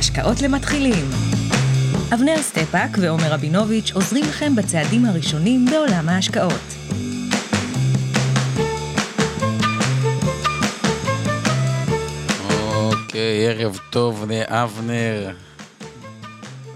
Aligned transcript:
השקעות 0.00 0.42
למתחילים. 0.42 1.04
אבנר 2.14 2.36
סטפאק 2.42 2.90
ועומר 3.00 3.32
רבינוביץ' 3.32 3.92
עוזרים 3.94 4.24
לכם 4.24 4.56
בצעדים 4.56 5.04
הראשונים 5.04 5.66
בעולם 5.70 6.08
ההשקעות. 6.08 6.52
אוקיי, 12.74 13.48
ערב 13.48 13.78
טוב 13.90 14.24
לאבנר. 14.30 15.30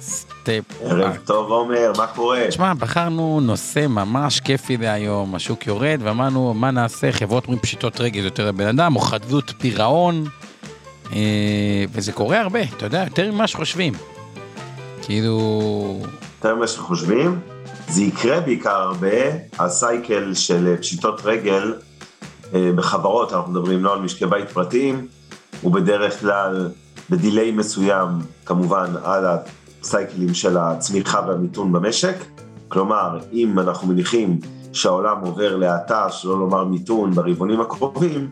סטפ. 0.00 0.64
ערב 0.80 1.16
טוב 1.24 1.50
עומר, 1.50 1.92
מה 1.96 2.06
קורה? 2.06 2.40
תשמע, 2.48 2.74
בחרנו 2.74 3.40
נושא 3.40 3.86
ממש 3.86 4.40
כיפי 4.40 4.77
להיום, 4.77 5.34
השוק 5.34 5.66
יורד, 5.66 6.00
ואמרנו, 6.02 6.54
מה 6.54 6.70
נעשה, 6.70 7.12
חברות 7.12 7.44
אומרים 7.44 7.62
פשיטות 7.62 8.00
רגל 8.00 8.24
יותר 8.24 8.48
לבן 8.48 8.66
אדם, 8.66 8.96
או 8.96 9.00
חדלות 9.00 9.52
פירעון, 9.58 10.24
וזה 11.92 12.12
קורה 12.12 12.40
הרבה, 12.40 12.62
אתה 12.62 12.86
יודע, 12.86 13.04
יותר 13.04 13.32
ממה 13.32 13.46
שחושבים. 13.46 13.92
כאילו... 15.02 16.02
יותר 16.36 16.54
ממה 16.54 16.66
שחושבים? 16.66 17.40
זה 17.88 18.02
יקרה 18.02 18.40
בעיקר 18.40 18.76
הרבה, 18.76 19.08
הסייקל 19.58 20.34
של 20.34 20.76
פשיטות 20.80 21.20
רגל 21.24 21.74
אה, 22.54 22.70
בחברות, 22.76 23.32
אנחנו 23.32 23.52
מדברים 23.52 23.84
לא 23.84 23.92
על 23.92 24.00
משקי 24.00 24.26
בית 24.26 24.48
פרטיים, 24.48 25.06
הוא 25.62 25.72
בדרך 25.72 26.20
כלל 26.20 26.68
בדיליי 27.10 27.50
מסוים, 27.50 28.08
כמובן, 28.46 28.86
על 29.04 29.24
הסייקלים 29.82 30.34
של 30.34 30.56
הצמיחה 30.58 31.20
והמיתון 31.28 31.72
במשק. 31.72 32.16
כלומר, 32.68 33.18
אם 33.32 33.58
אנחנו 33.58 33.88
מניחים 33.88 34.38
שהעולם 34.72 35.16
עובר 35.20 35.56
להאטה, 35.56 36.10
שלא 36.10 36.38
לומר 36.38 36.64
מיתון, 36.64 37.10
ברבעונים 37.10 37.60
הקרובים, 37.60 38.30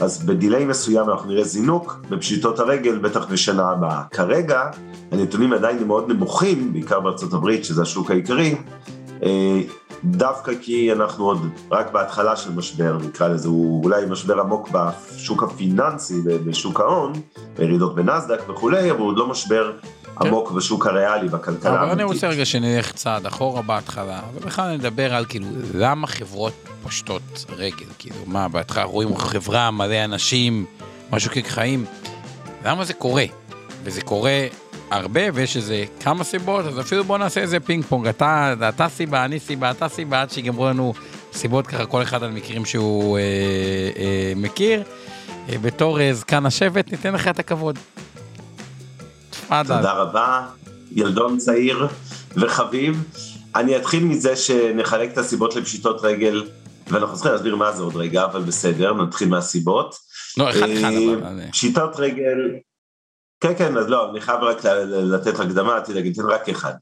אז 0.00 0.26
בדיליי 0.26 0.64
מסוים 0.64 1.10
אנחנו 1.10 1.30
נראה 1.30 1.44
זינוק 1.44 2.00
בפשיטות 2.08 2.58
הרגל, 2.58 2.98
בטח 2.98 3.26
בשנה 3.26 3.70
הבאה. 3.70 4.02
כרגע, 4.10 4.70
הנתונים 5.12 5.52
עדיין 5.52 5.86
מאוד 5.86 6.08
נמוכים, 6.08 6.72
בעיקר 6.72 7.00
בארצות 7.00 7.32
הברית, 7.32 7.64
שזה 7.64 7.82
השוק 7.82 8.10
העיקרי, 8.10 8.54
אה, 9.22 9.60
דווקא 10.04 10.52
כי 10.62 10.92
אנחנו 10.92 11.24
עוד 11.24 11.38
רק 11.70 11.92
בהתחלה 11.92 12.36
של 12.36 12.52
משבר, 12.52 12.98
נקרא 13.08 13.28
לזה, 13.28 13.48
הוא 13.48 13.84
אולי 13.84 14.06
משבר 14.10 14.40
עמוק 14.40 14.68
בשוק 14.72 15.42
הפיננסי, 15.42 16.20
בשוק 16.46 16.80
ההון, 16.80 17.12
ירידות 17.58 17.94
בנסדק 17.94 18.48
וכולי, 18.48 18.90
אבל 18.90 19.00
הוא 19.00 19.08
עוד 19.08 19.18
לא 19.18 19.26
משבר. 19.26 19.72
עמוק 20.20 20.50
בשוק 20.50 20.86
הריאלי, 20.86 21.28
בכלכלה 21.28 21.82
אבל 21.82 21.90
אני 21.90 22.04
רוצה 22.04 22.28
רגע 22.28 22.44
שנלך 22.44 22.92
צעד 22.92 23.26
אחורה 23.26 23.62
בהתחלה, 23.62 24.20
ובכלל 24.34 24.76
נדבר 24.76 25.14
על 25.14 25.24
כאילו, 25.24 25.46
למה 25.74 26.06
חברות 26.06 26.52
פושטות 26.82 27.44
רגל? 27.56 27.86
כאילו, 27.98 28.16
מה, 28.26 28.48
בהתחלה 28.48 28.84
רואים 28.84 29.16
חברה, 29.16 29.70
מלא 29.70 30.04
אנשים, 30.04 30.64
משהו 31.10 31.30
כחיים, 31.30 31.84
למה 32.64 32.84
זה 32.84 32.92
קורה? 32.92 33.24
וזה 33.84 34.00
קורה 34.02 34.46
הרבה, 34.90 35.20
ויש 35.34 35.56
איזה 35.56 35.84
כמה 36.00 36.24
סיבות, 36.24 36.64
אז 36.64 36.80
אפילו 36.80 37.04
בוא 37.04 37.18
נעשה 37.18 37.40
איזה 37.40 37.60
פינג 37.60 37.84
פונג, 37.84 38.06
אתה, 38.06 38.54
אתה 38.68 38.88
סיבה, 38.88 39.24
אני 39.24 39.40
סיבה, 39.40 39.70
אתה 39.70 39.88
סיבה, 39.88 40.22
עד 40.22 40.30
שיגמרו 40.30 40.66
לנו 40.66 40.94
סיבות 41.32 41.66
ככה, 41.66 41.86
כל 41.86 42.02
אחד 42.02 42.22
על 42.22 42.30
מקרים 42.30 42.64
שהוא 42.64 43.18
אה, 43.18 43.22
אה, 43.96 44.32
מכיר. 44.36 44.82
אה, 45.48 45.58
בתור 45.58 46.00
אה, 46.00 46.14
זקן 46.14 46.46
השבט, 46.46 46.92
ניתן 46.92 47.14
לך 47.14 47.28
את 47.28 47.38
הכבוד. 47.38 47.78
תודה 49.48 49.92
רבה, 49.92 50.46
ילדון 50.92 51.38
צעיר 51.38 51.86
וחביב. 52.36 53.04
אני 53.54 53.76
אתחיל 53.76 54.04
מזה 54.04 54.36
שנחלק 54.36 55.12
את 55.12 55.18
הסיבות 55.18 55.56
לפשיטות 55.56 56.00
רגל, 56.04 56.44
ואנחנו 56.86 57.14
צריכים 57.14 57.32
להסביר 57.32 57.56
מה 57.56 57.72
זה 57.72 57.82
עוד 57.82 57.96
רגע, 57.96 58.24
אבל 58.24 58.42
בסדר, 58.42 58.94
נתחיל 58.94 59.28
מהסיבות. 59.28 59.94
לא, 60.36 60.50
אחד 60.50 60.58
אחד 60.58 60.90
אה, 60.92 61.14
אבל. 61.14 61.40
אה, 61.40 61.50
פשיטות 61.52 61.96
רגל, 61.96 62.38
כן 63.40 63.52
כן, 63.58 63.76
אז 63.76 63.88
לא, 63.88 64.10
אני 64.10 64.20
חייב 64.20 64.40
רק 64.42 64.64
לתת 64.88 65.40
הקדמה, 65.40 65.74
רציתי 65.74 65.94
להגיד, 65.94 66.14
תן 66.14 66.22
רק 66.22 66.48
אחד. 66.48 66.72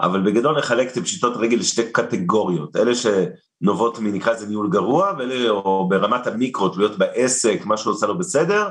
אבל 0.00 0.20
בגדול 0.20 0.58
נחלק 0.58 0.92
את 0.92 0.96
הפשיטות 0.96 1.36
רגל 1.36 1.56
לשתי 1.56 1.92
קטגוריות, 1.92 2.76
אלה 2.76 2.92
שנובעות 2.94 3.98
מנקרא 3.98 4.32
לזה 4.32 4.46
ניהול 4.46 4.70
גרוע, 4.70 5.12
ואלה 5.18 5.50
או 5.50 5.88
ברמת 5.88 6.26
המיקרו, 6.26 6.68
תלויות 6.68 6.98
בעסק, 6.98 7.60
משהו 7.64 7.90
עושה 7.92 8.06
לו 8.06 8.18
בסדר, 8.18 8.68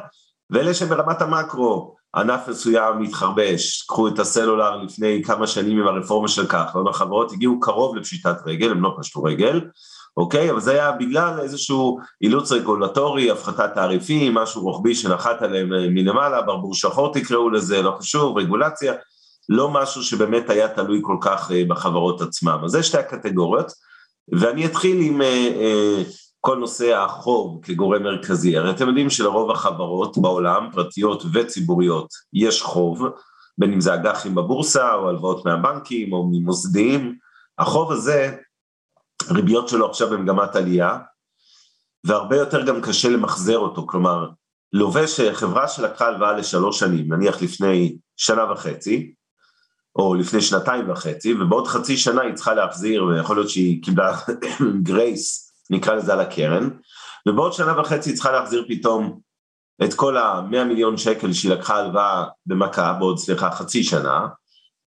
ואלה 0.50 0.74
שברמת 0.74 1.22
המקרו, 1.22 1.96
ענף 2.16 2.48
מסוים 2.48 3.00
מתחרבש, 3.00 3.82
קחו 3.82 4.08
את 4.08 4.20
הסלולר 4.20 4.78
לפני 4.78 5.22
כמה 5.24 5.48
שנים 5.48 5.80
עם 5.80 5.88
הרפורמה 5.88 6.28
של 6.28 6.48
כחלון, 6.48 6.88
החברות 6.88 7.32
הגיעו 7.32 7.60
קרוב 7.60 7.96
לפשיטת 7.96 8.38
רגל, 8.46 8.72
הם 8.72 8.82
לא 8.82 8.96
פשטו 9.00 9.24
רגל, 9.24 9.62
אוקיי? 10.18 10.52
אבל 10.52 10.60
זה 10.60 10.72
היה 10.72 10.92
בגלל 10.92 11.40
איזשהו 11.40 12.00
אילוץ 12.22 12.52
רגולטורי, 12.52 13.32
הפחתת 13.32 13.74
תעריפים, 13.76 14.34
משהו 14.34 14.62
רוחבי 14.62 14.96
שנחת 14.96 15.42
עליהם 15.42 15.70
מלמעלה, 15.70 16.42
ברבור 16.42 16.74
שחור 16.74 17.14
תקראו 17.14 17.50
לזה, 17.50 17.82
לא 17.82 17.96
חשוב, 18.00 18.38
רגולציה, 18.38 18.94
לא 19.50 19.70
משהו 19.70 20.04
שבאמת 20.04 20.50
היה 20.50 20.68
תלוי 20.68 21.00
כל 21.02 21.18
כך 21.22 21.52
אה, 21.52 21.64
בחברות 21.68 22.22
עצמם. 22.22 22.60
אז 22.64 22.72
זה 22.72 22.84
שתי 22.84 22.98
הקטגוריות, 22.98 23.72
ואני 24.32 24.66
אתחיל 24.66 24.98
עם 25.02 25.22
אה, 25.22 25.52
אה, 25.56 26.04
כל 26.46 26.58
נושא 26.58 26.98
החוב 26.98 27.60
כגורם 27.64 28.04
מרכזי. 28.04 28.58
הרי 28.58 28.72
אתם 28.72 28.88
יודעים 28.88 29.10
שלרוב 29.10 29.52
החברות 29.52 30.18
בעולם, 30.18 30.70
פרטיות 30.74 31.24
וציבוריות, 31.34 32.08
יש 32.34 32.62
חוב, 32.62 33.04
בין 33.58 33.74
אם 33.74 33.82
זה 33.82 33.94
אג"חים 33.94 34.36
בבורסה, 34.36 34.94
או 34.94 35.10
הלוואות 35.10 35.46
מהבנקים, 35.46 36.14
או 36.14 36.30
ממוסדיים. 36.32 37.16
החוב 37.58 37.92
הזה, 37.92 38.36
הריביות 39.30 39.70
שלו 39.70 39.90
עכשיו 39.90 40.10
במגמת 40.10 40.56
עלייה, 40.56 40.98
והרבה 42.04 42.38
יותר 42.38 42.66
גם 42.66 42.82
קשה 42.82 43.10
למחזר 43.10 43.58
אותו, 43.58 43.88
כלומר, 43.88 44.30
לווה 44.74 45.08
שחברה 45.08 45.68
שלקחה 45.68 46.08
הלוואה 46.08 46.34
לשלוש 46.34 46.80
שנים, 46.80 47.14
נניח 47.14 47.42
לפני 47.42 47.98
שנה 48.18 48.52
וחצי, 48.52 49.14
או 49.96 50.16
לפני 50.16 50.42
שנתיים 50.42 50.92
וחצי, 50.92 51.34
ובעוד 51.34 51.68
חצי 51.68 51.98
שנה 51.98 52.22
היא 52.22 52.34
צריכה 52.34 52.54
להחזיר, 52.54 53.06
ויכול 53.06 53.36
להיות 53.36 53.50
שהיא 53.50 53.84
קיבלה 53.84 54.18
גרייס, 54.84 55.45
נקרא 55.70 55.94
לזה 55.94 56.14
על 56.14 56.20
הקרן, 56.20 56.70
ובעוד 57.28 57.54
שנה 57.54 57.80
וחצי 57.80 58.10
היא 58.10 58.16
צריכה 58.16 58.32
להחזיר 58.32 58.66
פתאום 58.68 59.20
את 59.84 59.94
כל 59.94 60.18
המאה 60.18 60.64
מיליון 60.64 60.98
שקל 60.98 61.34
שהיא 61.34 61.52
לקחה 61.52 61.78
הלוואה 61.78 62.26
במכה, 62.46 62.94
בעוד 62.94 63.18
סליחה 63.18 63.52
חצי 63.52 63.84
שנה, 63.84 64.28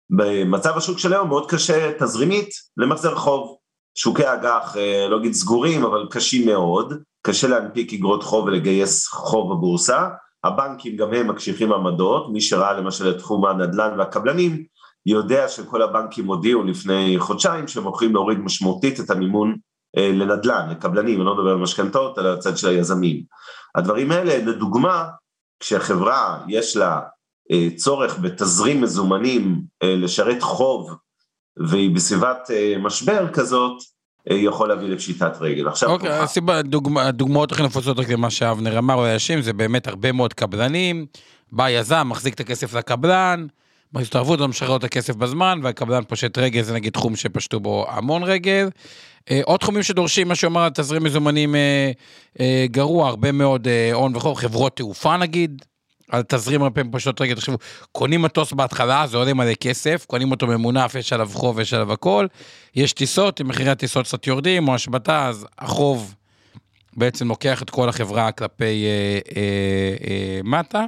במצב 0.10 0.78
השוק 0.78 1.00
של 1.00 1.14
היום 1.14 1.28
מאוד 1.28 1.52
קשה 1.52 1.92
תזרימית 2.00 2.50
למחזר 2.78 3.16
חוב. 3.16 3.58
שוקי 3.98 4.34
אג"ח, 4.34 4.78
אה, 4.78 5.08
לא 5.10 5.18
אגיד 5.18 5.34
סגורים, 5.34 5.84
אבל 5.84 6.08
קשים 6.12 6.46
מאוד, 6.46 6.94
קשה 7.22 7.48
להנפיק 7.48 7.94
אגרות 7.94 8.24
חוב 8.24 8.46
ולגייס 8.46 9.08
חוב 9.08 9.54
בבורסה, 9.54 10.10
הבנקים 10.44 10.96
גם 10.96 11.14
הם 11.14 11.28
מקשיחים 11.28 11.74
עמדות, 11.74 12.30
מי 12.32 12.42
שראה 12.42 12.74
למשל 12.74 13.10
את 13.10 13.18
תחום 13.18 13.46
הנדל"ן 13.46 14.00
והקבלנים, 14.00 14.64
יודע 15.06 15.48
שכל 15.48 15.82
הבנקים 15.82 16.26
הודיעו 16.26 16.64
לפני 16.64 17.16
חודשיים 17.20 17.68
שהם 17.68 17.84
הולכים 17.84 18.14
להוריד 18.14 18.40
משמעותית 18.40 19.00
את 19.00 19.10
המימון 19.10 19.56
לנדל"ן, 20.02 20.68
לקבלנים, 20.72 21.18
אני 21.18 21.26
לא 21.26 21.36
מדבר 21.36 21.50
על 21.50 21.58
משכנתאות, 21.58 22.20
אלא 22.20 22.34
הצד 22.34 22.58
של 22.58 22.68
היזמים. 22.68 23.24
הדברים 23.76 24.12
האלה, 24.12 24.38
לדוגמה, 24.38 25.06
כשחברה 25.60 26.40
יש 26.48 26.78
לה 26.78 27.00
אה, 27.52 27.68
צורך 27.76 28.20
בתזרים 28.20 28.82
מזומנים 28.82 29.62
אה, 29.84 29.96
לשרת 29.96 30.42
חוב, 30.42 30.96
והיא 31.58 31.96
בסביבת 31.96 32.52
אה, 32.52 32.74
משבר 32.80 33.28
כזאת, 33.34 33.78
אה, 34.32 34.36
יכול 34.36 34.70
להביא 34.70 34.88
לפשיטת 34.88 35.38
רגל. 35.42 35.68
עכשיו, 35.68 35.90
אוקיי, 35.90 36.10
ככה. 36.10 36.24
הסיבה, 36.24 36.62
דוגמא, 36.62 37.00
הדוגמאות 37.00 37.52
הכי 37.52 37.64
נפוצות 37.64 38.00
רק 38.00 38.10
למה 38.10 38.30
שאבנר 38.30 38.78
אמר, 38.78 38.94
או 38.94 39.14
אנשים, 39.14 39.42
זה 39.42 39.54
באמת 39.54 39.88
הרבה 39.88 40.12
מאוד 40.12 40.34
קבלנים, 40.34 41.06
בא 41.52 41.70
יזם, 41.70 42.08
מחזיק 42.10 42.34
את 42.34 42.40
הכסף 42.40 42.74
לקבלן, 42.74 43.48
מועצת 43.94 44.16
הערבות 44.16 44.40
לא 44.40 44.48
משחרר 44.48 44.76
את 44.76 44.84
הכסף 44.84 45.16
בזמן, 45.16 45.60
והקבלן 45.64 46.04
פושט 46.04 46.38
רגל, 46.38 46.62
זה 46.62 46.74
נגיד 46.74 46.94
תחום 46.94 47.16
שפשטו 47.16 47.60
בו 47.60 47.86
המון 47.90 48.24
רגל. 48.24 48.70
אה, 49.32 49.42
עוד 49.46 49.60
תחומים 49.60 49.84
שדורשים, 49.84 50.28
מה 50.28 50.36
שאומר 50.36 50.70
תזרים 50.70 51.04
מזומנים 51.04 51.56
אה, 51.56 51.92
אה, 52.40 52.66
גרוע, 52.72 53.08
הרבה 53.08 53.32
מאוד 53.32 53.68
הון 53.94 54.16
וחוב, 54.16 54.38
חברות 54.38 54.78
תעופה 54.78 55.18
נגיד, 55.18 55.66
על 56.12 56.24
תזרים 56.28 56.62
הרבה 56.62 56.76
פעמים 56.76 56.92
פשוט 56.92 57.22
רגע, 57.22 57.36
תחשבו, 57.36 57.58
קונים 57.92 58.22
מטוס 58.22 58.54
בהתחלה, 58.54 59.08
זה 59.08 59.18
עולה 59.18 59.34
מלא 59.34 59.54
כסף, 59.54 60.06
קונים 60.08 60.32
אותו 60.32 60.48
ממונף, 60.48 60.96
יש 60.96 61.14
עליו 61.14 61.30
חוב, 61.34 61.60
יש 61.60 61.74
עליו 61.74 61.94
הכל, 61.94 62.28
יש 62.76 62.94
טיסות, 62.94 63.42
אם 63.42 63.48
מחירי 63.48 63.70
הטיסות 63.70 64.06
קצת 64.06 64.28
יורדים, 64.28 64.68
או 64.68 64.76
השבתה, 64.76 65.28
אז 65.28 65.48
החוב 65.60 66.16
בעצם 66.96 67.28
לוקח 67.28 67.62
את 67.62 67.70
כל 67.70 67.90
החברה 67.90 68.32
כלפי 68.32 68.86
אה, 68.86 69.20
אה, 69.38 69.96
אה, 70.08 70.40
מטה. 70.44 70.86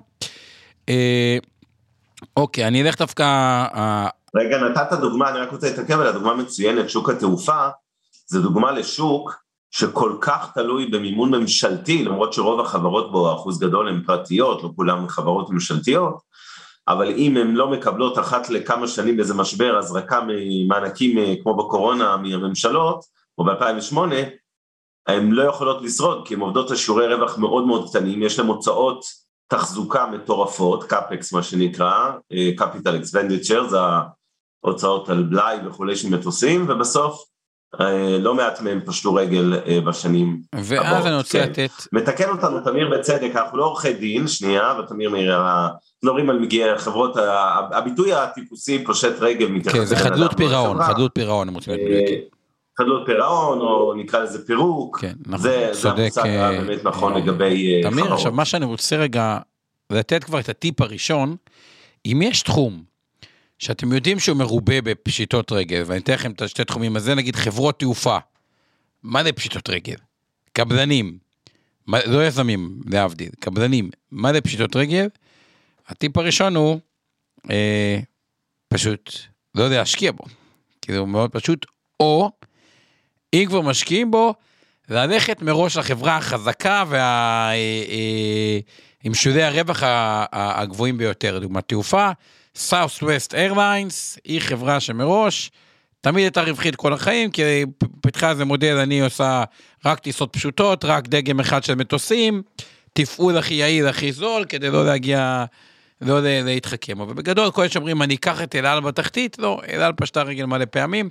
אה, 0.89 1.38
אוקיי, 2.38 2.68
אני 2.68 2.81
אלך 2.81 2.98
דווקא... 2.98 3.24
אה, 3.24 4.07
רגע, 4.36 4.57
נתת 4.57 4.94
דוגמה, 5.00 5.30
אני 5.30 5.39
רק 5.39 5.51
רוצה 5.51 5.69
להתעכב 5.69 6.00
על 6.00 6.07
הדוגמה 6.07 6.34
מצוינת, 6.34 6.89
שוק 6.89 7.10
התעופה, 7.10 7.68
זה 8.27 8.41
דוגמה 8.41 8.71
לשוק 8.71 9.35
שכל 9.71 10.18
כך 10.21 10.51
תלוי 10.53 10.85
במימון 10.85 11.35
ממשלתי, 11.35 12.06
למרות 12.06 12.33
שרוב 12.33 12.59
החברות 12.59 13.12
בו, 13.12 13.33
אחוז 13.33 13.59
גדול 13.59 13.88
הן 13.88 14.03
פרטיות, 14.06 14.63
לא 14.63 14.69
כולן 14.75 15.07
חברות 15.07 15.50
ממשלתיות, 15.50 16.21
אבל 16.88 17.09
אם 17.09 17.38
הן 17.38 17.53
לא 17.53 17.69
מקבלות 17.69 18.19
אחת 18.19 18.50
לכמה 18.50 18.88
שנים 18.88 19.18
באיזה 19.18 19.33
משבר 19.33 19.77
הזרקה 19.77 20.21
ממענקים 20.27 21.18
אה, 21.18 21.33
כמו 21.44 21.57
בקורונה 21.57 22.18
מהממשלות, 22.18 23.06
או 23.38 23.45
ב-2008, 23.45 23.97
הן 25.07 25.31
לא 25.31 25.44
יכולות 25.44 25.81
לשרוד 25.81 26.27
כי 26.27 26.33
הן 26.33 26.39
עובדות 26.39 26.69
על 26.69 26.75
שיעורי 26.75 27.13
רווח 27.13 27.38
מאוד 27.38 27.68
מאוד 27.68 27.89
קטנים, 27.89 28.24
יש 28.24 28.39
להן 28.39 28.47
הוצאות 28.47 29.06
תחזוקה 29.47 30.06
מטורפות, 30.06 30.83
קאפקס 30.83 31.33
מה 31.33 31.44
שנקרא, 31.44 32.12
אה, 32.31 32.50
capital 32.57 33.03
expenditure, 33.03 33.63
זה 33.69 33.77
ההוצאות 34.63 35.09
על 35.09 35.24
בלאי 35.24 35.57
וכולי 35.68 35.95
של 35.95 36.09
מטוסים, 36.09 36.65
ובסוף 36.69 37.13
אה, 37.13 37.37
לא 38.19 38.35
מעט 38.35 38.61
מהם 38.61 38.79
פשטו 38.85 39.13
רגל 39.13 39.53
אה, 39.67 39.81
בשנים 39.81 40.41
הבאות. 40.53 40.85
ואז 40.85 41.05
אני 41.05 41.15
רוצה 41.15 41.39
כן. 41.39 41.49
לתת... 41.49 41.71
מתקן 41.91 42.29
אותנו 42.29 42.59
תמיר 42.59 42.89
בצדק, 42.97 43.31
אנחנו 43.35 43.57
לא 43.57 43.65
עורכי 43.65 43.93
דין, 43.93 44.27
שנייה, 44.27 44.73
ותמיר 44.79 45.09
מאיר, 45.09 45.41
מדברים 46.03 46.29
על 46.29 46.39
מגיע 46.39 46.77
חברות, 46.77 47.17
הביטוי 47.71 48.13
הטיפוסי 48.13 48.83
פושט 48.83 49.13
רגל 49.19 49.47
מתייחס 49.47 49.79
כן, 49.79 49.85
זה 49.85 49.95
חדלות 49.95 50.33
פירעון. 50.37 50.83
חדלות 50.83 51.11
פירעון, 51.15 51.47
הם 51.47 51.53
רוצים 51.53 51.73
להיות 51.73 52.09
אה. 52.09 52.37
חדלות 52.79 53.05
פירעון, 53.05 53.59
או 53.59 53.93
נקרא 53.93 54.19
לזה 54.19 54.45
פירוק, 54.45 54.99
כן, 54.99 55.13
נכון, 55.25 55.41
זה 55.41 55.69
זה 55.71 55.89
המושג 55.89 56.25
אה, 56.25 56.47
הבאמת 56.47 56.83
נכון 56.83 57.13
אה, 57.13 57.17
לגבי 57.17 57.75
אה, 57.75 57.89
תמיר, 57.89 58.03
חברות. 58.03 58.17
עכשיו 58.17 58.31
מה 58.31 58.45
שאני 58.45 58.65
רוצה 58.65 58.95
רגע 58.95 59.37
לתת 59.91 60.23
כבר 60.23 60.39
את 60.39 60.49
הטיפ 60.49 60.81
הראשון, 60.81 61.35
אם 62.05 62.21
יש 62.21 62.41
תחום 62.41 62.83
שאתם 63.59 63.94
יודעים 63.94 64.19
שהוא 64.19 64.38
מרובה 64.38 64.81
בפשיטות 64.81 65.51
רגל, 65.51 65.83
ואני 65.86 66.00
אתן 66.00 66.13
לכם 66.13 66.31
את 66.31 66.42
השתי 66.42 66.65
תחומים 66.65 66.95
הזה, 66.95 67.15
נגיד 67.15 67.36
חברות 67.36 67.80
תעופה, 67.80 68.18
מה 69.04 69.24
זה 69.24 69.31
פשיטות 69.33 69.69
רגל? 69.69 69.95
קבלנים, 70.54 71.18
מה, 71.88 72.00
לא 72.06 72.27
יזמים 72.27 72.81
להבדיל, 72.86 73.30
קבלנים, 73.39 73.89
מה 74.12 74.33
זה 74.33 74.42
פשיטות 74.42 74.75
רגל? 74.75 75.07
הטיפ 75.88 76.18
הראשון 76.18 76.56
הוא 76.56 76.80
אה, 77.51 78.00
פשוט 78.68 79.12
לא 79.56 79.69
להשקיע 79.69 80.12
בו, 80.12 80.24
זה 80.88 81.01
מאוד 81.01 81.31
פשוט, 81.31 81.65
או 82.00 82.31
אם 83.33 83.45
כבר 83.48 83.62
משקיעים 83.62 84.12
בו, 84.12 84.33
ללכת 84.89 85.42
מראש 85.42 85.77
לחברה 85.77 86.18
החזקה 86.18 86.83
וה... 86.88 87.50
אה, 87.50 87.53
אה, 87.89 88.60
עם 89.03 89.13
שולי 89.13 89.44
הרווח 89.44 89.83
הגבוהים 90.31 90.98
ביותר, 90.98 91.36
לדוגמת 91.36 91.68
תעופה, 91.68 92.12
Southwest 92.69 93.33
Airlines 93.33 94.19
היא 94.24 94.42
חברה 94.42 94.80
שמראש 94.80 95.51
תמיד 96.01 96.24
הייתה 96.24 96.42
רווחית 96.42 96.75
כל 96.75 96.94
החיים, 96.94 97.31
כי 97.31 97.42
פ- 97.77 97.86
פיתחה 98.01 98.30
איזה 98.30 98.45
מודל, 98.45 98.77
אני 98.77 99.01
עושה 99.01 99.44
רק 99.86 100.00
טיסות 100.00 100.33
פשוטות, 100.33 100.86
רק 100.86 101.07
דגם 101.07 101.39
אחד 101.39 101.63
של 101.63 101.75
מטוסים, 101.75 102.42
תפעול 102.94 103.38
הכי 103.38 103.54
יעיל, 103.54 103.88
הכי 103.88 104.12
זול, 104.12 104.45
כדי 104.50 104.69
לא 104.69 104.86
להגיע, 104.86 105.45
לא 106.01 106.19
להתחכם. 106.24 107.01
אבל 107.01 107.13
בגדול, 107.13 107.51
כל 107.51 107.68
שאומרים, 107.68 108.01
אני 108.01 108.15
אקח 108.15 108.42
את 108.42 108.56
אל 108.56 108.65
על 108.65 108.80
בתחתית, 108.80 109.39
לא, 109.39 109.62
אל 109.69 109.81
על 109.81 109.94
פשטה 109.94 110.21
רגל 110.21 110.45
מלא 110.45 110.65
פעמים, 110.65 111.10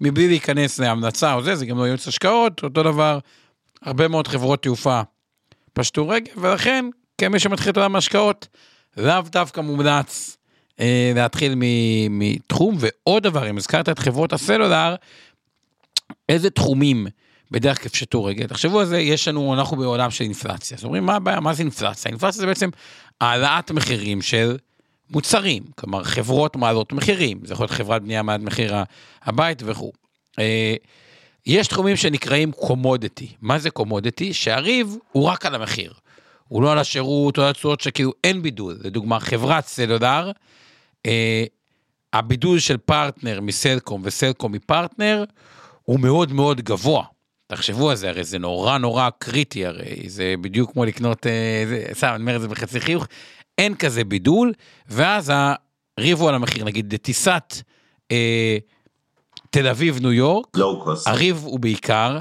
מבלי 0.00 0.28
להיכנס 0.28 0.78
להמלצה 0.78 1.34
או 1.34 1.42
זה, 1.42 1.56
זה 1.56 1.66
גם 1.66 1.78
לא 1.78 1.84
ייעוץ 1.84 2.08
השקעות, 2.08 2.62
אותו 2.62 2.82
דבר, 2.82 3.18
הרבה 3.82 4.08
מאוד 4.08 4.28
חברות 4.28 4.62
תעופה 4.62 5.00
פשטו 5.72 6.08
רגל, 6.08 6.32
ולכן, 6.36 6.84
כמי 7.18 7.38
שמתחיל 7.38 7.72
את 7.72 7.76
עולם 7.76 7.94
ההשקעות, 7.94 8.48
לאו 8.96 9.22
דווקא 9.22 9.60
מומלץ 9.60 10.36
להתחיל 11.14 11.54
מ- 11.56 12.18
מתחום. 12.18 12.76
ועוד 12.78 13.22
דבר, 13.22 13.50
אם 13.50 13.56
הזכרת 13.56 13.88
את 13.88 13.98
חברות 13.98 14.32
הסלולר, 14.32 14.94
איזה 16.28 16.50
תחומים 16.50 17.06
בדרך 17.50 17.82
כלל 17.82 17.88
פשטו 17.88 18.24
רגל? 18.24 18.46
תחשבו 18.46 18.80
על 18.80 18.86
זה, 18.86 18.98
יש 18.98 19.28
לנו, 19.28 19.54
אנחנו 19.54 19.76
בעולם 19.76 20.10
של 20.10 20.24
אינפלציה. 20.24 20.76
אז 20.76 20.84
אומרים, 20.84 21.06
מה 21.06 21.14
הבעיה? 21.14 21.40
מה 21.40 21.54
זה 21.54 21.62
אינפלציה? 21.62 22.10
אינפלציה 22.10 22.40
זה 22.40 22.46
בעצם 22.46 22.70
העלאת 23.20 23.70
מחירים 23.70 24.22
של 24.22 24.56
מוצרים. 25.10 25.62
כלומר, 25.78 26.04
חברות 26.04 26.56
מעלות 26.56 26.92
מחירים. 26.92 27.40
זה 27.44 27.52
יכול 27.52 27.64
להיות 27.64 27.70
חברת 27.70 28.02
בנייה 28.02 28.22
מעל 28.22 28.40
מחיר 28.40 28.74
הבית 29.22 29.62
וכו'. 29.66 29.92
אה, 30.38 30.74
יש 31.46 31.68
תחומים 31.68 31.96
שנקראים 31.96 32.52
commodity. 32.52 33.28
מה 33.40 33.58
זה 33.58 33.70
commodity? 33.70 34.34
שהריב 34.34 34.96
הוא 35.12 35.24
רק 35.24 35.46
על 35.46 35.54
המחיר. 35.54 35.92
הוא 36.48 36.62
לא 36.62 36.72
על 36.72 36.78
השירות 36.78 37.38
או 37.38 37.42
על 37.42 37.50
התשואות 37.50 37.80
שכאילו 37.80 38.12
אין 38.24 38.42
בידול. 38.42 38.78
לדוגמה, 38.84 39.20
חברת 39.20 39.66
סלולר, 39.66 40.26
אה, 40.26 40.32
הבידול 42.12 42.58
של 42.58 42.76
פרטנר 42.76 43.40
מסלקום 43.40 44.00
וסלקום 44.04 44.52
מפרטנר 44.52 45.24
הוא 45.82 46.00
מאוד 46.00 46.32
מאוד 46.32 46.60
גבוה. 46.60 47.04
תחשבו 47.46 47.90
על 47.90 47.96
זה, 47.96 48.08
הרי 48.08 48.24
זה 48.24 48.38
נורא 48.38 48.78
נורא 48.78 49.08
קריטי, 49.18 49.66
הרי 49.66 50.08
זה 50.08 50.34
בדיוק 50.40 50.72
כמו 50.72 50.84
לקנות, 50.84 51.26
אה, 51.26 51.64
זה, 51.68 51.84
סתם, 51.92 52.06
אני 52.06 52.20
אומר 52.20 52.36
את 52.36 52.40
זה 52.40 52.48
בחצי 52.48 52.80
חיוך, 52.80 53.06
אין 53.58 53.74
כזה 53.74 54.04
בידול, 54.04 54.52
ואז 54.88 55.32
הריב 55.98 56.20
הוא 56.20 56.28
על 56.28 56.34
המחיר, 56.34 56.64
נגיד 56.64 56.94
לטיסת 56.94 57.54
אה, 58.10 58.58
תל 59.50 59.68
אביב 59.68 60.00
ניו 60.00 60.12
יורק. 60.12 60.46
הריב 61.06 61.42
הוא 61.44 61.60
בעיקר 61.60 62.18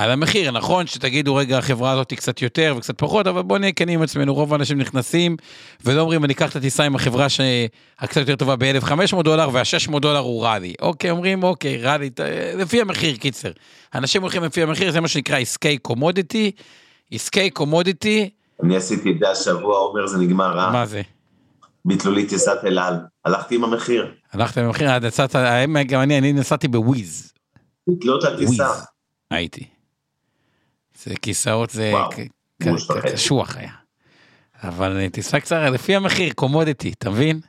על 0.00 0.10
המחיר, 0.10 0.50
נכון 0.50 0.86
שתגידו 0.86 1.34
רגע 1.34 1.58
החברה 1.58 1.90
הזאת 1.90 2.10
היא 2.10 2.16
קצת 2.18 2.42
יותר 2.42 2.74
וקצת 2.76 2.98
פחות, 2.98 3.26
אבל 3.26 3.42
בוא 3.42 3.58
נהיה 3.58 3.72
כנים 3.72 3.98
עם 3.98 4.02
עצמנו, 4.02 4.34
רוב 4.34 4.52
האנשים 4.52 4.78
נכנסים 4.78 5.36
ולא 5.84 6.00
אומרים 6.00 6.24
אני 6.24 6.32
אקח 6.32 6.50
את 6.50 6.56
הטיסה 6.56 6.84
עם 6.84 6.94
החברה 6.94 7.28
שהקצת 7.28 8.16
יותר 8.16 8.36
טובה 8.36 8.56
ב-1500 8.56 9.22
דולר 9.22 9.48
וה-600 9.52 9.98
דולר 9.98 10.18
הוא 10.18 10.44
ראלי. 10.46 10.74
אוקיי, 10.80 11.10
אומרים 11.10 11.42
אוקיי, 11.42 11.82
ת- 12.14 12.20
לפי 12.58 12.80
המחיר 12.80 13.16
קיצר. 13.16 13.50
אנשים 13.94 14.22
הולכים 14.22 14.44
לפי 14.44 14.62
המחיר, 14.62 14.92
זה 14.92 15.00
מה 15.00 15.08
שנקרא 15.08 15.38
עסקי 15.38 15.78
commodity. 15.78 16.50
עסקי 17.12 17.50
commodity, 17.50 18.30
אני 18.62 18.76
עשיתי 18.76 19.10
את 19.10 19.18
זה 19.18 19.30
השבוע, 19.30 19.78
עומר, 19.78 20.06
זה 20.06 20.18
נגמר 20.18 20.52
רע. 20.52 20.70
מה 20.72 20.86
זה? 20.86 21.02
ביטלו 21.84 22.12
לי 22.12 22.26
טיסת 22.26 22.58
אל 22.64 22.78
על, 22.78 22.94
הלכתי 23.24 23.54
עם 23.54 23.64
המחיר. 23.64 24.12
הלכת 24.32 24.58
במחיר, 24.58 24.90
עד 24.90 25.04
יצאת, 25.04 25.34
האמת, 25.34 25.86
גם 25.86 26.00
אני, 26.00 26.18
אני 26.18 26.32
נסעתי 26.32 26.68
בוויז. 26.68 27.32
ביטלו 27.88 28.18
את 28.18 28.24
הטיסה. 28.24 28.68
הייתי. 29.30 29.79
זה 31.04 31.14
כיסאות 31.22 31.70
זה. 31.70 31.92
קשוח 33.14 33.56
היה. 33.56 33.72
אבל 34.62 35.08
טיסה 35.08 35.40
קצרה 35.40 35.70
לפי 35.70 35.96
המחיר 35.96 36.32
commodity 36.32 36.92
אתה 36.98 37.10
מבין? 37.10 37.40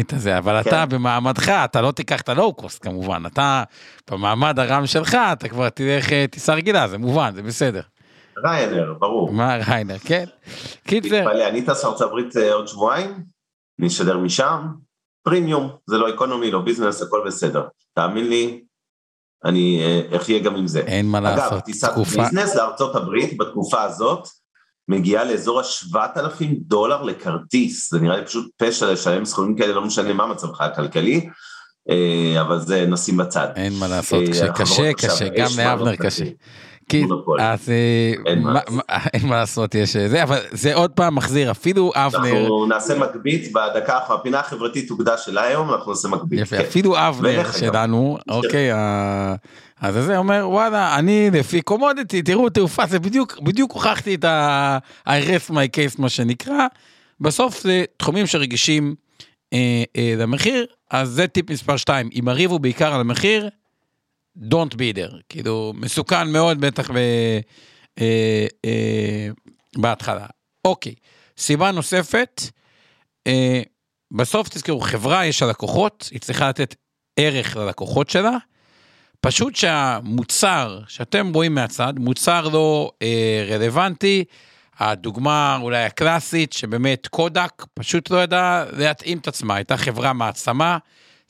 את 0.00 0.12
הזה 0.12 0.38
אבל 0.38 0.62
כן. 0.62 0.68
אתה 0.68 0.86
במעמדך 0.86 1.48
אתה 1.48 1.80
לא 1.80 1.92
תיקח 1.92 2.20
את 2.20 2.28
ה 2.28 2.35
low 2.35 2.54
cost 2.54 2.82
כמובן 2.82 3.22
אתה 3.26 3.64
במעמד 4.10 4.58
הרם 4.58 4.86
שלך 4.86 5.16
אתה 5.32 5.48
כבר 5.48 5.68
תלך 5.68 6.12
אה, 6.12 6.24
טיסה 6.30 6.54
רגילה 6.54 6.88
זה 6.88 6.98
מובן 6.98 7.34
זה 7.34 7.42
בסדר. 7.42 7.80
ריינאייר, 8.44 8.94
ברור. 8.98 9.32
מה 9.32 9.56
ריינאייר 9.56 9.98
כן. 9.98 10.24
קיצר 10.86 11.08
תתפלא, 11.08 11.48
אני 11.48 11.62
טס 11.62 11.84
ארצות 11.84 12.00
הברית 12.00 12.36
אה, 12.36 12.52
עוד 12.54 12.68
שבועיים, 12.68 13.24
אני 13.80 13.88
אשדר 13.88 14.18
משם, 14.18 14.66
פרימיום, 15.22 15.70
זה 15.86 15.98
לא 15.98 16.14
economy, 16.14 16.50
לא 16.50 16.60
business, 16.60 17.02
הכל 17.02 17.22
בסדר. 17.26 17.66
תאמין 17.94 18.28
לי, 18.28 18.63
אני 19.44 19.82
אה, 19.82 20.16
אחיה 20.16 20.38
גם 20.38 20.56
עם 20.56 20.66
זה. 20.66 20.80
אין 20.80 21.06
מה 21.06 21.18
אגב, 21.18 21.26
לעשות 21.26 21.64
טיסת 21.64 21.90
תקופה 21.90 22.22
business 22.22 22.54
לארצות 22.54 22.96
הברית 22.96 23.38
בתקופה 23.38 23.82
הזאת, 23.82 24.28
מגיעה 24.88 25.24
לאזור 25.24 25.60
ה-7,000 25.60 26.44
דולר 26.50 27.02
לכרטיס, 27.02 27.90
זה 27.90 28.00
נראה 28.00 28.16
לי 28.16 28.26
פשוט 28.26 28.50
פשע 28.56 28.92
לשלם 28.92 29.24
סכומים 29.24 29.56
כאלה, 29.56 29.72
לא 29.74 29.84
משנה 29.84 30.12
מה 30.12 30.26
מצבך 30.26 30.60
הכלכלי, 30.60 31.28
אה, 31.90 32.40
אבל 32.40 32.60
זה 32.60 32.86
נשים 32.88 33.16
בצד. 33.16 33.48
אין 33.56 33.72
מה 33.72 33.88
לעשות 33.88 34.22
אה, 34.22 34.28
קשה 34.30 34.50
החברות 34.50 34.96
קשה 34.96 35.28
גם 35.28 35.50
לאבנר 35.56 35.90
לא 35.90 35.96
קשה. 35.96 36.24
כי- 36.88 37.02
מונופול. 37.04 37.40
אז 37.40 37.68
אה, 37.68 37.74
אין 38.26 38.42
מה 38.42 38.52
מה- 38.52 38.54
לעשות. 38.54 38.74
מה- 38.74 38.82
אין 39.14 39.26
מה 39.26 39.36
לעשות 39.36 39.74
יש 39.74 39.96
אה, 39.96 40.08
זה 40.08 40.22
אבל 40.22 40.38
זה 40.50 40.74
עוד 40.74 40.90
פעם 40.90 41.14
מחזיר 41.14 41.50
אפילו 41.50 41.92
אבנר 41.94 42.30
אנחנו 42.30 42.66
נעשה 42.66 42.98
מגבית 42.98 43.52
בדקה 43.52 43.98
הפינה 44.08 44.40
החברתית 44.40 44.88
תוקדש 44.88 45.28
אליי 45.28 45.48
היום, 45.48 45.72
אנחנו 45.74 45.92
נעשה. 45.92 46.08
יפה, 46.32 46.56
כן. 46.56 46.62
אפילו 46.62 47.08
אבנר. 47.08 47.52
שלנו, 47.52 48.18
אוקיי, 48.28 48.70
ה- 48.72 49.34
אז 49.80 49.94
זה 49.94 50.18
אומר, 50.18 50.44
וואלה, 50.50 50.98
אני 50.98 51.30
לפי 51.32 51.62
קומודיטי, 51.62 52.22
תראו, 52.22 52.48
תעופה, 52.50 52.86
זה 52.86 52.98
בדיוק, 52.98 53.38
בדיוק 53.42 53.72
הוכחתי 53.72 54.14
את 54.14 54.24
ה- 54.24 54.78
I 55.06 55.10
rest 55.10 55.50
my 55.50 55.54
case, 55.54 55.94
מה 55.98 56.08
שנקרא. 56.08 56.66
בסוף 57.20 57.62
זה 57.62 57.84
תחומים 57.96 58.26
שרגישים 58.26 58.94
אה, 59.52 59.58
אה, 59.96 60.14
למחיר, 60.18 60.66
אז 60.90 61.08
זה 61.08 61.26
טיפ 61.26 61.50
מספר 61.50 61.76
2. 61.76 62.08
אם 62.14 62.28
הריב 62.28 62.50
הוא 62.50 62.60
בעיקר 62.60 62.94
על 62.94 63.00
המחיר, 63.00 63.48
don't 64.38 64.74
be 64.74 64.96
there. 64.96 65.16
כאילו, 65.28 65.72
מסוכן 65.76 66.28
מאוד 66.28 66.60
בטח 66.60 66.90
ב, 66.90 66.96
אה, 68.00 68.46
אה, 68.64 69.28
בהתחלה. 69.76 70.26
אוקיי, 70.64 70.94
סיבה 71.38 71.70
נוספת, 71.70 72.42
אה, 73.26 73.62
בסוף 74.10 74.48
תזכרו, 74.48 74.80
חברה 74.80 75.26
יש 75.26 75.42
לה 75.42 75.48
לקוחות, 75.48 76.08
היא 76.12 76.20
צריכה 76.20 76.48
לתת 76.48 76.74
ערך 77.16 77.56
ללקוחות 77.56 78.10
שלה. 78.10 78.36
פשוט 79.20 79.56
שהמוצר 79.56 80.80
שאתם 80.88 81.32
רואים 81.34 81.54
מהצד, 81.54 81.92
מוצר 81.96 82.48
לא 82.48 82.90
אה, 83.02 83.46
רלוונטי, 83.50 84.24
הדוגמה 84.78 85.58
אולי 85.62 85.84
הקלאסית, 85.84 86.52
שבאמת 86.52 87.06
קודק 87.06 87.64
פשוט 87.74 88.10
לא 88.10 88.22
ידע 88.22 88.64
להתאים 88.72 89.18
את 89.18 89.28
עצמה, 89.28 89.54
הייתה 89.54 89.76
חברה 89.76 90.12
מעצמה, 90.12 90.78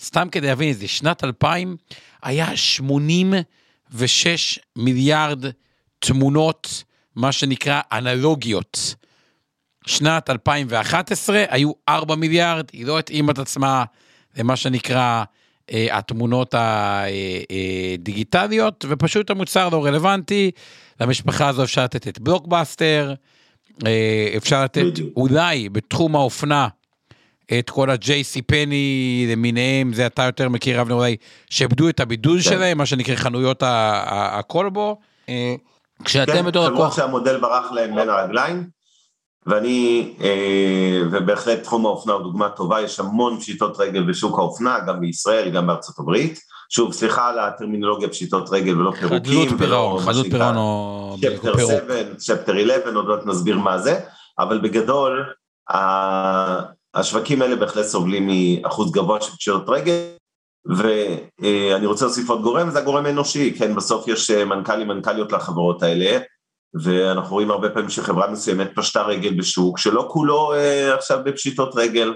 סתם 0.02 0.28
כדי 0.32 0.46
להבין 0.46 0.72
זה, 0.72 0.88
שנת 0.88 1.24
2000 1.24 1.76
היה 2.24 2.56
86 2.56 4.58
מיליארד 4.76 5.44
תמונות, 5.98 6.84
מה 7.16 7.32
שנקרא 7.32 7.80
אנלוגיות. 7.92 8.94
שנת 9.86 10.30
2011 10.30 11.44
היו 11.48 11.72
4 11.88 12.14
מיליארד, 12.14 12.64
היא 12.72 12.86
לא 12.86 12.98
התאימה 12.98 13.32
את 13.32 13.38
עצמה 13.38 13.84
למה 14.36 14.56
שנקרא 14.56 15.24
אה, 15.72 15.98
התמונות 15.98 16.54
הדיגיטליות, 17.98 18.84
ופשוט 18.88 19.30
המוצר 19.30 19.68
לא 19.68 19.84
רלוונטי. 19.84 20.50
למשפחה 21.00 21.48
הזו 21.48 21.64
אפשר 21.64 21.84
לתת 21.84 22.08
את 22.08 22.18
בלוקבאסטר, 22.18 23.14
אה, 23.86 24.34
אפשר 24.36 24.64
לתת 24.64 24.84
בדיוק. 24.84 25.16
אולי 25.16 25.68
בתחום 25.68 26.16
האופנה 26.16 26.68
את 27.58 27.70
כל 27.70 27.90
ה-JC 27.90 28.42
פני 28.46 29.26
למיניהם, 29.32 29.92
זה 29.92 30.06
אתה 30.06 30.22
יותר 30.22 30.48
מכיר 30.48 30.80
אבנר 30.80 30.94
אולי, 30.94 31.16
שאיבדו 31.50 31.88
את 31.88 32.00
הבידול 32.00 32.36
כן. 32.36 32.42
שלהם, 32.42 32.78
מה 32.78 32.86
שנקרא 32.86 33.14
חנויות 33.14 33.62
הקולבו. 33.66 34.98
אה, 35.28 35.54
כשאתם 36.04 36.32
כן, 36.32 36.46
בתור 36.46 36.66
חברות 36.66 36.80
לקוח, 36.80 36.96
שהמודל 36.96 37.40
ברח 37.40 37.72
להם 37.72 37.94
בין 37.94 38.08
הרגליים, 38.08 38.66
ואני, 39.46 40.14
אה, 40.20 41.00
ובהחלט 41.12 41.62
תחום 41.62 41.86
האופנה 41.86 42.12
הוא 42.12 42.22
דוגמה 42.22 42.48
טובה, 42.48 42.80
יש 42.80 43.00
המון 43.00 43.40
פשיטות 43.40 43.80
רגל 43.80 44.02
בשוק 44.02 44.38
האופנה, 44.38 44.78
גם 44.86 45.00
בישראל, 45.00 45.50
גם 45.50 45.66
בארצות 45.66 45.98
הברית. 45.98 46.38
שוב, 46.70 46.92
סליחה 46.92 47.28
על 47.28 47.38
הטרמינולוגיה 47.38 48.08
פשיטות 48.08 48.48
רגל 48.50 48.80
ולא 48.80 48.90
פירוקים. 48.90 49.18
חדלות 49.18 49.48
פירעון, 49.58 50.02
חדלות 50.02 50.26
פירעון 50.30 50.56
או 50.56 51.16
צ'פטר 51.20 51.56
פירוק. 51.56 51.72
7, 51.72 52.14
צ'פטר 52.16 52.52
11, 52.52 52.94
עוד 52.94 53.06
מעט 53.08 53.26
נסביר 53.26 53.58
מה 53.58 53.78
זה, 53.78 54.00
אבל 54.38 54.58
בגדול, 54.58 55.24
השווקים 56.94 57.42
האלה 57.42 57.56
בהחלט 57.56 57.84
סובלים 57.84 58.28
מאחוז 58.28 58.92
גבוה 58.92 59.20
של 59.20 59.36
פשיטות 59.36 59.64
רגל, 59.68 60.00
ואני 60.66 61.86
רוצה 61.86 62.04
להוסיף 62.04 62.30
עוד 62.30 62.42
גורם, 62.42 62.70
זה 62.70 62.78
הגורם 62.78 63.06
האנושי, 63.06 63.54
כן, 63.58 63.74
בסוף 63.74 64.08
יש 64.08 64.30
אה, 64.30 64.44
מנכ"לים, 64.44 64.88
מנכ"ליות 64.88 65.32
לחברות 65.32 65.82
האלה, 65.82 66.18
ואנחנו 66.82 67.34
רואים 67.34 67.50
הרבה 67.50 67.70
פעמים 67.70 67.90
שחברה 67.90 68.30
מסוימת 68.30 68.70
פשטה 68.74 69.02
רגל 69.02 69.34
בשוק, 69.38 69.78
שלא 69.78 70.06
כולו 70.10 70.52
אה, 70.54 70.94
עכשיו 70.94 71.20
בפשיטות 71.24 71.72
רגל, 71.76 72.14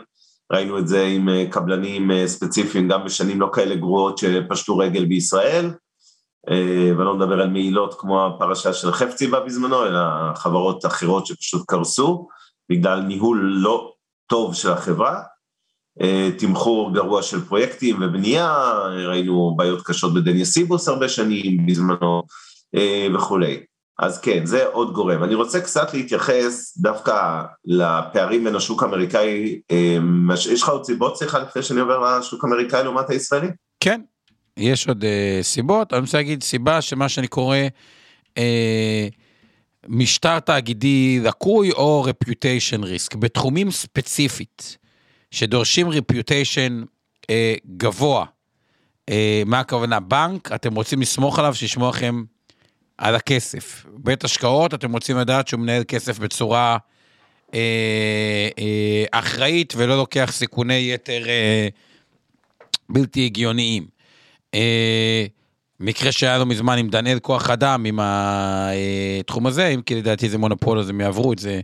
ראינו 0.52 0.78
את 0.78 0.88
זה 0.88 1.04
עם 1.04 1.28
אה, 1.28 1.44
קבלנים 1.50 2.26
ספציפיים, 2.26 2.88
גם 2.88 3.04
בשנים 3.04 3.40
לא 3.40 3.50
כאלה 3.52 3.74
גרועות 3.74 4.18
שפשטו 4.18 4.78
רגל 4.78 5.04
בישראל, 5.04 5.70
אה, 6.50 6.92
ואני 6.96 7.04
לא 7.04 7.14
מדבר 7.14 7.40
על 7.40 7.50
מעילות 7.50 7.94
כמו 7.98 8.26
הפרשה 8.26 8.72
של 8.72 8.92
חפציבה 8.92 9.40
בזמנו, 9.40 9.86
אלא 9.86 10.00
חברות 10.34 10.86
אחרות 10.86 11.26
שפשוט 11.26 11.62
קרסו, 11.68 12.28
בגלל 12.70 13.00
ניהול 13.00 13.52
לא 13.62 13.92
טוב 14.28 14.54
של 14.54 14.70
החברה, 14.70 15.20
אה, 16.02 16.30
תמחור 16.38 16.94
גרוע 16.94 17.22
של 17.22 17.44
פרויקטים 17.44 17.96
ובנייה, 18.02 18.72
ראינו 19.06 19.54
בעיות 19.56 19.86
קשות 19.86 20.14
בדניה 20.14 20.44
סיבוס 20.44 20.88
הרבה 20.88 21.08
שנים 21.08 21.66
בזמנו 21.66 22.22
אה, 22.74 23.06
וכולי. 23.14 23.60
אז 23.98 24.20
כן, 24.20 24.46
זה 24.46 24.66
עוד 24.66 24.92
גורם. 24.92 25.24
אני 25.24 25.34
רוצה 25.34 25.60
קצת 25.60 25.94
להתייחס 25.94 26.78
דווקא 26.78 27.42
לפערים 27.64 28.44
בין 28.44 28.56
השוק 28.56 28.82
האמריקאי, 28.82 29.60
אה, 29.70 29.98
יש 30.52 30.62
לך 30.62 30.68
עוד 30.68 30.84
סיבות 30.84 31.16
סליחה 31.16 31.38
לפני 31.38 31.62
שאני 31.62 31.80
עובר 31.80 32.18
לשוק 32.18 32.44
האמריקאי 32.44 32.84
לעומת 32.84 33.10
הישראלי? 33.10 33.48
כן, 33.80 34.00
יש 34.56 34.88
עוד 34.88 35.04
סיבות, 35.42 35.92
אני 35.92 36.00
רוצה 36.00 36.16
להגיד 36.16 36.42
סיבה 36.42 36.80
שמה 36.80 37.08
שאני 37.08 37.28
קורא 37.28 37.56
משטר 39.86 40.40
תאגידי 40.40 41.20
לקוי 41.20 41.70
או 41.72 42.06
reputation 42.08 42.82
risk, 42.82 43.16
בתחומים 43.18 43.70
ספציפית 43.70 44.76
שדורשים 45.30 45.88
reputation 45.90 46.84
uh, 47.22 47.26
גבוה. 47.76 48.24
Uh, 49.10 49.12
מה 49.46 49.60
הכוונה? 49.60 50.00
בנק, 50.00 50.52
אתם 50.52 50.74
רוצים 50.74 51.00
לסמוך 51.00 51.38
עליו 51.38 51.54
שישמור 51.54 51.88
לכם 51.88 52.24
על 52.98 53.14
הכסף. 53.14 53.86
בית 53.88 54.24
השקעות, 54.24 54.74
אתם 54.74 54.92
רוצים 54.92 55.16
לדעת 55.16 55.48
שהוא 55.48 55.60
מנהל 55.60 55.84
כסף 55.88 56.18
בצורה 56.18 56.78
אה, 57.54 58.48
אה, 58.58 59.04
אחראית 59.10 59.72
ולא 59.76 59.96
לוקח 59.96 60.30
סיכוני 60.32 60.92
יתר 60.94 61.28
אה, 61.28 61.68
בלתי 62.88 63.24
הגיוניים. 63.24 63.86
אה, 64.54 65.26
מקרה 65.80 66.12
שהיה 66.12 66.38
לא 66.38 66.46
מזמן 66.46 66.78
עם 66.78 66.88
דניאל 66.88 67.18
כוח 67.18 67.50
אדם, 67.50 67.84
עם 67.84 67.98
התחום 68.02 69.46
הזה, 69.46 69.66
אם 69.66 69.82
כי 69.82 69.94
לדעתי 69.94 70.28
זה 70.28 70.38
מונופול 70.38 70.78
אז 70.78 70.88
הם 70.88 71.00
יעברו 71.00 71.32
את 71.32 71.38
זה, 71.38 71.60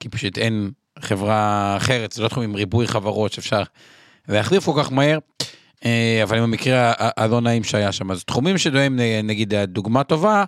כי 0.00 0.08
פשוט 0.08 0.38
אין 0.38 0.70
חברה 0.98 1.74
אחרת, 1.76 2.12
זה 2.12 2.22
לא 2.22 2.28
תחום 2.28 2.42
עם 2.42 2.54
ריבוי 2.54 2.86
חברות 2.86 3.32
שאפשר 3.32 3.62
להחליף 4.28 4.64
כל 4.64 4.72
כך 4.76 4.92
מהר, 4.92 5.18
אה, 5.84 6.20
אבל 6.22 6.36
עם 6.36 6.42
המקרה 6.42 6.92
הלא 6.98 7.40
נעים 7.40 7.64
שהיה 7.64 7.92
שם. 7.92 8.10
אז 8.10 8.24
תחומים 8.24 8.58
שדומים, 8.58 9.00
נגיד, 9.24 9.54
דוגמה 9.54 10.04
טובה, 10.04 10.44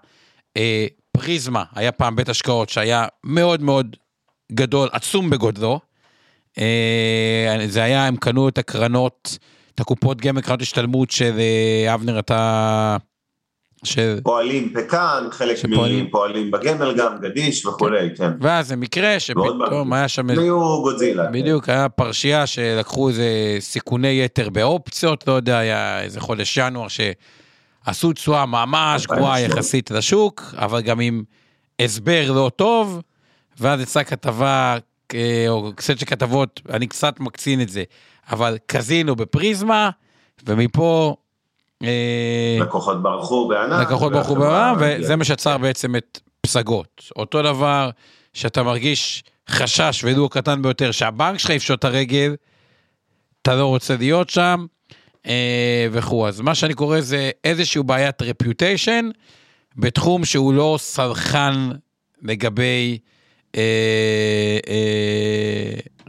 אה, 0.56 0.86
פריזמה, 1.12 1.64
היה 1.74 1.92
פעם 1.92 2.16
בית 2.16 2.28
השקעות 2.28 2.68
שהיה 2.68 3.06
מאוד 3.24 3.62
מאוד 3.62 3.96
גדול, 4.52 4.88
עצום 4.92 5.30
בגודלו. 5.30 5.80
אה, 6.58 7.64
זה 7.66 7.82
היה, 7.82 8.06
הם 8.06 8.16
קנו 8.16 8.48
את 8.48 8.58
הקרנות, 8.58 9.38
את 9.74 9.80
הקופות 9.80 10.20
גמל, 10.20 10.40
קרנות 10.40 10.62
השתלמות 10.62 11.10
של 11.10 11.38
אבנר, 11.94 12.18
אתה... 12.18 12.96
של... 13.84 14.18
פועלים 14.22 14.72
פקאן, 14.74 15.24
חלק 15.30 15.56
שפועלים- 15.56 16.04
מפועלים 16.04 16.50
בגמל 16.50 16.94
גם, 16.98 17.16
גדיש 17.20 17.66
וכולי, 17.66 18.08
כן. 18.16 18.30
ואז 18.40 18.68
זה 18.68 18.76
מקרה 18.76 19.20
שפתאום. 19.20 19.92
היה 19.92 20.08
שם... 20.08 20.30
היו 20.30 20.82
גודזילה. 20.82 21.26
כן. 21.26 21.32
בדיוק, 21.32 21.68
היה 21.68 21.88
פרשייה 21.88 22.46
שלקחו 22.46 23.08
איזה 23.08 23.56
סיכוני 23.60 24.22
יתר 24.24 24.50
באופציות, 24.50 25.28
לא 25.28 25.32
יודע, 25.32 25.58
היה 25.58 26.02
איזה 26.02 26.20
חודש 26.20 26.56
ינואר 26.56 26.86
שעשו 26.88 28.12
תשואה 28.12 28.46
ממש 28.46 29.06
2007. 29.10 29.40
יחסית 29.40 29.90
לשוק, 29.90 30.54
אבל 30.56 30.80
גם 30.80 31.00
עם 31.00 31.22
הסבר 31.80 32.32
לא 32.32 32.50
טוב, 32.56 33.00
ואז 33.60 33.80
יצאה 33.80 34.04
כתבה, 34.04 34.76
אה, 35.14 35.44
או 35.48 35.72
קצת 35.76 35.98
של 35.98 36.06
כתבות, 36.06 36.60
אני 36.70 36.86
קצת 36.86 37.20
מקצין 37.20 37.60
את 37.60 37.68
זה, 37.68 37.82
אבל 38.30 38.58
קזינו 38.66 39.16
בפריזמה, 39.16 39.90
ומפה... 40.46 41.16
אה, 41.82 42.58
לקוחות 42.60 43.02
ברחו 43.02 43.48
בענק. 43.48 43.86
לקוחות 43.86 44.12
ברחו 44.12 44.34
בעולם, 44.34 44.76
וזה 44.80 45.16
מה 45.16 45.24
שיצר 45.24 45.58
בעצם 45.58 45.96
את 45.96 46.20
פסגות. 46.40 47.10
אותו 47.16 47.42
דבר 47.42 47.90
שאתה 48.32 48.62
מרגיש 48.62 49.24
חשש, 49.48 50.04
ולו 50.04 50.26
הקטן 50.26 50.62
ביותר, 50.62 50.90
שהבנק 50.90 51.38
שלך 51.38 51.50
יפשוט 51.50 51.78
את 51.78 51.84
הרגל, 51.84 52.34
אתה 53.42 53.54
לא 53.54 53.66
רוצה 53.66 53.96
להיות 53.96 54.30
שם, 54.30 54.66
אה, 55.26 55.86
וכו'. 55.92 56.28
אז 56.28 56.40
מה 56.40 56.54
שאני 56.54 56.74
קורא 56.74 57.00
זה 57.00 57.30
איזושהי 57.44 57.82
בעיית 57.82 58.22
רפיוטיישן, 58.22 59.08
בתחום 59.76 60.24
שהוא 60.24 60.54
לא 60.54 60.76
סלחן 60.80 61.70
לגבי 62.22 62.98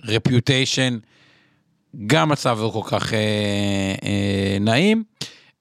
רפיוטיישן, 0.04 0.98
גם 2.08 2.30
מצב 2.30 2.58
לא 2.62 2.70
כל 2.74 2.90
כך 2.90 3.14
אה, 3.14 3.20
אה, 4.04 4.58
נעים. 4.60 5.04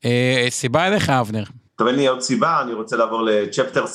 אה, 0.05 0.47
סיבה 0.51 0.87
אליך, 0.87 1.11
אבנר. 1.11 1.45
טוב, 1.77 1.87
אין 1.87 1.97
לי 1.97 2.07
עוד 2.07 2.21
סיבה, 2.21 2.63
אני 2.63 2.73
רוצה 2.73 2.97
לעבור 2.97 3.23
לצ'פטר 3.23 3.85
7-11, 3.85 3.87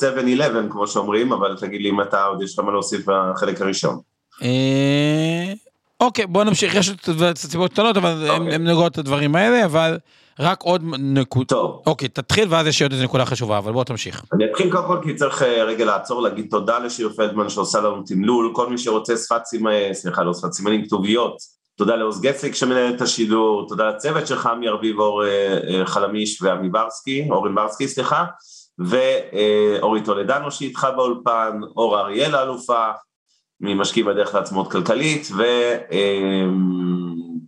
כמו 0.69 0.87
שאומרים, 0.87 1.33
אבל 1.33 1.57
תגיד 1.59 1.81
לי 1.81 1.89
אם 1.89 2.01
אתה 2.01 2.23
עוד 2.23 2.41
יש 2.41 2.59
לך 2.59 2.65
מה 2.65 2.71
להוסיף 2.71 3.05
בחלק 3.05 3.61
הראשון. 3.61 3.99
אה, 4.43 5.53
אוקיי, 5.99 6.27
בוא 6.27 6.43
נמשיך, 6.43 6.75
יש 6.75 6.89
עוד 6.89 7.37
סיבות 7.37 7.73
קטנות, 7.73 7.97
אבל 7.97 8.29
אוקיי. 8.29 8.55
הן 8.55 8.67
נוגעות 8.67 8.97
לדברים 8.97 9.35
האלה, 9.35 9.65
אבל 9.65 9.97
רק 10.39 10.63
עוד 10.63 10.83
נקודה. 10.99 11.45
טוב, 11.45 11.81
אוקיי, 11.85 12.07
תתחיל 12.07 12.47
ואז 12.49 12.67
יש 12.67 12.81
עוד 12.81 12.91
איזה 12.91 13.03
נקודה 13.03 13.25
חשובה, 13.25 13.57
אבל 13.57 13.71
בוא 13.71 13.83
תמשיך. 13.83 14.23
אני 14.33 14.45
אתחיל 14.51 14.71
קודם 14.71 14.87
כל 14.87 14.97
כי 15.03 15.15
צריך 15.15 15.43
אה, 15.43 15.63
רגע 15.63 15.85
לעצור, 15.85 16.21
להגיד 16.21 16.47
תודה 16.49 16.79
לשיר 16.79 17.09
פלדמן 17.15 17.49
שעושה 17.49 17.79
לנו 17.79 18.03
תמלול, 18.05 18.51
כל 18.55 18.69
מי 18.69 18.77
שרוצה 18.77 19.17
שפת 19.17 19.45
סימנים, 19.45 19.93
סליחה, 19.93 20.23
לא 20.23 20.33
שפת 20.33 20.53
סימנים, 20.53 20.85
כתוביות, 20.85 21.58
תודה 21.79 21.95
לעוז 21.95 22.21
גפליק 22.21 22.55
שמנהל 22.55 22.95
את 22.95 23.01
השידור, 23.01 23.67
תודה 23.67 23.89
לצוות 23.89 24.27
שלך, 24.27 24.45
עמי 24.45 24.67
ארביב, 24.67 24.99
אור 24.99 25.25
אה, 25.25 25.57
אה, 25.69 25.85
חלמיש 25.85 26.41
ועמי 26.41 26.69
ברסקי, 26.69 27.27
אורן 27.31 27.55
ברסקי, 27.55 27.87
סליחה, 27.87 28.25
ואורי 28.79 30.01
טולדנו 30.05 30.51
שאיתך 30.51 30.87
באולפן, 30.95 31.59
אור 31.77 31.99
אריאל 31.99 32.35
האלופה, 32.35 32.85
ממשקיעים 33.61 34.07
בדרך 34.07 34.35
לעצמאות 34.35 34.71
כלכלית, 34.71 35.27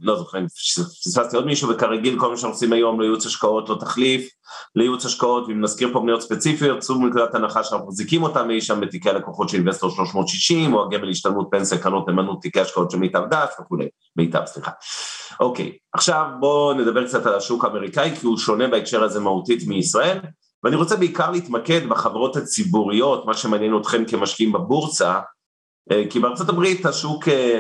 לא 0.02 0.18
זוכר 0.18 0.46
פספסתי 1.04 1.36
עוד 1.36 1.46
מישהו, 1.46 1.70
וכרגיל 1.70 2.20
כל 2.20 2.30
מה 2.30 2.38
שאנחנו 2.38 2.56
עושים 2.56 2.74
היום 2.74 3.02
לייעוץ 3.02 3.26
השקעות 3.26 3.70
לא 3.70 3.78
תחליף 3.80 4.30
לייעוץ 4.76 5.06
השקעות, 5.06 5.48
ואם 5.48 5.62
נזכיר 5.62 5.90
פה 5.94 6.00
מניות 6.00 6.22
ספציפיות, 6.22 6.80
צאו 6.80 7.00
מנקודת 7.00 7.36
הנחה 7.36 7.64
שאנחנו 7.64 7.88
מחזיקים 7.88 8.24
אותם 8.24 8.50
אי 8.50 8.62
שם 8.62 8.80
בתיקי 8.80 9.10
הלקוחות 9.10 9.50
של 9.50 9.58
אינבסטור 9.58 9.90
360, 9.90 10.74
או 10.74 10.84
הגמל 10.84 11.10
השתלמות 11.10 11.48
פנסיה, 11.52 11.78
קרנות 11.78 12.08
נאמנות, 12.08 12.42
תיקי 12.42 12.60
השקעות 12.60 12.92
של 12.92 12.98
מיטב 12.98 13.22
דף 13.30 13.56
וכולי, 13.62 13.88
מיטב 14.16 14.42
סליחה. 14.46 14.72
אוקיי, 15.40 15.78
עכשיו 15.94 16.26
בואו 16.40 16.74
נדבר 16.74 17.08
קצת 17.08 17.26
על 17.26 17.36
השוק 17.36 17.66
האמריקאי, 17.66 18.16
כי 18.16 18.26
הוא 18.26 18.38
שונה 18.38 18.68
בהקשר 18.68 19.04
הזה 19.04 19.20
מהותית 19.20 19.68
מישראל, 19.68 20.18
ואני 20.64 20.76
רוצה 20.76 20.96
בעיקר 20.96 21.32
להתמקד 21.32 21.90
בחברות 21.90 22.36
הציבוריות, 22.36 23.26
מה 23.26 23.34
שמעניין 23.34 23.78
אתכם 23.78 24.06
כמשקיעים 24.06 24.52
בבורסה, 24.52 25.20
אה, 25.92 26.04
כי 26.10 26.20
בארצות 26.20 26.50
הברית 26.50 26.86
השוק 26.86 27.28
אה, 27.28 27.60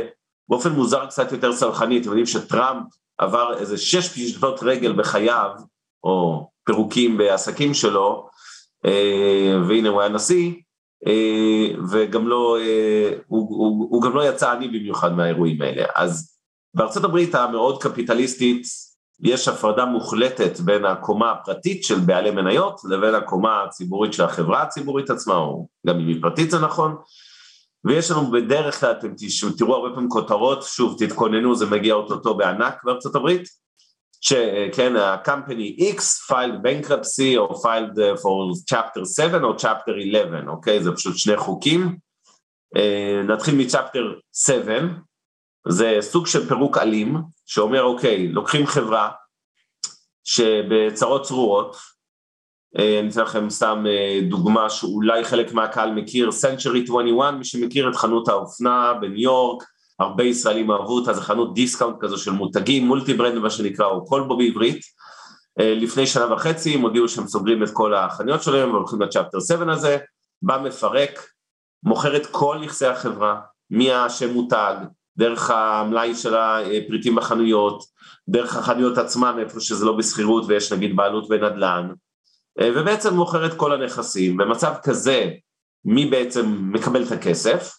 באופן 0.50 0.72
מוזר 0.72 1.06
קצת 1.06 1.32
יותר 1.32 1.54
סלחני, 1.54 1.98
אתם 1.98 2.08
יודעים 2.08 2.26
שטראמפ 2.26 2.84
עבר 3.18 3.58
איזה 3.58 3.78
שש 3.78 4.10
פשיטות 4.10 4.64
רגל 4.64 4.94
בחייו, 4.94 5.50
או 6.04 6.48
פירוקים 6.64 7.18
בעסקים 7.18 7.74
שלו, 7.74 8.30
אה, 8.86 9.58
והנה 9.68 9.90
הוא 9.90 10.02
היה 10.02 10.10
נשיא, 10.10 10.52
וגם 11.92 12.28
לא, 12.28 12.58
הוא, 13.28 13.50
הוא, 13.50 13.88
הוא 13.90 14.02
גם 14.02 14.16
לא 14.16 14.30
יצא 14.30 14.52
עני 14.52 14.68
במיוחד 14.68 15.14
מהאירועים 15.14 15.62
האלה. 15.62 15.86
אז 15.96 16.38
בארצות 16.74 17.04
הברית 17.04 17.36
המאוד 17.36 17.84
קפיטליסטית, 17.84 18.64
יש 19.24 19.48
הפרדה 19.48 19.86
מוחלטת 19.86 20.60
בין 20.60 20.86
הקומה 20.86 21.32
הפרטית 21.32 21.84
של 21.84 22.00
בעלי 22.00 22.32
מניות 22.32 22.82
לבין 22.90 23.16
הקומה 23.16 23.64
הציבורית 23.64 24.14
של 24.14 24.24
החברה 24.24 24.62
הציבורית 24.62 25.10
עצמה, 25.10 25.36
או 25.36 25.68
גם 25.88 26.00
אם 26.00 26.08
היא 26.08 26.22
פרטית 26.22 26.52
זה 26.52 26.60
נכון, 26.60 26.96
ויש 27.86 28.12
לנו 28.12 28.32
בדרך 28.32 28.80
כלל, 28.80 28.92
אתם 28.92 29.14
תראו 29.58 29.76
הרבה 29.76 29.90
פעמים 29.94 30.10
כותרות, 30.10 30.64
שוב 30.64 30.96
תתכוננו, 31.00 31.56
זה 31.56 31.66
מגיע 31.66 31.94
אוטוטו 31.94 32.34
בענק 32.34 32.84
בארצות 32.84 33.16
הברית, 33.16 33.48
שכן, 34.22 34.96
ה-company 34.96 35.82
X 35.82 36.00
filed 36.30 36.62
bankruptcy 36.64 37.38
או 37.38 37.62
filed 37.64 37.98
for 38.22 38.74
chapter 38.74 39.06
7 39.16 39.44
או 39.44 39.56
chapter 39.58 39.92
11, 40.12 40.40
אוקיי? 40.48 40.84
זה 40.84 40.92
פשוט 40.92 41.18
שני 41.18 41.38
חוקים. 41.38 41.98
אה, 42.76 43.22
נתחיל 43.28 43.56
מצ'פטר 43.56 44.14
7, 44.34 44.74
זה 45.68 45.98
סוג 46.02 46.28
של 46.28 46.48
פירוק 46.48 46.78
אלים, 46.78 47.18
שאומר 47.46 47.84
אוקיי, 47.84 48.28
לוקחים 48.28 48.68
חברה 48.68 49.10
שבצרות 50.24 51.24
צרורות, 51.24 51.76
אני 52.76 53.10
אתן 53.10 53.22
לכם 53.22 53.50
סתם 53.50 53.84
אה, 53.88 54.20
דוגמה 54.30 54.70
שאולי 54.70 55.24
חלק 55.24 55.54
מהקהל 55.54 55.92
מכיר, 55.92 56.30
Century 56.30 56.84
21, 56.84 57.34
מי 57.34 57.46
שמכיר 57.46 57.90
את 57.90 57.96
חנות 57.96 58.28
האופנה 58.28 58.94
בניו 59.02 59.20
יורק, 59.20 59.64
הרבה 60.00 60.24
ישראלים 60.24 60.72
אהבו 60.72 60.96
אותה, 60.96 61.14
זה 61.14 61.22
חנות 61.22 61.54
discount 61.54 61.96
כזו 62.00 62.18
של 62.18 62.32
מותגים, 62.32 62.88
multi 62.88 63.14
brand 63.14 63.38
מה 63.38 63.50
שנקרא, 63.50 63.86
או 63.86 64.06
קולבו 64.06 64.38
בעברית. 64.38 64.82
אה, 65.60 65.74
לפני 65.76 66.08
שנה 66.08 66.34
וחצי 66.34 66.74
הם 66.74 66.82
הודיעו 66.82 67.10
שהם 67.10 67.28
סוגרים 67.28 67.64
את 67.64 67.70
כל 67.74 67.94
החנויות 67.94 68.44
שלהם 68.44 68.72
והולכים 68.72 69.02
ל 69.02 69.06
chapter 69.07 69.40
7 69.40 69.74
הזה, 69.74 69.98
בא 70.42 70.62
מפרק, 70.64 71.28
מוכר 71.84 72.18
את 72.18 72.26
כל 72.26 72.58
נכסי 72.62 72.86
החברה, 72.86 73.40
מהשם 73.70 74.34
מותג, 74.34 74.76
דרך 75.18 75.50
המלאי 75.50 76.16
של 76.16 76.36
הפריטים 76.36 77.16
בחנויות, 77.16 77.84
דרך 78.30 78.56
החנויות 78.58 78.98
עצמן, 78.98 79.40
איפה 79.40 79.60
שזה 79.60 79.86
לא 79.86 79.98
בשכירות 79.98 80.44
ויש 80.48 80.74
נגיד 80.74 80.96
בעלות 80.96 81.30
בנדל"ן, 81.30 81.88
אה, 81.90 81.94
ובעצם 82.60 83.14
מוכר 83.14 83.46
את 83.46 83.54
כל 83.54 83.74
הנכסים. 83.74 84.38
במצב 84.38 84.74
כזה, 84.84 85.30
מי 85.86 86.06
בעצם 86.06 86.72
מקבל 86.72 87.04
את 87.04 87.12
הכסף? 87.12 87.74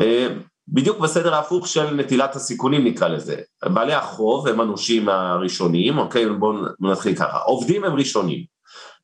אה, 0.00 0.28
בדיוק 0.68 0.98
בסדר 0.98 1.34
ההפוך 1.34 1.68
של 1.68 1.94
נטילת 1.94 2.36
הסיכונים 2.36 2.84
נקרא 2.84 3.08
לזה. 3.08 3.36
בעלי 3.64 3.94
החוב 3.94 4.48
הם 4.48 4.60
הנושים 4.60 5.08
הראשונים, 5.08 5.98
אוקיי? 5.98 6.28
בואו 6.28 6.52
נתחיל 6.80 7.14
ככה. 7.16 7.38
עובדים 7.38 7.84
הם 7.84 7.94
ראשונים, 7.94 8.44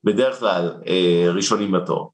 בדרך 0.04 0.38
כלל 0.38 0.74
אה, 0.86 1.30
ראשונים 1.34 1.72
בתור. 1.72 2.12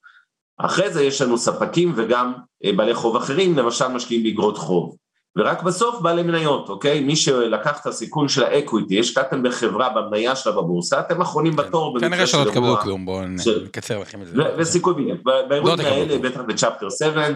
אחרי 0.58 0.92
זה 0.92 1.02
יש 1.02 1.22
לנו 1.22 1.38
ספקים 1.38 1.92
וגם 1.96 2.32
בעלי 2.76 2.94
חוב 2.94 3.16
אחרים, 3.16 3.58
למשל 3.58 3.88
משקיעים 3.88 4.22
באגרות 4.22 4.58
חוב. 4.58 4.96
ורק 5.38 5.62
בסוף 5.62 6.00
בעלי 6.00 6.22
מניות, 6.22 6.68
אוקיי? 6.68 7.00
מי 7.00 7.16
שלקח 7.16 7.80
את 7.80 7.86
הסיכון 7.86 8.28
של 8.28 8.44
האקוויטי, 8.44 9.00
השקעתם 9.00 9.42
בחברה 9.42 9.88
במניה 9.88 10.36
שלה 10.36 10.52
בבורסה, 10.52 11.00
אתם 11.00 11.20
אחרונים 11.20 11.56
בתור. 11.56 12.00
כנראה 12.00 12.26
שלא 12.26 12.50
תקבלו 12.50 12.76
כלום, 12.76 13.06
בואו 13.06 13.26
נקצר 13.64 13.98
לכם 13.98 14.22
את 14.22 14.26
זה. 14.26 14.42
וסיכוי 14.58 14.94
בדיוק. 14.94 15.20
באירועים 15.48 15.80
האלה, 15.80 16.18
בטח 16.18 16.40
בצ'פטר 16.40 16.90
7, 16.90 17.26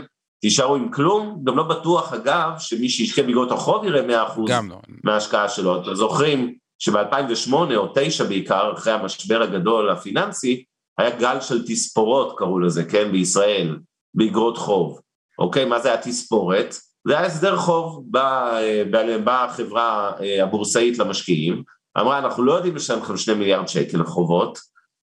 תישארו 0.40 0.74
עם 0.74 0.90
כלום, 0.90 1.40
גם 1.44 1.56
לא 1.56 1.62
בטוח 1.62 2.12
אגב 2.12 2.50
שמי 2.58 2.88
שישקה 2.88 3.22
בגרות 3.22 3.52
החוב 3.52 3.84
יראה 3.84 4.26
100% 4.28 4.40
לא. 4.48 4.76
מההשקעה 5.04 5.48
שלו. 5.48 5.82
אתם 5.82 5.94
זוכרים 5.94 6.54
שב-2008 6.78 7.52
או 7.52 7.84
2009 7.84 8.24
בעיקר, 8.24 8.72
אחרי 8.72 8.92
המשבר 8.92 9.42
הגדול 9.42 9.90
הפיננסי, 9.90 10.64
היה 10.98 11.10
גל 11.10 11.40
של 11.40 11.66
תספורות 11.66 12.38
קראו 12.38 12.58
לזה, 12.58 12.84
כן, 12.84 13.12
בישראל, 13.12 13.78
באגרות 14.14 14.58
חוב. 14.58 15.00
אוקיי, 15.38 15.64
מה 15.64 15.80
זה 15.80 15.88
היה 15.88 16.02
תספורת? 16.02 16.74
זה 17.06 17.18
היה 17.18 17.26
הסדר 17.26 17.56
חוב 17.56 18.04
באה 18.10 19.44
החברה 19.44 20.12
אה, 20.20 20.42
הבורסאית 20.42 20.98
למשקיעים, 20.98 21.62
אמרה 22.00 22.18
אנחנו 22.18 22.44
לא 22.44 22.52
יודעים 22.52 22.76
לשלם 22.76 22.98
לכם 22.98 23.16
שני 23.16 23.34
מיליארד 23.34 23.68
שקל 23.68 24.00
לחובות, 24.00 24.58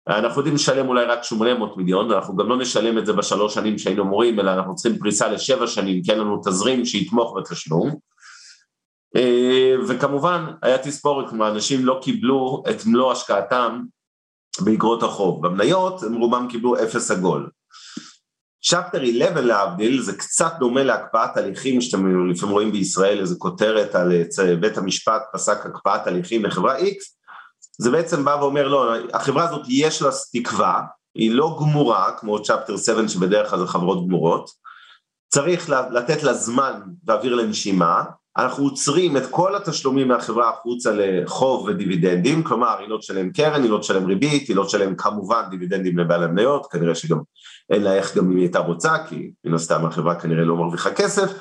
אנחנו 0.08 0.40
יודעים 0.40 0.54
לשלם 0.54 0.88
אולי 0.88 1.04
רק 1.04 1.24
800 1.24 1.76
מיליון, 1.76 2.10
ואנחנו 2.10 2.36
גם 2.36 2.48
לא 2.48 2.58
נשלם 2.58 2.98
את 2.98 3.06
זה 3.06 3.12
בשלוש 3.12 3.54
שנים 3.54 3.78
שהיינו 3.78 4.02
אמורים, 4.02 4.40
אלא 4.40 4.50
אנחנו 4.50 4.74
צריכים 4.74 5.00
פריסה 5.00 5.28
לשבע 5.28 5.66
שנים, 5.66 6.02
כי 6.02 6.10
אין 6.10 6.20
לנו 6.20 6.40
תזרים 6.44 6.84
שיתמוך 6.84 7.36
בתשלום. 7.36 7.96
אה, 9.16 9.74
וכמובן, 9.88 10.46
היה 10.62 10.78
תספורת, 10.78 11.28
כלומר, 11.28 11.48
אנשים 11.48 11.84
לא 11.84 11.98
קיבלו 12.02 12.62
את 12.70 12.86
מלוא 12.86 13.12
השקעתם 13.12 13.80
באגרות 14.60 15.02
החוב. 15.02 15.46
במניות, 15.46 16.02
הם 16.02 16.14
רובם 16.14 16.46
קיבלו 16.50 16.76
אפס 16.76 17.10
עגול. 17.10 17.50
צ'פטר 18.66 19.03
11 19.03 19.40
להבדיל 19.40 20.03
זה 20.03 20.16
קצת 20.16 20.53
דומה 20.59 20.83
להקפאת 20.83 21.37
הליכים 21.37 21.81
שאתם 21.81 22.31
לפעמים 22.31 22.53
רואים 22.53 22.72
בישראל 22.72 23.20
איזה 23.20 23.35
כותרת 23.38 23.94
על 23.94 24.12
בית 24.61 24.79
המשפט 24.79 25.22
פסק 25.33 25.66
הקפאת 25.66 26.07
הליכים 26.07 26.44
לחברה 26.44 26.79
X 26.79 26.96
זה 27.79 27.90
בעצם 27.90 28.24
בא 28.24 28.37
ואומר 28.40 28.68
לא 28.68 28.94
החברה 29.12 29.44
הזאת 29.44 29.66
יש 29.68 30.03
לה 30.03 30.11
תקווה 30.33 30.83
היא 31.14 31.33
לא 31.33 31.59
גמורה 31.61 32.12
כמו 32.18 32.42
צ'פטר 32.42 32.77
7 32.77 33.09
שבדרך 33.09 33.50
כלל 33.50 33.59
זה 33.59 33.66
חברות 33.66 34.07
גמורות 34.07 34.50
צריך 35.35 35.70
לתת 35.70 36.22
לה 36.22 36.35
זמן 36.35 36.81
ואוויר 37.05 37.35
לנשימה 37.35 38.05
אנחנו 38.36 38.64
עוצרים 38.64 39.16
את 39.16 39.26
כל 39.30 39.56
התשלומים 39.56 40.08
מהחברה 40.08 40.50
החוצה 40.50 40.90
לחוב 40.92 41.68
ודיבידנדים, 41.68 42.42
כלומר 42.42 42.78
היא 42.78 42.88
לא 42.88 42.98
תשלם 42.98 43.32
קרן, 43.32 43.62
היא 43.62 43.70
לא 43.70 43.78
תשלם 43.78 44.06
ריבית, 44.06 44.48
היא 44.48 44.56
לא 44.56 44.64
תשלם 44.64 44.96
כמובן 44.96 45.42
דיבידנדים 45.50 45.98
לבעל 45.98 46.22
המניות, 46.22 46.66
כנראה 46.66 46.94
שגם 46.94 47.18
אין 47.70 47.82
לה 47.82 47.94
איך 47.94 48.16
גם 48.16 48.24
אם 48.24 48.36
היא 48.36 48.40
הייתה 48.40 48.58
רוצה, 48.58 49.06
כי 49.08 49.30
מן 49.44 49.54
הסתם 49.54 49.86
החברה 49.86 50.20
כנראה 50.20 50.44
לא 50.44 50.56
מרוויחה 50.56 50.90
כסף, 50.90 51.32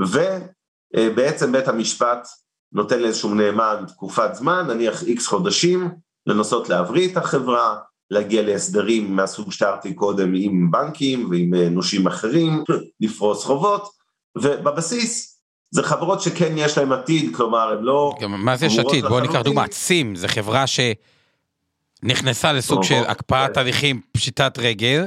ובעצם 0.00 1.52
בית 1.52 1.68
המשפט 1.68 2.28
נותן 2.72 3.00
לאיזשהו 3.00 3.34
נאמן 3.34 3.84
תקופת 3.88 4.34
זמן, 4.34 4.66
נניח 4.68 5.02
איקס 5.02 5.26
חודשים, 5.26 5.90
לנסות 6.26 6.68
להבריא 6.68 7.12
את 7.12 7.16
החברה, 7.16 7.78
להגיע 8.10 8.42
להסדרים 8.42 9.16
מהסוג 9.16 9.52
שתיארתי 9.52 9.94
קודם 9.94 10.32
עם 10.36 10.70
בנקים 10.70 11.30
ועם 11.30 11.54
נושים 11.54 12.06
אחרים, 12.06 12.64
לפרוס 13.00 13.44
חובות, 13.44 13.88
ובבסיס 14.38 15.33
זה 15.74 15.82
חברות 15.82 16.20
שכן 16.20 16.52
יש 16.56 16.78
להן 16.78 16.92
עתיד, 16.92 17.36
כלומר, 17.36 17.72
הן 17.78 17.82
לא... 17.84 18.14
מה 18.28 18.56
זה 18.56 18.66
יש 18.66 18.78
עתיד? 18.78 19.04
בואו 19.06 19.20
ניקח 19.20 19.40
דוגמא, 19.40 19.66
צים, 19.66 20.16
זו 20.16 20.28
חברה 20.28 20.64
שנכנסה 22.02 22.52
לסוג 22.52 22.82
של 22.82 23.02
הקפאת 23.08 23.56
הליכים, 23.56 24.00
פשיטת 24.12 24.58
רגל, 24.58 25.06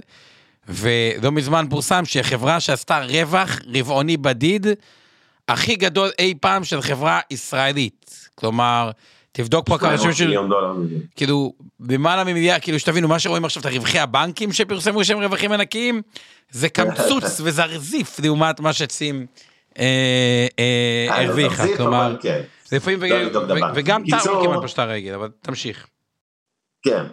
ולא 0.67 1.31
מזמן 1.31 1.65
פורסם 1.69 2.05
שהיא 2.05 2.23
חברה 2.23 2.59
שעשתה 2.59 2.99
רווח 2.99 3.59
רבעוני 3.75 4.17
בדיד 4.17 4.67
הכי 5.47 5.75
גדול 5.75 6.09
אי 6.19 6.33
פעם 6.41 6.63
של 6.63 6.81
חברה 6.81 7.19
ישראלית. 7.31 8.29
כלומר, 8.35 8.91
תבדוק 9.31 9.65
פה 9.65 9.77
כמה 9.77 10.13
של... 10.13 10.33
כאילו, 11.15 11.53
למעלה 11.89 12.23
ממיליארד, 12.23 12.61
כאילו 12.61 12.79
שתבינו, 12.79 13.07
מה 13.07 13.19
שרואים 13.19 13.45
עכשיו 13.45 13.61
את 13.61 13.65
הרווחי 13.65 13.99
הבנקים 13.99 14.53
שפרסמו 14.53 15.05
שהם 15.05 15.23
רווחים 15.23 15.51
ענקיים, 15.51 16.01
זה 16.51 16.69
קמצוץ 16.69 17.39
וזרזיף 17.43 18.19
לעומת 18.19 18.59
מה 18.59 18.73
שצים 18.73 19.25
הרוויחה, 21.09 21.63
כלומר. 21.77 22.15
לפעמים 22.71 22.99
וגם 23.75 24.03
טארו 24.09 24.43
כמעט 24.43 24.63
פשטה 24.63 24.85
רגל, 24.85 25.13
אבל 25.13 25.29
תמשיך. 25.41 25.87
כן, 26.81 27.03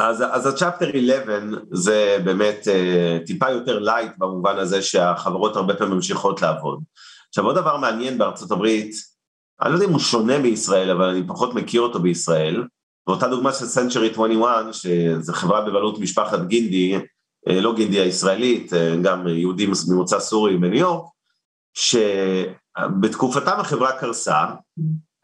אז, 0.00 0.24
אז 0.30 0.46
ה 0.46 0.52
chapter 0.52 0.90
11 0.90 1.38
זה 1.70 2.18
באמת 2.24 2.68
uh, 2.68 3.26
טיפה 3.26 3.50
יותר 3.50 3.78
light 3.78 4.12
במובן 4.18 4.58
הזה 4.58 4.82
שהחברות 4.82 5.56
הרבה 5.56 5.74
פעמים 5.74 5.94
ממשיכות 5.94 6.42
לעבוד. 6.42 6.82
עכשיו 7.28 7.44
עוד 7.44 7.56
דבר 7.56 7.76
מעניין 7.76 8.18
בארצות 8.18 8.50
הברית, 8.50 8.94
אני 9.62 9.70
לא 9.70 9.74
יודע 9.74 9.86
אם 9.86 9.92
הוא 9.92 10.00
שונה 10.00 10.38
בישראל 10.38 10.90
אבל 10.90 11.04
אני 11.08 11.22
פחות 11.26 11.54
מכיר 11.54 11.80
אותו 11.80 11.98
בישראל, 11.98 12.64
ואותה 13.06 13.28
דוגמה 13.28 13.52
של 13.52 13.64
Century 13.64 14.12
21 14.12 14.64
שזו 14.72 15.32
חברה 15.32 15.60
בבעלות 15.60 15.98
משפחת 15.98 16.40
גינדי, 16.46 16.98
לא 17.46 17.74
גינדי 17.74 18.00
הישראלית, 18.00 18.72
גם 19.02 19.28
יהודים 19.28 19.72
ממוצא 19.88 20.20
סורי 20.20 20.56
בניו 20.56 20.78
יורק, 20.78 21.04
בתקופתם 23.00 23.60
החברה 23.60 23.98
קרסה, 23.98 24.46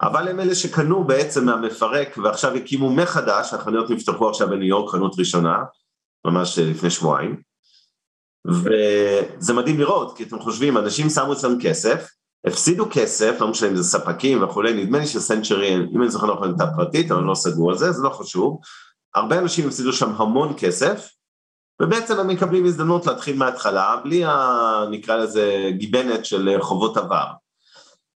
אבל 0.03 0.29
הם 0.29 0.41
אלה 0.41 0.55
שקנו 0.55 1.05
בעצם 1.05 1.45
מהמפרק 1.45 2.19
ועכשיו 2.19 2.55
הקימו 2.55 2.93
מחדש, 2.93 3.55
החנויות 3.55 3.91
נפתחו 3.91 4.29
עכשיו 4.29 4.49
בניו 4.49 4.69
יורק, 4.69 4.93
חנות 4.93 5.15
ראשונה, 5.19 5.65
ממש 6.27 6.59
לפני 6.59 6.91
שבועיים, 6.91 7.41
וזה 8.47 9.55
מדהים 9.55 9.81
לראות, 9.81 10.17
כי 10.17 10.23
אתם 10.23 10.39
חושבים, 10.39 10.79
אנשים 10.79 11.11
שמו 11.11 11.33
אצלם 11.33 11.59
כסף, 11.61 12.09
הפסידו 12.47 12.87
כסף, 12.91 13.37
לא 13.41 13.49
משנה 13.49 13.69
אם 13.69 13.77
זה 13.77 13.85
ספקים 13.85 14.43
וכולי, 14.43 14.85
נדמה 14.85 14.99
לי 14.99 15.07
שסנצ'רי, 15.07 15.75
אם 15.75 16.03
אני 16.03 16.11
זוכר 16.11 16.35
נכון, 16.35 16.49
הייתה 16.49 16.67
פרטית, 16.77 17.11
אבל 17.11 17.23
לא 17.23 17.35
סגור 17.35 17.71
על 17.71 17.79
זה, 17.79 17.93
זה 17.93 18.03
לא 18.03 18.11
חשוב. 18.11 18.61
הרבה 19.15 19.39
אנשים 19.39 19.67
הפסידו 19.69 19.93
שם 19.93 20.11
המון 20.17 20.55
כסף, 20.59 21.09
ובעצם 21.83 22.19
הם 22.19 22.29
מקבלים 22.29 22.65
הזדמנות 22.65 23.07
להתחיל 23.07 23.37
מההתחלה, 23.37 23.97
בלי 24.05 24.25
ה... 24.25 24.85
נקרא 24.91 25.17
לזה 25.17 25.71
גיבנת 25.71 26.25
של 26.25 26.57
חובות 26.61 26.97
עבר. 26.97 27.27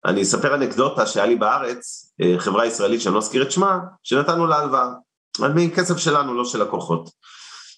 אני 0.04 0.22
אספר 0.22 0.54
אנקדוטה 0.54 1.06
שהיה 1.06 1.26
לי 1.26 1.36
בארץ, 1.36 2.12
אה, 2.20 2.34
חברה 2.38 2.66
ישראלית 2.66 3.00
שאני 3.00 3.14
לא 3.14 3.18
אזכיר 3.18 3.42
את 3.42 3.52
שמה, 3.52 3.78
שנתנו 4.02 4.46
לה 4.46 4.56
הלוואה, 4.56 4.88
מכסף 5.54 5.96
שלנו, 5.96 6.34
לא 6.34 6.44
של 6.44 6.62
לקוחות. 6.62 7.10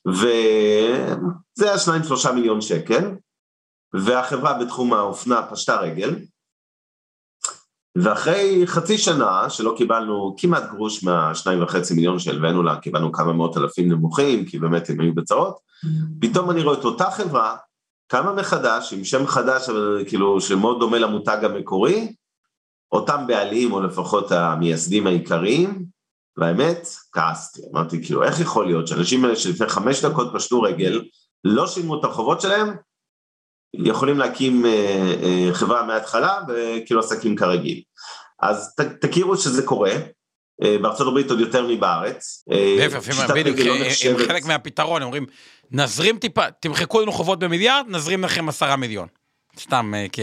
וזה 0.07 1.65
היה 1.65 1.79
שניים 1.79 2.05
שלושה 2.05 2.33
מיליון 2.33 2.61
שקל, 2.61 3.15
והחברה 3.93 4.53
בתחום 4.53 4.93
האופנה 4.93 5.47
פשטה 5.51 5.77
רגל, 5.77 6.17
ואחרי 7.97 8.63
חצי 8.67 8.99
שנה 8.99 9.51
שלא 9.51 9.75
קיבלנו 9.77 10.35
כמעט 10.39 10.71
גרוש 10.71 11.05
מהשניים 11.05 11.63
וחצי 11.63 11.95
מיליון 11.95 12.19
שהלווינו 12.19 12.63
לה, 12.63 12.77
קיבלנו 12.77 13.13
כמה 13.13 13.33
מאות 13.33 13.57
אלפים 13.57 13.93
נמוכים, 13.93 14.45
כי 14.45 14.59
באמת 14.59 14.91
הם 14.91 15.01
היו 15.01 15.15
בצרות, 15.15 15.59
פתאום 16.21 16.51
אני 16.51 16.63
רואה 16.63 16.79
את 16.79 16.85
אותה 16.85 17.11
חברה, 17.11 17.57
קמה 18.07 18.33
מחדש, 18.33 18.93
עם 18.93 19.05
שם 19.05 19.27
חדש, 19.27 19.69
אבל 19.69 20.05
כאילו 20.09 20.41
שמאוד 20.41 20.81
דומה 20.81 20.99
למותג 20.99 21.39
המקורי, 21.43 22.15
אותם 22.93 23.27
בעלים, 23.27 23.73
או 23.73 23.81
לפחות 23.81 24.33
המייסדים 24.33 25.07
העיקריים, 25.07 25.85
והאמת, 26.37 26.89
כעסתי, 27.13 27.63
אמרתי 27.73 28.05
כאילו, 28.05 28.23
איך 28.23 28.41
יכול 28.41 28.67
להיות 28.67 28.89
שאנשים 28.89 29.25
האלה 29.25 29.37
שלפני 29.37 29.69
חמש 29.69 30.05
דקות 30.05 30.31
פשטו 30.35 30.63
רגל, 30.63 31.05
לא 31.45 31.67
שילמו 31.67 32.01
את 32.01 32.05
החובות 32.05 32.41
שלהם, 32.41 32.77
יכולים 33.75 34.19
להקים 34.19 34.67
אה, 34.67 34.71
אה, 35.23 35.49
חברה 35.53 35.83
מההתחלה 35.83 36.41
וכאילו 36.49 37.01
עסקים 37.01 37.37
כרגיל. 37.37 37.83
אז 38.43 38.75
ת, 38.75 38.81
תכירו 38.81 39.37
שזה 39.37 39.63
קורה, 39.63 39.93
אה, 40.63 40.77
בארצות 40.83 41.07
הברית 41.07 41.31
עוד 41.31 41.41
יותר 41.41 41.67
מבארץ. 41.69 42.45
להפך, 42.79 43.31
בדיוק, 43.31 43.59
לא 43.59 43.75
הם 44.11 44.19
חלק 44.19 44.45
מהפתרון, 44.45 45.03
אומרים, 45.03 45.27
נזרים 45.71 46.19
טיפה, 46.19 46.51
תמחקו 46.51 47.01
לנו 47.01 47.13
חובות 47.13 47.39
במיליארד, 47.39 47.85
נזרים 47.89 48.25
לכם 48.25 48.49
עשרה 48.49 48.77
מיליון. 48.77 49.09
סתם 49.59 49.93
כ... 50.13 50.21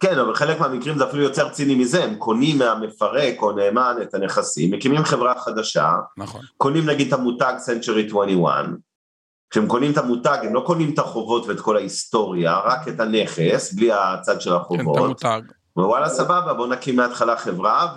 כן, 0.00 0.18
אבל 0.18 0.34
חלק 0.34 0.60
מהמקרים 0.60 0.98
זה 0.98 1.04
אפילו 1.04 1.22
יותר 1.22 1.48
ציני 1.48 1.74
מזה, 1.74 2.04
הם 2.04 2.14
קונים 2.14 2.58
מהמפרק 2.58 3.42
או 3.42 3.52
נאמן 3.52 3.96
את 4.02 4.14
הנכסים, 4.14 4.70
מקימים 4.70 5.04
חברה 5.04 5.40
חדשה, 5.40 5.92
נכון. 6.16 6.40
קונים 6.56 6.86
נגיד 6.86 7.06
את 7.06 7.12
המותג 7.12 7.54
Century 7.66 8.06
21, 8.06 8.64
כשהם 9.50 9.68
קונים 9.68 9.92
את 9.92 9.98
המותג, 9.98 10.38
הם 10.42 10.54
לא 10.54 10.62
קונים 10.66 10.94
את 10.94 10.98
החובות 10.98 11.46
ואת 11.46 11.60
כל 11.60 11.76
ההיסטוריה, 11.76 12.58
רק 12.58 12.88
את 12.88 13.00
הנכס, 13.00 13.72
בלי 13.72 13.92
הצד 13.92 14.40
של 14.40 14.54
החובות. 14.54 14.84
כן, 14.84 14.90
את 14.92 14.96
המותג. 14.96 15.40
ווואלה, 15.76 16.08
סבבה, 16.08 16.54
בואו 16.54 16.66
נקים 16.66 16.96
מההתחלה 16.96 17.36
חברה, 17.36 17.94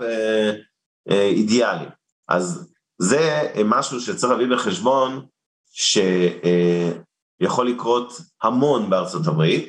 ואידיאלי. 1.09 1.85
אז 2.27 2.71
זה 2.99 3.51
משהו 3.65 4.01
שצריך 4.01 4.31
להביא 4.31 4.55
בחשבון, 4.55 5.25
שיכול 5.71 7.67
לקרות 7.69 8.21
המון 8.43 8.89
בארצות 8.89 9.27
הברית. 9.27 9.67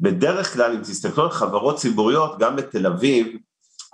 בדרך 0.00 0.54
כלל, 0.54 0.72
אם 0.72 0.80
תסתכלו 0.80 1.24
על 1.24 1.30
חברות 1.30 1.76
ציבוריות, 1.76 2.38
גם 2.38 2.56
בתל 2.56 2.86
אביב, 2.86 3.36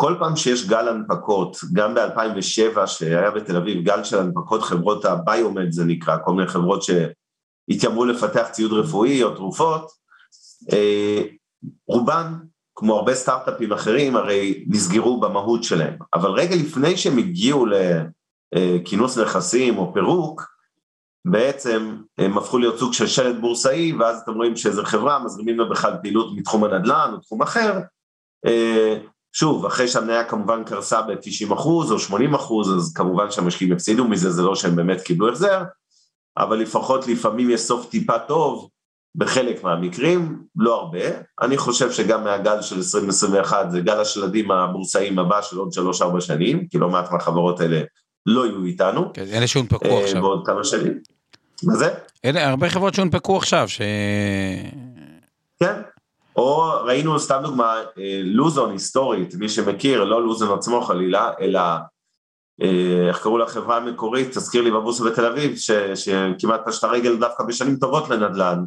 כל 0.02 0.16
פעם 0.18 0.36
שיש 0.36 0.66
גל 0.66 0.88
הנפקות, 0.88 1.56
גם 1.72 1.94
ב-2007 1.94 2.86
שהיה 2.86 3.30
בתל 3.30 3.56
אביב 3.56 3.84
גל 3.84 4.04
של 4.04 4.18
הנפקות 4.18 4.62
חברות 4.62 5.04
הביומד 5.04 5.72
זה 5.72 5.84
נקרא, 5.84 6.16
כל 6.24 6.32
מיני 6.32 6.48
חברות 6.48 6.82
שהתיימרו 6.82 8.04
לפתח 8.04 8.48
ציוד 8.52 8.72
רפואי 8.72 9.22
או 9.22 9.34
תרופות, 9.34 9.90
אה, 10.72 11.22
רובן, 11.86 12.32
כמו 12.74 12.94
הרבה 12.94 13.14
סטארט-אפים 13.14 13.72
אחרים, 13.72 14.16
הרי 14.16 14.64
נסגרו 14.68 15.20
במהות 15.20 15.64
שלהם, 15.64 15.96
אבל 16.14 16.30
רגע 16.30 16.56
לפני 16.56 16.96
שהם 16.96 17.18
הגיעו 17.18 17.66
לכינוס 18.54 19.18
נכסים 19.18 19.78
או 19.78 19.94
פירוק, 19.94 20.42
בעצם 21.24 21.96
הם 22.18 22.38
הפכו 22.38 22.58
להיות 22.58 22.78
סוג 22.78 22.92
של 22.92 23.06
שלט 23.06 23.36
בורסאי, 23.40 23.92
ואז 23.92 24.20
אתם 24.20 24.34
רואים 24.34 24.56
שאיזה 24.56 24.84
חברה 24.84 25.24
מזרימים 25.24 25.58
לה 25.58 25.64
בכלל 25.64 25.92
פעילות 26.02 26.36
מתחום 26.36 26.64
הנדל"ן 26.64 27.10
או 27.12 27.18
תחום 27.18 27.42
אחר, 27.42 27.80
אה, 28.46 28.98
שוב, 29.32 29.66
אחרי 29.66 29.88
שהמניה 29.88 30.24
כמובן 30.24 30.64
קרסה 30.64 31.02
ב-90 31.02 31.54
אחוז 31.54 31.92
או 31.92 31.98
80 31.98 32.34
אחוז, 32.34 32.76
אז 32.76 32.92
כמובן 32.94 33.30
שהמשקיעים 33.30 33.72
הפסידו 33.72 34.04
מזה, 34.04 34.30
זה 34.30 34.42
לא 34.42 34.54
שהם 34.54 34.76
באמת 34.76 35.00
קיבלו 35.00 35.28
החזר, 35.28 35.62
אבל 36.38 36.58
לפחות 36.58 37.06
לפעמים 37.06 37.50
יש 37.50 37.60
סוף 37.60 37.90
טיפה 37.90 38.18
טוב 38.18 38.68
בחלק 39.14 39.64
מהמקרים, 39.64 40.42
לא 40.56 40.80
הרבה. 40.80 40.98
אני 41.42 41.56
חושב 41.58 41.92
שגם 41.92 42.24
מהגל 42.24 42.62
של 42.62 42.76
2021 42.76 43.70
זה 43.70 43.80
גל 43.80 44.00
השלדים 44.00 44.50
הבורסאיים 44.50 45.18
הבא 45.18 45.42
של 45.42 45.56
עוד 45.56 45.68
3-4 46.16 46.20
שנים, 46.20 46.66
כי 46.68 46.78
לא 46.78 46.88
מעט 46.88 47.10
מהחברות 47.12 47.60
האלה 47.60 47.80
לא 48.26 48.46
יהיו 48.46 48.64
איתנו. 48.64 49.12
כן, 49.12 49.24
אלה 49.32 49.46
שהונפקו 49.46 49.84
אה, 49.84 50.04
עכשיו. 50.04 50.22
בעוד 50.22 50.46
כמה 50.46 50.64
שנים. 50.64 50.98
מה 51.62 51.76
זה? 51.76 51.94
אלה 52.24 52.48
הרבה 52.48 52.70
חברות 52.70 52.94
שהונפקו 52.94 53.36
עכשיו, 53.36 53.68
ש... 53.68 53.80
כן, 55.60 55.74
או 56.36 56.70
ראינו 56.84 57.20
סתם 57.20 57.40
דוגמה, 57.42 57.74
אה, 57.98 58.20
לוזון 58.24 58.70
היסטורית, 58.70 59.34
מי 59.34 59.48
שמכיר, 59.48 60.04
לא 60.04 60.22
לוזון 60.22 60.58
עצמו 60.58 60.82
חלילה, 60.82 61.30
אלא 61.40 61.60
אה, 62.62 63.08
איך 63.08 63.22
קראו 63.22 63.38
לחברה 63.38 63.76
המקורית, 63.76 64.30
תזכיר 64.30 64.62
לי 64.62 64.70
בבורסה 64.70 65.04
בתל 65.04 65.26
אביב, 65.26 65.56
ש, 65.56 65.70
שכמעט 65.94 66.60
פשטה 66.66 66.86
רגל 66.86 67.16
דווקא 67.16 67.44
בשנים 67.44 67.76
טובות 67.76 68.10
לנדל"ן. 68.10 68.64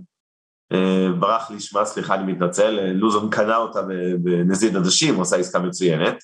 אה, 0.74 1.08
ברח 1.20 1.52
לי 1.52 1.60
שמה, 1.60 1.86
סליחה, 1.86 2.16
אני 2.16 2.34
מתנצל, 2.34 2.80
לוזון 2.94 3.30
קנה 3.30 3.58
אותה 3.58 3.82
בנזיד 4.20 4.76
עדשים, 4.76 5.16
עושה 5.16 5.36
עסקה 5.36 5.60
מצוינת. 5.60 6.24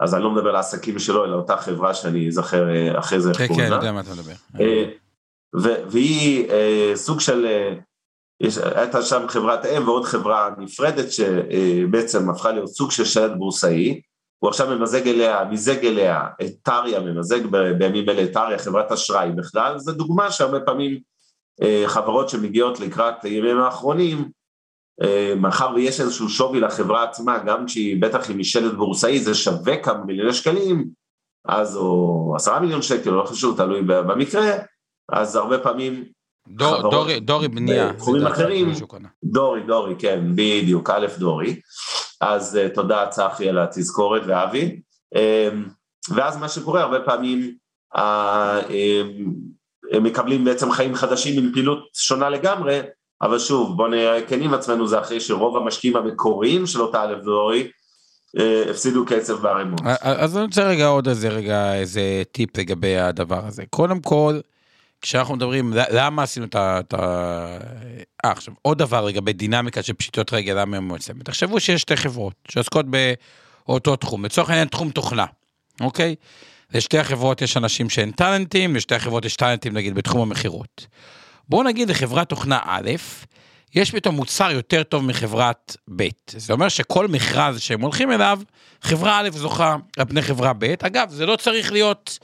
אז 0.00 0.14
אני 0.14 0.22
לא 0.22 0.30
מדבר 0.30 0.48
על 0.48 0.56
העסקים 0.56 0.98
שלו, 0.98 1.24
אלא 1.24 1.36
אותה 1.36 1.56
חברה 1.56 1.94
שאני 1.94 2.28
אזכר 2.28 2.66
אחרי 2.98 3.20
זה. 3.20 3.32
כן, 3.34 3.48
כן, 3.48 3.60
אני 3.60 3.74
יודע 3.74 3.92
מה 3.92 4.00
אתה 4.00 4.10
מדבר. 4.10 4.32
והיא 5.90 6.48
סוג 6.94 7.20
של 7.20 7.46
יש, 8.40 8.58
הייתה 8.58 9.02
שם 9.02 9.28
חברת 9.28 9.66
אם 9.66 9.88
ועוד 9.88 10.04
חברה 10.04 10.50
נפרדת 10.58 11.12
שבעצם 11.12 12.30
הפכה 12.30 12.52
להיות 12.52 12.68
סוג 12.68 12.90
של 12.90 13.04
שלט 13.04 13.32
בורסאי, 13.38 14.00
הוא 14.38 14.50
עכשיו 14.50 14.78
ממזג 14.78 15.08
אליה, 15.08 15.44
מיזג 15.44 15.86
אליה 15.86 16.26
את 16.42 16.52
טריה, 16.62 17.00
ממזג 17.00 17.46
בימים 17.78 18.08
אלה 18.08 18.24
את 18.24 18.32
טריה, 18.32 18.58
חברת 18.58 18.92
אשראי 18.92 19.30
בכלל, 19.32 19.78
זו 19.78 19.92
דוגמה 19.92 20.30
שהרבה 20.30 20.60
פעמים 20.60 20.98
אה, 21.62 21.84
חברות 21.86 22.28
שמגיעות 22.28 22.80
לקראת 22.80 23.24
הימים 23.24 23.58
האחרונים, 23.58 24.28
אה, 25.02 25.34
מאחר 25.36 25.70
ויש 25.74 26.00
איזשהו 26.00 26.28
שווי 26.28 26.60
לחברה 26.60 27.02
עצמה, 27.02 27.38
גם 27.38 27.66
כשהיא 27.66 28.02
בטח 28.02 28.30
עם 28.30 28.38
משלט 28.38 28.72
בורסאי, 28.72 29.18
זה 29.18 29.34
שווה 29.34 29.76
כמה 29.82 30.04
מיליוני 30.04 30.32
שקלים, 30.32 30.88
אז 31.48 31.76
או 31.76 32.32
עשרה 32.36 32.60
מיליון 32.60 32.82
שקל, 32.82 33.10
לא 33.10 33.22
חשוב, 33.22 33.56
תלוי 33.56 33.82
במקרה, 33.82 34.50
אז 35.12 35.36
הרבה 35.36 35.58
פעמים 35.58 36.04
דור, 36.50 36.90
דורי, 36.90 37.20
דורי 37.20 37.48
בנייה. 37.48 37.92
בתחומים 37.92 38.26
אחרים, 38.26 38.72
דורי, 39.24 39.60
דורי, 39.66 39.94
כן, 39.98 40.20
בדיוק, 40.34 40.90
א' 40.90 41.06
דורי. 41.18 41.60
אז 42.20 42.58
uh, 42.58 42.74
תודה 42.74 43.06
צחי 43.06 43.48
על 43.48 43.58
התזכורת 43.58 44.22
ואבי. 44.26 44.80
Um, 45.14 45.18
ואז 46.14 46.36
מה 46.36 46.48
שקורה 46.48 46.82
הרבה 46.82 47.00
פעמים, 47.00 47.54
uh, 47.94 47.98
um, 47.98 48.00
הם 49.92 50.02
מקבלים 50.02 50.44
בעצם 50.44 50.72
חיים 50.72 50.94
חדשים 50.94 51.44
עם 51.44 51.52
פעילות 51.52 51.78
שונה 51.94 52.30
לגמרי, 52.30 52.80
אבל 53.22 53.38
שוב, 53.38 53.76
בואו 53.76 53.88
נהיה 53.88 54.14
עם 54.40 54.54
עצמנו, 54.54 54.86
זה 54.86 55.00
אחרי 55.00 55.20
שרוב 55.20 55.56
המשקיעים 55.56 55.96
המקוריים 55.96 56.66
של 56.66 56.80
אותה 56.80 57.02
א' 57.02 57.14
דורי, 57.24 57.70
הפסידו 58.70 59.04
קצב 59.06 59.34
בערימות. 59.34 59.80
אז 60.00 60.36
אני 60.36 60.44
רוצה 60.44 60.68
רגע 60.68 60.86
עוד 60.86 61.08
איזה 61.08 61.28
רגע 61.28 61.74
איזה 61.74 62.22
טיפ 62.32 62.58
לגבי 62.58 62.96
הדבר 62.96 63.46
הזה. 63.46 63.62
קודם 63.70 64.00
כל, 64.00 64.40
כשאנחנו 65.02 65.36
מדברים, 65.36 65.72
למה 65.90 66.22
עשינו 66.22 66.46
את 66.46 66.54
ה... 66.54 66.80
אה, 68.24 68.30
עכשיו, 68.32 68.54
עוד 68.62 68.78
דבר 68.78 69.04
לגבי 69.04 69.32
דינמיקה 69.32 69.82
של 69.82 69.92
פשיטות 69.92 70.32
רגל, 70.32 70.60
למה 70.60 70.76
הם 70.76 70.88
מועצמת. 70.88 71.24
תחשבו 71.24 71.60
שיש 71.60 71.80
שתי 71.80 71.96
חברות 71.96 72.34
שעוסקות 72.48 72.86
באותו 73.66 73.96
תחום, 73.96 74.24
לצורך 74.24 74.50
העניין 74.50 74.68
תחום 74.68 74.90
תוכנה, 74.90 75.26
אוקיי? 75.80 76.14
לשתי 76.74 76.98
החברות 76.98 77.42
יש 77.42 77.56
אנשים 77.56 77.90
שאין 77.90 78.10
טאלנטים, 78.10 78.76
לשתי 78.76 78.94
החברות 78.94 79.24
יש 79.24 79.36
טאלנטים 79.36 79.72
נגיד 79.72 79.94
בתחום 79.94 80.20
המכירות. 80.20 80.86
בואו 81.48 81.62
נגיד 81.62 81.90
לחברת 81.90 82.28
תוכנה 82.28 82.58
א', 82.64 82.90
יש 83.74 83.90
פתאום 83.90 84.14
מוצר 84.14 84.50
יותר 84.50 84.82
טוב 84.82 85.04
מחברת 85.04 85.76
ב'. 85.96 86.08
זה 86.30 86.52
אומר 86.52 86.68
שכל 86.68 87.08
מכרז 87.08 87.60
שהם 87.60 87.80
הולכים 87.80 88.12
אליו, 88.12 88.40
חברה 88.82 89.20
א' 89.20 89.28
זוכה 89.32 89.76
על 89.96 90.04
פני 90.04 90.22
חברה 90.22 90.52
ב'. 90.58 90.64
אגב, 90.64 91.10
זה 91.10 91.26
לא 91.26 91.36
צריך 91.36 91.72
להיות... 91.72 92.18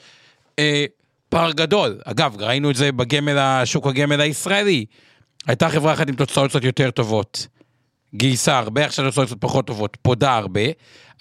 אה, 0.58 0.84
פער 1.34 1.52
גדול. 1.52 1.98
אגב, 2.04 2.36
ראינו 2.38 2.70
את 2.70 2.76
זה 2.76 2.92
בגמל, 2.92 3.62
שוק 3.64 3.86
הגמל 3.86 4.20
הישראלי. 4.20 4.84
הייתה 5.46 5.68
חברה 5.68 5.92
אחת 5.92 6.08
עם 6.08 6.14
תוצאות 6.14 6.50
קצת 6.50 6.64
יותר 6.64 6.90
טובות. 6.90 7.46
גייסה 8.14 8.58
הרבה, 8.58 8.84
עכשיו 8.84 9.04
יוצאות 9.04 9.26
קצת 9.26 9.36
פחות 9.40 9.66
טובות, 9.66 9.96
פודה 10.02 10.36
הרבה, 10.36 10.60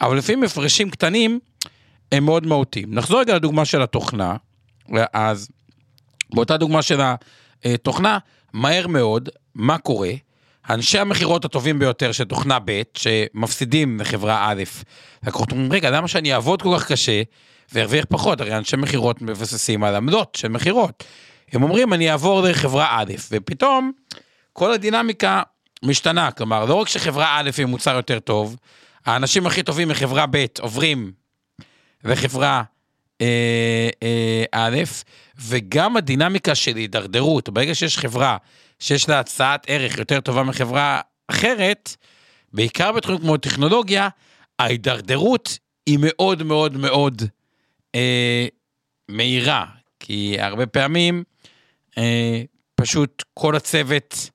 אבל 0.02 0.18
לפעמים 0.18 0.44
הפרשים 0.44 0.90
קטנים 0.90 1.40
הם 2.12 2.26
מאוד 2.26 2.48
מהותיים. 2.48 2.94
נחזור 2.94 3.20
רגע 3.20 3.36
לדוגמה 3.36 3.66
של 3.66 3.82
התוכנה, 3.82 4.36
אז 5.14 5.50
באותה 6.34 6.58
דוגמה 6.58 6.82
של 6.82 7.02
התוכנה, 7.64 8.18
מהר 8.54 8.88
מאוד, 8.88 9.30
מה 9.56 9.78
קורה? 9.78 10.12
אנשי 10.70 11.00
המכירות 11.00 11.46
הטובים 11.46 11.80
ביותר 11.80 12.12
של 12.12 12.24
תוכנה 12.24 12.58
ב', 12.66 12.82
שמפסידים 12.94 14.00
לחברה 14.00 14.48
א', 14.50 14.64
לקוחות 15.28 15.52
אומרים, 15.52 15.74
רגע, 15.74 15.90
למה 15.90 16.08
שאני 16.08 16.34
אעבוד 16.34 16.62
כל 16.62 16.76
כך 16.78 16.92
קשה 16.92 17.22
וארוויח 17.74 18.06
פחות? 18.10 18.42
הרי 18.42 18.58
אנשי 18.58 18.76
מכירות 18.76 19.22
מבססים 19.22 19.84
על 19.84 19.96
עמדות 19.96 20.36
של 20.36 20.48
מכירות. 20.48 21.04
הם 21.52 21.64
אומרים, 21.64 21.94
אני 21.94 22.12
אעבור 22.12 22.42
דרך 22.42 22.58
חברה 22.58 22.88
א', 23.00 23.14
ופתאום 23.32 23.92
כל 24.54 24.74
הדינמיקה 24.74 25.42
משתנה. 25.84 26.32
כלומר, 26.32 26.66
לא 26.66 26.74
רק 26.74 26.88
שחברה 26.88 27.40
א' 27.40 27.50
היא 27.58 27.66
מוצר 27.66 27.96
יותר 27.96 28.20
טוב, 28.20 28.58
האנשים 29.06 29.48
הכי 29.48 29.64
טובים 29.64 29.88
מחברה 29.88 30.26
ב' 30.32 30.46
עוברים 30.60 31.12
לחברה 32.04 32.64
אה, 33.22 33.90
אה, 34.04 34.44
א', 34.52 34.78
וגם 35.38 35.98
הדינמיקה 35.98 36.56
של 36.56 36.76
הידרדרות, 36.76 37.50
ברגע 37.50 37.76
שיש 37.76 37.98
חברה 37.98 38.38
שיש 38.80 39.10
לה 39.10 39.20
הצעת 39.20 39.66
ערך 39.68 39.98
יותר 39.98 40.22
טובה 40.22 40.44
מחברה 40.44 41.02
אחרת, 41.28 41.96
בעיקר 42.54 42.92
בתחום 42.92 43.18
כמו 43.18 43.38
טכנולוגיה, 43.38 44.10
ההידרדרות 44.60 45.58
היא 45.86 45.98
מאוד 46.02 46.44
מאוד 46.44 46.78
מאוד 46.78 47.22
אה, 47.96 48.48
מהירה, 49.10 49.66
כי 50.00 50.36
הרבה 50.40 50.66
פעמים 50.66 51.24
אה, 51.98 52.42
פשוט 52.76 53.24
כל 53.34 53.56
הצוות 53.56 54.30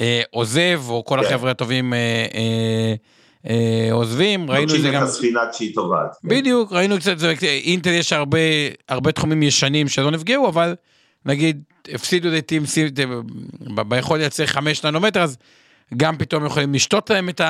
אה, 0.00 0.22
עוזב, 0.30 0.82
או 0.88 1.04
כל 1.04 1.18
כן. 1.20 1.26
החבר'ה 1.26 1.50
הטובים 1.50 1.94
אה, 1.94 2.26
אה, 2.34 2.94
אה, 3.50 3.92
עוזבים, 3.92 4.50
ראינו 4.50 4.74
את 4.74 4.80
זה 4.80 4.90
גם... 4.90 5.02
את 5.02 5.08
הספינה 5.08 5.40
כשהיא 5.52 5.74
טובעת. 5.74 6.16
כן. 6.22 6.28
בדיוק, 6.28 6.72
ראינו 6.72 6.98
קצת, 6.98 7.16
אינטל 7.42 7.90
יש 7.90 8.12
הרבה, 8.12 8.38
הרבה 8.88 9.12
תחומים 9.12 9.42
ישנים 9.42 9.88
שלא 9.88 10.10
נפגעו, 10.10 10.48
אבל 10.48 10.74
נגיד 11.26 11.62
הפסידו 11.92 12.28
לעתים 12.28 12.62
ביכול 13.88 14.18
לייצר 14.18 14.46
5 14.46 14.84
ננומטר, 14.84 15.22
אז 15.22 15.36
גם 15.96 16.16
פתאום 16.18 16.46
יכולים 16.46 16.74
לשתות 16.74 17.10
להם 17.10 17.28
את 17.28 17.40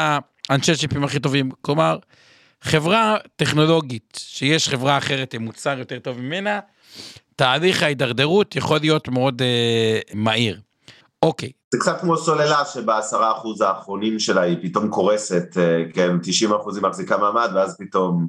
האנשי 0.50 0.76
צ'יפים 0.76 1.04
הכי 1.04 1.20
טובים. 1.20 1.50
כלומר, 1.60 1.98
חברה 2.62 3.16
טכנולוגית, 3.36 4.18
שיש 4.22 4.68
חברה 4.68 4.98
אחרת 4.98 5.34
עם 5.34 5.42
מוצר 5.42 5.78
יותר 5.78 5.98
טוב 5.98 6.18
ממנה, 6.18 6.60
תהליך 7.36 7.82
ההידרדרות 7.82 8.56
יכול 8.56 8.78
להיות 8.80 9.08
מאוד 9.08 9.42
אה, 9.42 10.00
מהיר. 10.14 10.60
אוקיי. 11.22 11.52
זה 11.72 11.78
קצת 11.78 12.00
כמו 12.00 12.16
סוללה 12.16 12.64
שבעשרה 12.64 13.32
אחוז 13.32 13.60
האחרונים 13.60 14.18
שלה 14.18 14.40
היא 14.40 14.56
פתאום 14.62 14.88
קורסת, 14.88 15.56
אה, 15.56 15.82
כן, 15.94 16.18
90 16.22 16.52
אחוז 16.52 16.76
היא 16.76 16.84
מחזיקה 16.84 17.16
מעמד, 17.18 17.50
ואז 17.54 17.76
פתאום 17.78 18.28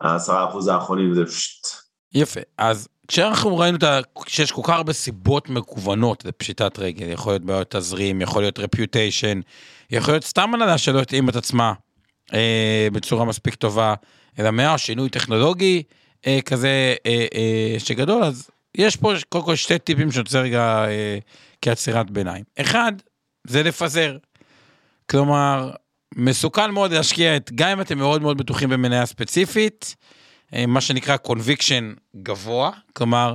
העשרה 0.00 0.48
אחוז 0.48 0.68
האחרונים 0.68 1.14
זה 1.14 1.26
פשוט. 1.26 1.66
יפה, 2.14 2.40
אז 2.58 2.88
כשאנחנו 3.08 3.58
ראינו 3.58 3.76
את 3.76 3.82
ה... 3.82 4.00
שיש 4.26 4.52
כל 4.52 4.62
כך 4.64 4.70
הרבה 4.70 4.92
סיבות 4.92 5.48
מקוונות 5.48 6.24
לפשיטת 6.24 6.78
רגל, 6.78 7.08
יכול 7.08 7.32
להיות 7.32 7.44
בעיות 7.44 7.70
תזרים, 7.70 8.20
יכול 8.20 8.42
להיות 8.42 8.58
רפיוטיישן, 8.58 9.40
יכול 9.90 10.14
להיות 10.14 10.24
סתם 10.24 10.54
הנהלה 10.54 10.78
שלא 10.78 11.00
התאים 11.00 11.28
את 11.28 11.36
עצמה 11.36 11.72
אה, 12.34 12.88
בצורה 12.92 13.24
מספיק 13.24 13.54
טובה, 13.54 13.94
אלא 14.38 14.50
מה, 14.50 14.78
שינוי 14.78 15.08
טכנולוגי 15.08 15.82
אה, 16.26 16.38
כזה 16.44 16.94
אה, 17.06 17.26
אה, 17.34 17.74
שגדול, 17.78 18.24
אז 18.24 18.50
יש 18.74 18.96
פה 18.96 19.12
קודם 19.28 19.44
כל 19.44 19.56
שתי 19.56 19.78
טיפים 19.78 20.12
שאני 20.12 20.22
רוצה 20.22 20.40
רגע 20.40 20.84
אה, 20.88 21.18
כעצירת 21.62 22.10
ביניים. 22.10 22.44
אחד, 22.60 22.92
זה 23.46 23.62
לפזר. 23.62 24.16
כלומר, 25.10 25.70
מסוכן 26.14 26.70
מאוד 26.70 26.92
להשקיע 26.92 27.36
את, 27.36 27.50
גם 27.54 27.68
אם 27.68 27.80
אתם 27.80 27.98
מאוד 27.98 28.22
מאוד 28.22 28.38
בטוחים 28.38 28.68
במניה 28.68 29.06
ספציפית, 29.06 29.96
אה, 30.54 30.66
מה 30.66 30.80
שנקרא 30.80 31.16
קונביקשן 31.16 31.92
גבוה, 32.16 32.70
כלומר, 32.92 33.34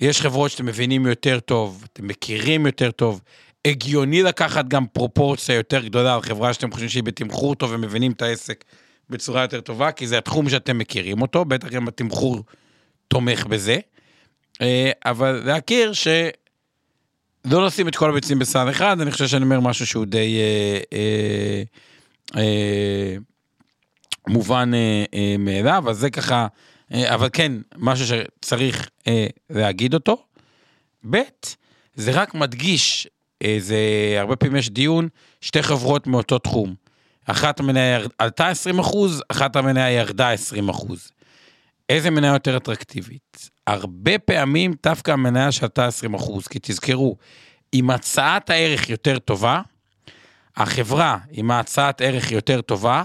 יש 0.00 0.20
חברות 0.20 0.50
שאתם 0.50 0.66
מבינים 0.66 1.06
יותר 1.06 1.40
טוב, 1.40 1.84
אתם 1.92 2.06
מכירים 2.06 2.66
יותר 2.66 2.90
טוב, 2.90 3.20
הגיוני 3.66 4.22
לקחת 4.22 4.68
גם 4.68 4.86
פרופורציה 4.86 5.54
יותר 5.54 5.84
גדולה 5.84 6.14
על 6.14 6.22
חברה 6.22 6.52
שאתם 6.52 6.70
חושבים 6.70 6.88
שהיא 6.88 7.02
בתמחור 7.02 7.54
טוב 7.54 7.70
ומבינים 7.72 8.12
את 8.12 8.22
העסק 8.22 8.64
בצורה 9.10 9.42
יותר 9.42 9.60
טובה, 9.60 9.92
כי 9.92 10.06
זה 10.06 10.18
התחום 10.18 10.48
שאתם 10.48 10.78
מכירים 10.78 11.22
אותו, 11.22 11.44
בטח 11.44 11.68
גם 11.68 11.88
התמחור 11.88 12.42
תומך 13.08 13.46
בזה. 13.46 13.78
אה, 14.62 14.90
אבל 15.04 15.42
להכיר 15.44 15.92
ש... 15.92 16.08
לא 17.44 17.66
לשים 17.66 17.88
את 17.88 17.96
כל 17.96 18.10
הביצים 18.10 18.38
בסל 18.38 18.70
אחד, 18.70 19.00
אני 19.00 19.10
חושב 19.10 19.26
שאני 19.26 19.44
אומר 19.44 19.60
משהו 19.60 19.86
שהוא 19.86 20.04
די 20.04 20.38
אה, 20.38 20.80
אה, 20.92 21.62
אה, 22.36 23.16
מובן 24.28 24.70
אה, 24.74 25.04
אה, 25.14 25.36
מאליו, 25.38 25.84
אז 25.90 25.98
זה 25.98 26.10
ככה, 26.10 26.46
אה, 26.94 27.14
אבל 27.14 27.28
כן, 27.32 27.52
משהו 27.76 28.06
שצריך 28.06 28.90
אה, 29.06 29.26
להגיד 29.50 29.94
אותו. 29.94 30.22
ב', 31.10 31.18
זה 31.94 32.10
רק 32.10 32.34
מדגיש, 32.34 33.08
זה 33.58 33.78
הרבה 34.18 34.36
פעמים 34.36 34.56
יש 34.56 34.70
דיון, 34.70 35.08
שתי 35.40 35.62
חברות 35.62 36.06
מאותו 36.06 36.38
תחום. 36.38 36.74
אחת 37.26 37.60
המניה 37.60 38.00
עלתה 38.18 38.48
20 38.48 38.78
אחוז, 38.78 39.22
אחת 39.28 39.56
המניה 39.56 39.90
ירדה 39.90 40.30
20 40.30 40.68
אחוז. 40.68 41.10
איזה 41.88 42.10
מניה 42.10 42.32
יותר 42.32 42.56
אטרקטיבית? 42.56 43.50
הרבה 43.66 44.18
פעמים 44.18 44.74
דווקא 44.82 45.10
המניה 45.10 45.52
שעלתה 45.52 45.86
20 45.86 46.14
אחוז, 46.14 46.46
כי 46.46 46.58
תזכרו, 46.62 47.16
אם 47.74 47.90
הצעת 47.90 48.50
הערך 48.50 48.90
יותר 48.90 49.18
טובה, 49.18 49.60
החברה 50.56 51.18
עם 51.30 51.50
הצעת 51.50 52.00
ערך 52.00 52.32
יותר 52.32 52.60
טובה, 52.60 53.02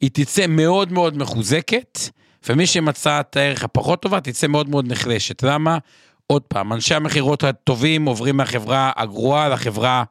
היא 0.00 0.10
תצא 0.12 0.46
מאוד 0.46 0.92
מאוד 0.92 1.18
מחוזקת, 1.18 1.98
ומי 2.48 2.66
שעם 2.66 2.88
הצעת 2.88 3.36
הערך 3.36 3.64
הפחות 3.64 4.02
טובה 4.02 4.20
תצא 4.20 4.46
מאוד 4.46 4.68
מאוד 4.68 4.92
נחלשת. 4.92 5.42
למה? 5.42 5.78
עוד 6.32 6.42
פעם, 6.42 6.72
אנשי 6.72 6.94
המכירות 6.94 7.44
הטובים 7.44 8.04
עוברים 8.04 8.36
מהחברה 8.36 8.92
הגרועה 8.96 9.48
לחברה 9.48 10.04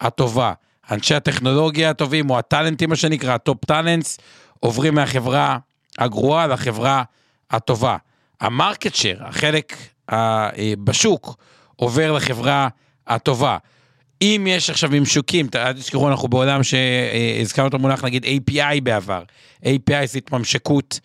הטובה. 0.00 0.52
אנשי 0.90 1.14
הטכנולוגיה 1.14 1.90
הטובים, 1.90 2.30
או 2.30 2.38
הטאלנטים, 2.38 2.88
מה 2.88 2.96
שנקרא, 2.96 3.34
ה 3.34 3.41
top 3.41 3.64
talents, 3.64 4.18
עוברים 4.60 4.94
מהחברה 4.94 5.58
הגרועה 5.98 6.46
לחברה 6.46 7.02
הטובה. 7.50 7.96
ה 8.40 8.48
market 8.48 8.94
share, 8.94 9.24
החלק 9.24 9.76
אה, 10.12 10.50
בשוק, 10.84 11.36
עובר 11.76 12.12
לחברה 12.12 12.68
הטובה. 13.06 13.56
אם 14.22 14.46
יש 14.50 14.70
עכשיו 14.70 14.90
ממשקים, 14.92 15.46
אל 15.54 15.72
תזכרו, 15.72 16.08
אנחנו 16.08 16.28
בעולם 16.28 16.60
שהזכרנו 16.62 17.68
את 17.68 17.74
המונח 17.74 18.04
נגיד 18.04 18.24
API 18.24 18.80
בעבר. 18.82 19.22
API 19.64 20.06
זה 20.06 20.18
התממשקות 20.18 21.00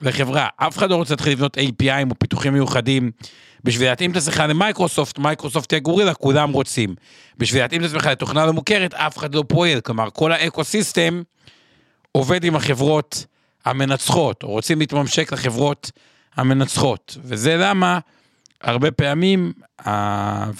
לחברה. 0.00 0.48
אף 0.56 0.78
אחד 0.78 0.90
לא 0.90 0.96
רוצה 0.96 1.14
להתחיל 1.14 1.32
לבנות 1.32 1.58
API 1.58 2.10
או 2.10 2.14
פיתוחים 2.18 2.52
מיוחדים. 2.52 3.10
בשביל 3.64 3.88
להתאים 3.88 4.10
את 4.10 4.16
עצמך 4.16 4.42
למייקרוסופט, 4.48 5.18
מייקרוסופט 5.18 5.68
תהיה 5.68 5.80
גורילה, 5.80 6.14
כולם 6.14 6.52
רוצים. 6.52 6.94
בשביל 7.38 7.62
להתאים 7.62 7.84
את 7.84 7.86
עצמך 7.86 8.06
לתוכנה 8.06 8.46
לא 8.46 8.52
מוכרת, 8.52 8.94
אף 8.94 9.18
אחד 9.18 9.34
לא 9.34 9.44
פועל. 9.48 9.80
כלומר, 9.80 10.08
כל 10.10 10.32
ה 10.32 10.64
ecosystem 10.64 11.22
עובד 12.12 12.44
עם 12.44 12.56
החברות 12.56 13.26
המנצחות, 13.64 14.42
או 14.42 14.48
רוצים 14.48 14.78
להתממשק 14.78 15.32
לחברות 15.32 15.90
המנצחות. 16.36 17.16
וזה 17.22 17.56
למה 17.56 17.98
הרבה 18.60 18.90
פעמים, 18.90 19.52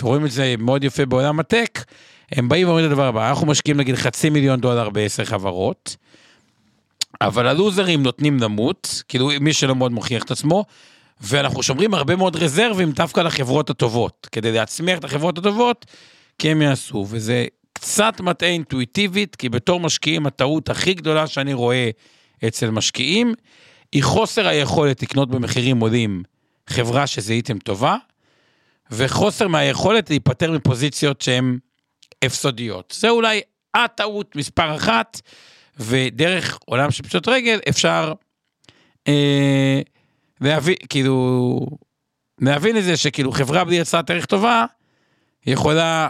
ורואים 0.01 0.27
את 0.27 0.31
זה 0.31 0.55
מאוד 0.59 0.85
יפה 0.85 1.07
בעולם 1.07 1.41
הטק, 1.41 1.85
הם 2.33 2.49
באים 2.49 2.67
ואומרים 2.67 2.87
את 2.87 2.91
הדבר 2.91 3.07
הבא, 3.07 3.29
אנחנו 3.29 3.47
משקיעים 3.47 3.77
נגיד 3.77 3.95
חצי 3.95 4.31
מיליון 4.31 4.61
דולר 4.61 4.91
בעשר 4.91 5.25
חברות, 5.25 5.97
אבל 7.21 7.47
הלוזרים 7.47 8.03
נותנים 8.03 8.41
למות, 8.41 9.03
כאילו 9.09 9.31
מי 9.41 9.53
שלא 9.53 9.75
מאוד 9.75 9.93
מוכיח 9.93 10.23
את 10.23 10.31
עצמו, 10.31 10.65
ואנחנו 11.23 11.63
שומרים 11.63 11.95
הרבה 11.95 12.17
מאוד 12.17 12.37
רזרבים 12.37 12.93
דווקא 12.93 13.21
לחברות 13.21 13.71
הטובות, 13.71 14.29
כדי 14.33 14.53
להצמיח 14.53 14.99
את 14.99 15.05
החברות 15.05 15.39
הטובות, 15.39 15.87
כי 16.39 16.51
הם 16.51 16.63
יעשו, 16.63 17.07
וזה 17.09 17.47
קצת 17.73 18.21
מטעה 18.21 18.49
אינטואיטיבית, 18.49 19.37
כי 19.37 19.49
בתור 19.49 19.81
משקיעים 19.81 20.27
הטעות 20.27 20.71
הכי 20.71 20.95
גדולה 20.95 21.27
שאני 21.27 21.55
רואה 21.55 21.91
אצל 22.49 22.71
משקיעים, 22.71 23.35
היא 23.93 24.03
חוסר 24.03 24.47
היכולת 24.47 25.03
לקנות 25.03 25.31
במחירים 25.31 25.81
עולים 25.81 26.23
חברה 26.67 27.07
שזיהיתם 27.07 27.59
טובה, 27.59 27.97
וחוסר 28.91 29.49
מהיכולת 29.49 30.11
להיפטר 30.11 30.53
מפוזיציות 30.53 31.21
שהן 31.21 31.59
הפסודיות. 32.25 32.95
זה 32.99 33.09
אולי 33.09 33.41
הטעות 33.75 34.37
מספר 34.37 34.77
אחת, 34.77 35.21
ודרך 35.79 36.59
עולם 36.65 36.91
של 36.91 37.03
פשוט 37.03 37.29
רגל 37.29 37.59
אפשר 37.69 38.13
אה, 39.09 39.81
להבין, 40.43 40.75
כאילו, 40.89 41.61
להבין 42.41 42.77
את 42.77 42.85
זה 42.85 42.97
שכאילו 42.97 43.33
חברה 43.33 43.65
בלי 43.65 43.81
הצעת 43.81 44.11
ערך 44.11 44.27
טובה, 44.27 44.65
יכולה 45.47 46.09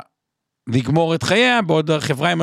לגמור 0.66 1.14
את 1.14 1.22
חייה, 1.22 1.62
בעוד 1.62 1.90
החברה 1.90 2.30
עם 2.30 2.40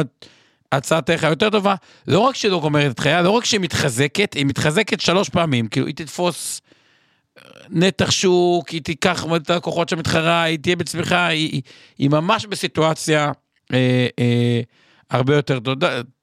הצעת 0.71 1.10
ערך 1.10 1.23
היותר 1.23 1.49
טובה, 1.49 1.75
לא 2.08 2.19
רק 2.19 2.36
שלא 2.36 2.60
גומרת 2.60 2.91
את 2.91 2.99
חייה, 2.99 3.21
לא 3.21 3.30
רק 3.30 3.45
שהיא 3.45 3.60
מתחזקת, 3.60 4.34
היא 4.34 4.45
מתחזקת 4.45 5.02
שלוש 5.02 5.30
פעמים, 5.30 5.67
כאילו 5.67 5.88
היא 5.88 5.95
תתפוס 5.95 6.62
נתח 7.69 8.12
שוק, 8.12 8.69
היא 8.69 8.82
תיקח 8.82 9.25
את 9.36 9.49
הכוחות 9.49 9.89
שמתחרה, 9.89 10.43
היא 10.43 10.60
תהיה 10.60 10.75
בצמיחה, 10.75 11.28
היא, 11.28 11.49
היא, 11.52 11.62
היא 11.97 12.10
ממש 12.10 12.45
בסיטואציה 12.45 13.32
אה, 13.73 14.08
אה, 14.19 14.62
הרבה 15.10 15.36
יותר 15.36 15.60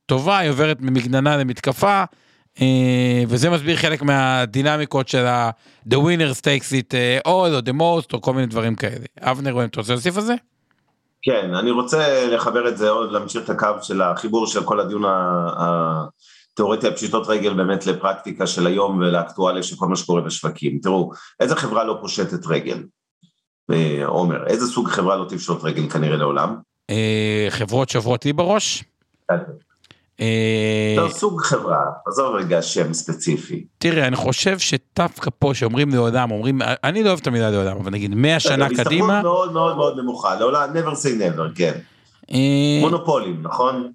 טובה, 0.06 0.38
היא 0.38 0.50
עוברת 0.50 0.80
ממגננה 0.80 1.36
למתקפה, 1.36 1.88
אה, 1.88 2.04
וזה 3.28 3.50
מסביר 3.50 3.76
חלק 3.76 4.02
מהדינמיקות 4.02 5.08
של 5.08 5.26
ה-The 5.26 5.94
winner 5.94 6.34
takes 6.34 6.72
it 6.72 6.94
all, 7.26 7.28
או 7.28 7.58
the 7.58 7.72
most, 7.80 8.12
או 8.12 8.20
כל 8.20 8.34
מיני 8.34 8.46
דברים 8.46 8.74
כאלה. 8.74 9.04
אבנר, 9.20 9.64
אתה 9.64 9.80
רוצה 9.80 9.92
להוסיף 9.92 10.16
על 10.16 10.22
זה? 10.22 10.34
כן, 11.22 11.54
אני 11.54 11.70
רוצה 11.70 12.26
לחבר 12.26 12.68
את 12.68 12.78
זה 12.78 12.90
עוד, 12.90 13.12
להמשיך 13.12 13.44
את 13.44 13.50
הקו 13.50 13.68
של 13.82 14.02
החיבור 14.02 14.46
של 14.46 14.64
כל 14.64 14.80
הדיון 14.80 15.02
התיאורטי 16.56 16.86
על 16.86 16.92
פשיטות 16.92 17.26
רגל 17.26 17.54
באמת 17.54 17.86
לפרקטיקה 17.86 18.46
של 18.46 18.66
היום 18.66 18.98
ולאקטואליה 18.98 19.62
של 19.62 19.76
כל 19.76 19.86
מה 19.86 19.96
שקורה 19.96 20.20
בשווקים. 20.20 20.78
תראו, 20.82 21.10
איזה 21.40 21.56
חברה 21.56 21.84
לא 21.84 21.98
פושטת 22.00 22.46
רגל? 22.46 22.82
אה, 23.72 24.06
עומר, 24.06 24.46
איזה 24.46 24.66
סוג 24.66 24.88
חברה 24.88 25.16
לא 25.16 25.24
תפשוט 25.28 25.64
רגל 25.64 25.90
כנראה 25.90 26.16
לעולם? 26.16 26.56
אה, 26.90 27.46
חברות 27.48 27.88
שוברות 27.88 28.24
לי 28.24 28.32
בראש? 28.32 28.84
כן. 30.18 31.02
לא, 31.02 31.08
סוג 31.08 31.40
חברה, 31.42 31.84
עזוב 32.06 32.34
רגע 32.34 32.62
שם 32.62 32.92
ספציפי. 32.92 33.66
תראה, 33.78 34.06
אני 34.06 34.16
חושב 34.16 34.58
שדווקא 34.58 35.30
פה 35.38 35.54
שאומרים 35.54 35.90
לעולם, 35.90 36.30
אומרים, 36.30 36.58
אני 36.84 37.02
לא 37.02 37.08
אוהב 37.08 37.18
את 37.20 37.26
המילה 37.26 37.50
לעולם, 37.50 37.76
אבל 37.76 37.90
נגיד 37.90 38.14
100 38.14 38.40
שנה 38.40 38.68
קדימה... 38.68 38.82
הסתכלות 38.82 39.22
מאוד 39.22 39.52
מאוד 39.52 39.76
מאוד 39.76 39.98
נמוכה, 39.98 40.34
לעולם, 40.34 40.70
never 40.72 40.94
say 40.94 41.20
never, 41.20 41.54
כן. 41.54 41.78
מונופולים, 42.80 43.42
נכון? 43.42 43.92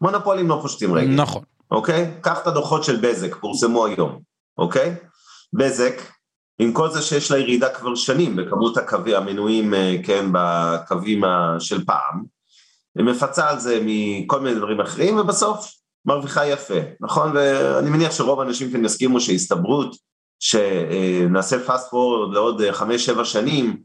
מונופולים 0.00 0.48
לא 0.48 0.58
פושטים 0.62 0.94
רגל. 0.94 1.10
נכון. 1.10 1.42
אוקיי? 1.70 2.10
קח 2.20 2.38
את 2.42 2.46
הדוחות 2.46 2.84
של 2.84 2.96
בזק, 2.96 3.36
פורסמו 3.36 3.86
היום, 3.86 4.18
אוקיי? 4.58 4.94
בזק, 5.52 6.02
עם 6.58 6.72
כל 6.72 6.90
זה 6.90 7.02
שיש 7.02 7.30
לה 7.30 7.38
ירידה 7.38 7.68
כבר 7.68 7.94
שנים 7.94 8.36
בכמות 8.36 8.76
הקווים, 8.76 9.16
המנויים, 9.16 9.74
כן, 10.02 10.26
בקווים 10.32 11.22
של 11.58 11.84
פעם, 11.84 12.35
מפצה 12.96 13.50
על 13.50 13.58
זה 13.58 13.80
מכל 13.84 14.40
מיני 14.40 14.54
דברים 14.54 14.80
אחרים, 14.80 15.18
ובסוף 15.18 15.72
מרוויחה 16.06 16.46
יפה, 16.46 16.80
נכון? 17.00 17.30
ואני 17.34 17.90
מניח 17.90 18.12
שרוב 18.12 18.40
האנשים 18.40 18.70
כאן 18.70 18.84
יסכימו 18.84 19.20
שהסתברות 19.20 19.96
שנעשה 20.42 21.58
פאסט 21.58 21.90
פורוד 21.90 22.34
לעוד 22.34 22.62
חמש-שבע 22.72 23.24
שנים, 23.24 23.76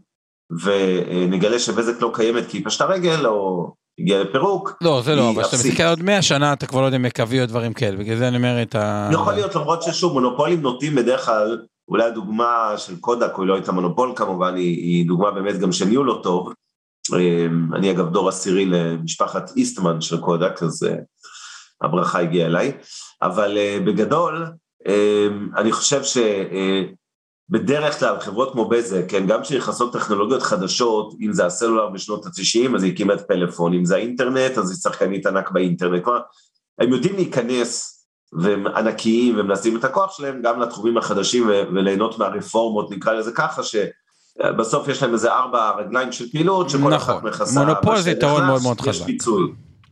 ונגלה 0.63 1.59
שבזק 1.59 2.01
לא 2.01 2.11
קיימת 2.13 2.47
כי 2.49 2.57
היא 2.57 2.65
פשטה 2.65 2.85
רגל, 2.85 3.25
או 3.27 3.71
הגיעה 3.99 4.23
לפירוק, 4.23 4.77
לא, 4.81 5.01
זה 5.05 5.15
לא, 5.15 5.29
אבל 5.29 5.43
כשאתה 5.43 5.57
מסתכל 5.57 5.83
עוד 5.83 6.03
מאה 6.03 6.21
שנה, 6.21 6.53
אתה 6.53 6.67
כבר 6.67 6.81
לא 6.81 6.85
יודע 6.85 6.97
אם 6.97 7.05
יקווי 7.05 7.41
או 7.41 7.45
דברים 7.45 7.73
כאלה, 7.73 7.97
בגלל 7.97 8.17
זה 8.17 8.27
אני 8.27 8.37
אומר 8.37 8.61
את 8.61 8.75
ה... 8.75 9.09
יכול 9.13 9.33
להיות, 9.33 9.55
למרות 9.55 9.83
ששוב, 9.83 10.13
מונופולים 10.13 10.61
נוטים 10.61 10.95
בדרך 10.95 11.25
כלל, 11.25 11.61
אולי 11.87 12.03
הדוגמה 12.03 12.73
של 12.77 12.99
קודק, 12.99 13.31
היא 13.37 13.47
לא 13.47 13.53
הייתה 13.53 13.71
מונופול 13.71 14.13
כמובן, 14.15 14.55
היא, 14.55 14.77
היא 14.77 15.07
דוגמה 15.07 15.31
באמת 15.31 15.59
גם 15.59 15.71
של 15.71 15.85
ניהול 15.85 16.07
לא 16.07 16.19
טוב, 16.23 16.53
אני 17.73 17.91
אגב 17.91 18.09
דור 18.09 18.29
עשירי 18.29 18.65
למשפחת 18.65 19.51
איסטמן 19.57 20.01
של 20.01 20.17
קודק, 20.17 20.63
אז 20.63 20.83
אה, 20.83 20.95
הברכה 21.81 22.19
הגיעה 22.19 22.47
אליי, 22.47 22.77
אבל 23.21 23.57
אה, 23.57 23.77
בגדול, 23.85 24.45
אמ, 24.87 25.49
אני 25.57 25.71
חושב 25.71 26.01
שבדרך 26.03 27.93
אה, 27.93 27.99
כלל 27.99 28.19
חברות 28.19 28.51
כמו 28.51 28.69
בזק, 28.69 29.03
כן, 29.07 29.27
גם 29.27 29.41
כשנכנסות 29.41 29.93
טכנולוגיות 29.93 30.41
חדשות, 30.41 31.13
אם 31.21 31.33
זה 31.33 31.45
הסלולר 31.45 31.89
בשנות 31.89 32.25
ה-90, 32.25 32.75
אז 32.75 32.83
היא 32.83 32.93
הקימה 32.93 33.13
את 33.13 33.27
פלאפון, 33.27 33.73
אם 33.73 33.85
זה 33.85 33.95
האינטרנט, 33.95 34.57
אז 34.57 34.71
היא 34.71 34.77
שחקנית 34.77 35.25
ענק 35.25 35.51
באינטרנט, 35.51 36.03
כלומר, 36.03 36.19
הם 36.79 36.93
יודעים 36.93 37.15
להיכנס 37.15 37.97
והם 38.33 38.67
ענקיים 38.67 39.39
ומנסים 39.39 39.77
את 39.77 39.83
הכוח 39.83 40.17
שלהם 40.17 40.41
גם 40.41 40.59
לתחומים 40.59 40.97
החדשים 40.97 41.47
וליהנות 41.47 42.19
מהרפורמות, 42.19 42.91
נקרא 42.91 43.13
לזה 43.13 43.31
ככה, 43.31 43.63
ש... 43.63 43.75
בסוף 44.39 44.87
יש 44.87 45.03
להם 45.03 45.13
איזה 45.13 45.33
ארבע 45.33 45.71
רגליים 45.77 46.11
של 46.11 46.31
פעילות, 46.31 46.69
שכל 46.69 46.77
נכון. 46.77 46.93
אחת 46.93 47.23
מכסה... 47.23 47.59
מונופול 47.59 47.99
זה 47.99 48.11
יתרון 48.11 48.45
מאוד 48.45 48.61
מאוד 48.63 48.81
חזק. 48.81 48.89
יש 48.89 49.03
פיצוי. 49.03 49.43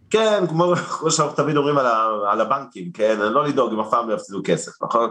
כן, 0.09 0.43
כמו, 0.49 0.75
כמו 0.75 1.11
שאנחנו 1.11 1.35
תמיד 1.35 1.57
אומרים 1.57 1.77
על, 1.77 1.85
ה, 1.85 2.07
על 2.31 2.41
הבנקים, 2.41 2.91
כן, 2.91 3.19
לא 3.19 3.47
לדאוג, 3.47 3.73
הם 3.73 3.79
אף 3.79 3.89
פעם 3.89 4.09
לא 4.09 4.13
יפסידו 4.13 4.41
כסף, 4.43 4.71
נכון? 4.83 5.09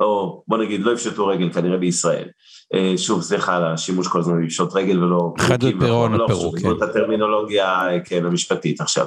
או 0.00 0.42
בוא 0.48 0.58
נגיד, 0.58 0.80
לא 0.80 0.92
יפשטו 0.92 1.26
רגל 1.26 1.52
כנראה 1.52 1.76
בישראל. 1.78 2.28
אה, 2.74 2.98
שוב, 2.98 3.22
סליחה 3.22 3.56
על 3.56 3.64
השימוש 3.64 4.08
כל 4.08 4.20
הזמן 4.20 4.44
בפשוט 4.44 4.74
רגל 4.74 5.04
ולא... 5.04 5.32
חדות 5.38 5.74
פירעון 5.80 6.20
או 6.20 6.26
פירוק, 6.26 6.58
כן. 6.58 6.70
את 6.70 6.82
הטרמינולוגיה, 6.82 7.86
כן, 8.04 8.26
המשפטית 8.26 8.80
עכשיו. 8.80 9.06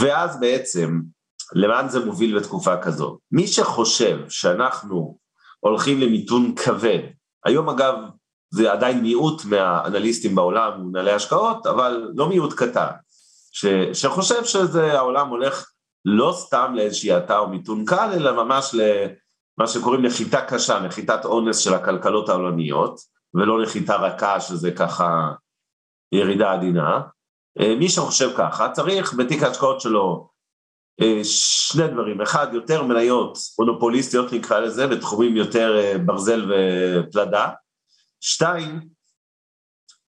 ואז 0.00 0.40
בעצם, 0.40 1.00
לאן 1.54 1.88
זה 1.88 2.04
מוביל 2.04 2.38
בתקופה 2.38 2.76
כזאת? 2.76 3.18
מי 3.32 3.46
שחושב 3.46 4.18
שאנחנו 4.28 5.18
הולכים 5.60 6.00
למיתון 6.00 6.54
כבד, 6.54 6.98
היום 7.44 7.68
אגב, 7.68 7.94
זה 8.56 8.72
עדיין 8.72 9.02
מיעוט 9.02 9.44
מהאנליסטים 9.44 10.34
בעולם, 10.34 10.86
מנהלי 10.86 11.12
השקעות, 11.12 11.66
אבל 11.66 12.10
לא 12.14 12.28
מיעוט 12.28 12.52
קטן, 12.52 12.90
ש, 13.52 13.66
שחושב 13.92 14.44
שזה 14.44 14.98
העולם 14.98 15.28
הולך 15.28 15.70
לא 16.04 16.32
סתם 16.36 16.72
לאיזושהי 16.74 17.12
האטה 17.12 17.38
או 17.38 17.48
מיתון 17.48 17.84
קל, 17.84 18.10
אלא 18.14 18.44
ממש 18.44 18.74
למה 18.74 19.68
שקוראים 19.68 20.06
נחיתה 20.06 20.40
קשה, 20.40 20.80
נחיתת 20.80 21.24
אונס 21.24 21.58
של 21.58 21.74
הכלכלות 21.74 22.28
העולמיות, 22.28 23.00
ולא 23.34 23.62
נחיתה 23.62 23.96
רכה 23.96 24.40
שזה 24.40 24.70
ככה 24.70 25.32
ירידה 26.12 26.52
עדינה. 26.52 27.00
אה, 27.60 27.74
מי 27.78 27.88
שחושב 27.88 28.30
ככה 28.36 28.70
צריך 28.70 29.14
בתיק 29.14 29.42
ההשקעות 29.42 29.80
שלו 29.80 30.28
אה, 31.00 31.20
שני 31.24 31.88
דברים, 31.88 32.20
אחד 32.20 32.46
יותר 32.52 32.82
מניות 32.82 33.38
מונופוליסטיות 33.58 34.32
נקרא 34.32 34.58
לזה, 34.60 34.86
בתחומים 34.86 35.36
יותר 35.36 35.78
אה, 35.78 35.98
ברזל 35.98 36.52
ופלדה, 36.52 37.50
שתיים, 38.28 38.88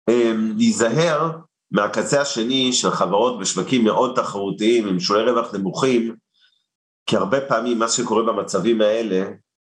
אמ, 0.10 0.54
להיזהר 0.58 1.32
מהקצה 1.71 2.21
השני 2.21 2.73
של 2.73 2.91
חברות 2.91 3.39
בשווקים 3.39 3.84
מאוד 3.84 4.15
תחרותיים 4.15 4.88
עם 4.88 4.99
שולי 4.99 5.32
רווח 5.32 5.54
נמוכים, 5.54 6.15
כי 7.06 7.17
הרבה 7.17 7.41
פעמים 7.47 7.80
מה 7.80 7.88
שקורה 7.88 8.23
במצבים 8.23 8.82
האלה 8.82 9.26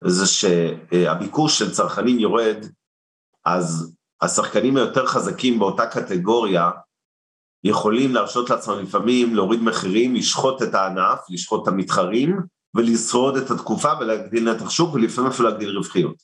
זה 0.04 0.26
שהביקוש 0.26 1.58
של 1.58 1.72
צרכנים 1.72 2.18
יורד, 2.18 2.64
אז 3.44 3.96
השחקנים 4.20 4.76
היותר 4.76 5.06
חזקים 5.06 5.58
באותה 5.58 5.86
קטגוריה 5.86 6.70
יכולים 7.64 8.14
להרשות 8.14 8.50
לעצמם 8.50 8.78
לפעמים 8.78 9.34
להוריד 9.34 9.60
מחירים, 9.60 10.14
לשחוט 10.14 10.62
את 10.62 10.74
הענף, 10.74 11.18
לשחוט 11.30 11.62
את 11.62 11.72
המתחרים 11.72 12.40
ולשרוד 12.74 13.36
את 13.36 13.50
התקופה 13.50 13.92
ולהגדיל 14.00 14.52
נתח 14.52 14.70
שוק 14.70 14.94
ולפעמים 14.94 15.30
אפילו 15.30 15.48
להגדיל 15.48 15.76
רווחיות. 15.76 16.16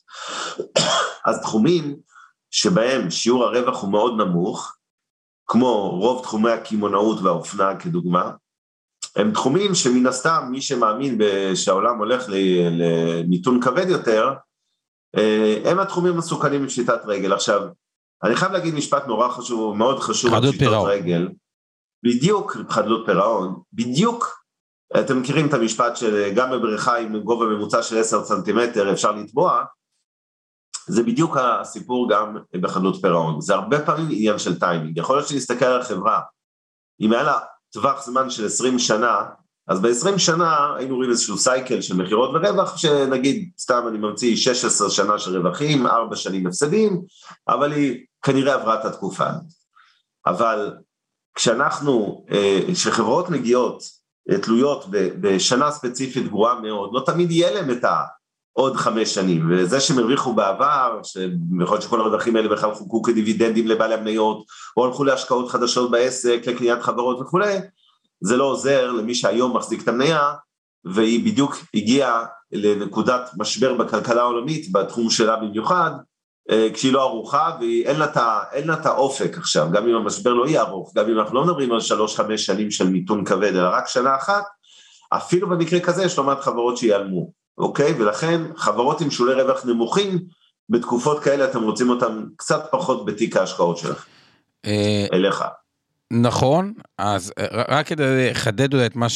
אז 1.27 1.41
תחומים 1.41 1.95
שבהם 2.51 3.11
שיעור 3.11 3.43
הרווח 3.43 3.81
הוא 3.81 3.91
מאוד 3.91 4.13
נמוך, 4.17 4.75
כמו 5.47 5.89
רוב 5.89 6.23
תחומי 6.23 6.51
הקמעונאות 6.51 7.21
והאופנה 7.21 7.75
כדוגמה, 7.75 8.31
הם 9.15 9.31
תחומים 9.31 9.75
שמן 9.75 10.05
הסתם 10.05 10.47
מי 10.51 10.61
שמאמין 10.61 11.17
שהעולם 11.55 11.97
הולך 11.97 12.25
למיתון 12.29 13.61
כבד 13.61 13.89
יותר, 13.89 14.33
אה, 15.17 15.61
הם 15.65 15.79
התחומים 15.79 16.13
המסוכנים 16.13 16.65
בפשיטת 16.65 17.01
רגל. 17.05 17.33
עכשיו, 17.33 17.61
אני 18.23 18.35
חייב 18.35 18.51
להגיד 18.51 18.73
משפט 18.73 19.07
נורא 19.07 19.29
חשוב, 19.29 19.77
מאוד 19.77 19.99
חשוב 19.99 20.33
על 20.33 20.41
חדלות 20.41 20.59
פירעון. 20.59 20.89
רגל. 20.89 21.29
בדיוק, 22.03 22.57
חדלות 22.69 23.05
פירעון, 23.05 23.61
בדיוק, 23.73 24.44
אתם 24.99 25.19
מכירים 25.19 25.47
את 25.47 25.53
המשפט 25.53 25.97
של 25.97 26.33
גם 26.35 26.51
בבריכה 26.51 26.97
עם 26.97 27.17
גובה 27.17 27.45
ממוצע 27.45 27.83
של 27.83 27.97
10 27.97 28.23
סנטימטר 28.23 28.91
אפשר 28.93 29.11
לטבוע, 29.11 29.63
זה 30.87 31.03
בדיוק 31.03 31.37
הסיפור 31.37 32.09
גם 32.09 32.37
בחדלות 32.61 33.01
פירעון, 33.01 33.41
זה 33.41 33.53
הרבה 33.53 33.85
פעמים 33.85 34.07
עניין 34.11 34.39
של 34.39 34.59
טיימינג, 34.59 34.97
יכול 34.97 35.17
להיות 35.17 35.27
שנסתכל 35.27 35.65
על 35.65 35.81
החברה, 35.81 36.21
אם 37.01 37.13
היה 37.13 37.23
לה 37.23 37.39
טווח 37.71 38.05
זמן 38.05 38.29
של 38.29 38.45
20 38.45 38.79
שנה, 38.79 39.21
אז 39.67 39.81
ב-20 39.81 40.17
שנה 40.17 40.75
היינו 40.75 40.95
רואים 40.95 41.11
איזשהו 41.11 41.37
cycle 41.37 41.81
של 41.81 41.95
מכירות 41.95 42.29
ורווח, 42.33 42.77
שנגיד, 42.77 43.51
סתם 43.59 43.87
אני 43.87 43.97
ממציא 43.97 44.35
16 44.35 44.89
שנה 44.89 45.19
של 45.19 45.37
רווחים, 45.37 45.87
4 45.87 46.15
שנים 46.15 46.47
הפסדים, 46.47 47.01
אבל 47.47 47.71
היא 47.71 48.05
כנראה 48.21 48.53
עברה 48.53 48.79
את 48.79 48.85
התקופה. 48.85 49.27
אבל 50.25 50.73
כשאנחנו, 51.35 52.25
אה, 52.31 52.59
כשחברות 52.73 53.29
מגיעות 53.29 53.83
תלויות 54.41 54.85
בשנה 54.91 55.71
ספציפית 55.71 56.27
גרועה 56.27 56.61
מאוד, 56.61 56.89
לא 56.93 57.01
תמיד 57.05 57.31
יהיה 57.31 57.53
להם 57.53 57.71
את 57.71 57.83
ה... 57.83 58.03
עוד 58.57 58.75
חמש 58.75 59.13
שנים, 59.13 59.51
וזה 59.51 59.79
שהם 59.79 59.99
הרוויחו 59.99 60.33
בעבר, 60.33 60.99
שיכול 61.03 61.65
להיות 61.67 61.81
שכל 61.81 62.01
הרווחים 62.01 62.35
האלה 62.35 62.49
בכלל 62.49 62.73
חוקו 62.73 63.01
כדיבידנדים 63.01 63.67
לבעלי 63.67 63.93
המניות, 63.93 64.45
או 64.77 64.85
הלכו 64.85 65.03
להשקעות 65.03 65.49
חדשות 65.49 65.91
בעסק, 65.91 66.41
לקניית 66.47 66.81
חברות 66.81 67.21
וכולי, 67.21 67.57
זה 68.21 68.37
לא 68.37 68.43
עוזר 68.43 68.91
למי 68.91 69.15
שהיום 69.15 69.57
מחזיק 69.57 69.83
את 69.83 69.87
המניה, 69.87 70.33
והיא 70.85 71.25
בדיוק 71.25 71.55
הגיעה 71.73 72.25
לנקודת 72.51 73.29
משבר 73.37 73.73
בכלכלה 73.73 74.21
העולמית, 74.21 74.71
בתחום 74.71 75.09
שלה 75.09 75.35
במיוחד, 75.35 75.91
כשהיא 76.73 76.93
לא 76.93 77.01
ערוכה 77.01 77.57
ואין 77.61 77.99
לה 78.67 78.73
את 78.73 78.85
האופק 78.85 79.37
עכשיו, 79.37 79.67
גם 79.71 79.87
אם 79.87 79.95
המשבר 79.95 80.33
לא 80.33 80.47
יהיה 80.47 80.61
ארוך, 80.61 80.91
גם 80.95 81.09
אם 81.09 81.19
אנחנו 81.19 81.35
לא 81.35 81.45
מדברים 81.45 81.71
על 81.71 81.79
שלוש-חמש 81.79 82.45
שנים 82.45 82.71
של 82.71 82.89
מיתון 82.89 83.25
כבד, 83.25 83.55
אלא 83.55 83.69
רק 83.71 83.87
שנה 83.87 84.15
אחת, 84.15 84.43
אפילו 85.09 85.49
במקרה 85.49 85.79
כזה 85.79 86.03
יש 86.03 86.17
לא 86.17 86.23
מעט 86.23 86.39
חברות 86.39 86.77
שיעלמו. 86.77 87.31
אוקיי? 87.57 87.93
ולכן 87.99 88.41
חברות 88.55 89.01
עם 89.01 89.11
שולי 89.11 89.41
רווח 89.41 89.65
נמוכים, 89.65 90.19
בתקופות 90.69 91.23
כאלה 91.23 91.45
אתם 91.45 91.63
רוצים 91.63 91.89
אותם 91.89 92.23
קצת 92.35 92.67
פחות 92.71 93.05
בתיק 93.05 93.37
ההשקעות 93.37 93.77
שלכם. 93.77 94.09
אה, 94.65 95.05
אליך. 95.13 95.43
נכון, 96.11 96.73
אז 96.97 97.33
אה, 97.39 97.45
רק 97.51 97.87
כדי 97.87 98.29
לחדד 98.29 98.73
אולי 98.73 98.85
את 98.85 98.95
מה 98.95 99.07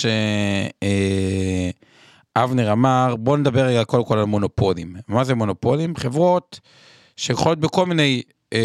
שאבנר 2.37 2.71
אמר, 2.71 3.15
בואו 3.15 3.37
נדבר 3.37 3.61
רגע 3.61 3.83
קודם 3.83 4.05
כל 4.05 4.17
על 4.17 4.25
מונופולים. 4.25 4.95
מה 5.07 5.23
זה 5.23 5.35
מונופולים? 5.35 5.95
חברות 5.95 6.59
שיכולות 7.19 7.59
בכל 7.59 7.85
מיני 7.85 8.21
אה, 8.53 8.59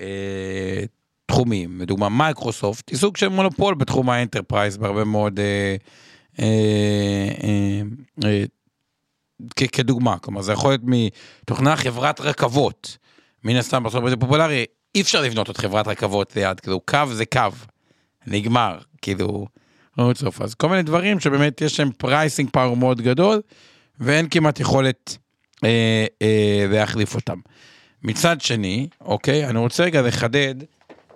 אה, 0.00 0.84
תחומים, 1.26 1.80
לדוגמה 1.80 2.08
מייקרוסופט, 2.08 2.90
היא 2.90 2.98
סוג 2.98 3.16
של 3.16 3.28
מונופול 3.28 3.74
בתחום 3.74 4.10
ה 4.10 4.16
enterprise 4.16 4.76
בהרבה 4.76 5.04
מאוד, 5.04 5.40
אה, 5.40 5.76
אה, 6.40 6.46
אה, 7.44 7.82
אה, 8.24 8.44
כדוגמה, 9.72 10.18
כלומר 10.18 10.42
זה 10.42 10.52
יכול 10.52 10.70
להיות 10.70 10.80
מתוכנה 10.84 11.76
חברת 11.76 12.20
רכבות, 12.20 12.96
מן 13.44 13.56
הסתם 13.56 13.82
בסוף 13.82 14.08
זה 14.08 14.16
פופולרי, 14.16 14.64
אי 14.94 15.00
אפשר 15.00 15.22
לבנות 15.22 15.50
את 15.50 15.56
חברת 15.56 15.88
רכבות 15.88 16.36
ליד, 16.36 16.60
כאילו 16.60 16.80
קו 16.80 17.06
זה 17.12 17.26
קו, 17.26 17.40
נגמר, 18.26 18.78
כאילו, 19.02 19.46
אז 20.40 20.54
כל 20.54 20.68
מיני 20.68 20.82
דברים 20.82 21.20
שבאמת 21.20 21.60
יש 21.60 21.80
להם 21.80 21.90
pricing 21.96 22.50
power 22.50 22.76
מאוד 22.76 23.00
גדול, 23.00 23.40
ואין 24.00 24.28
כמעט 24.30 24.60
יכולת 24.60 25.18
אה, 25.64 26.06
אה, 26.22 26.66
להחליף 26.68 27.14
אותם. 27.14 27.38
מצד 28.04 28.40
שני, 28.40 28.88
אוקיי, 29.00 29.46
אני 29.46 29.58
רוצה 29.58 29.84
רגע 29.84 30.02
לחדד 30.02 30.54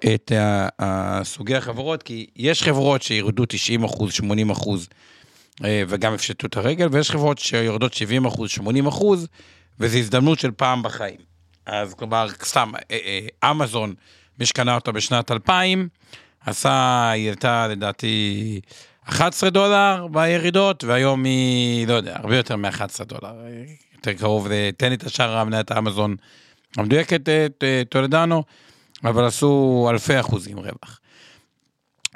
את 0.04 0.32
הסוגי 0.78 1.56
החברות, 1.56 2.02
כי 2.02 2.26
יש 2.36 2.62
חברות 2.62 3.02
שירדו 3.02 3.44
90 3.48 3.84
אחוז, 3.84 4.12
80 4.12 4.50
אחוז, 4.50 4.88
אה, 5.64 5.82
וגם 5.88 6.14
יפשטו 6.14 6.46
את 6.46 6.56
הרגל, 6.56 6.88
ויש 6.92 7.10
חברות 7.10 7.38
שיורדות 7.38 7.94
70 7.94 8.24
אחוז, 8.24 8.50
80 8.50 8.86
אחוז, 8.86 9.28
וזו 9.80 9.98
הזדמנות 9.98 10.38
של 10.38 10.50
פעם 10.50 10.82
בחיים. 10.82 11.16
אז 11.66 11.94
כלומר, 11.94 12.26
סתם, 12.44 12.72
אה, 12.90 12.96
אה, 13.42 13.50
אמזון, 13.50 13.94
מי 14.38 14.46
שקנה 14.46 14.74
אותה 14.74 14.92
בשנת 14.92 15.30
2000, 15.30 15.88
עשה, 16.46 17.10
היא 17.10 17.26
הייתה 17.28 17.68
לדעתי 17.68 18.60
11 19.04 19.50
דולר 19.50 20.06
בירידות, 20.10 20.84
והיום 20.84 21.24
היא, 21.24 21.88
לא 21.88 21.94
יודע, 21.94 22.16
הרבה 22.16 22.36
יותר 22.36 22.56
מ-11 22.56 23.04
דולר, 23.04 23.34
יותר 23.94 24.12
קרוב, 24.12 24.48
תן 24.76 24.88
לי 24.88 24.94
את 24.94 25.04
השאר 25.04 25.36
המניית 25.36 25.70
האמזון 25.70 26.16
המדויקת, 26.76 27.28
אה, 27.28 27.46
אה, 27.62 27.82
טולדנו, 27.88 28.42
אבל 29.04 29.24
עשו 29.24 29.86
אלפי 29.90 30.20
אחוזים 30.20 30.58
רווח. 30.58 31.00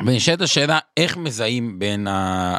ונשאלת 0.07 0.41
השאלה 0.41 0.79
איך 0.97 1.17
מזהים 1.17 1.79
בין 1.79 2.07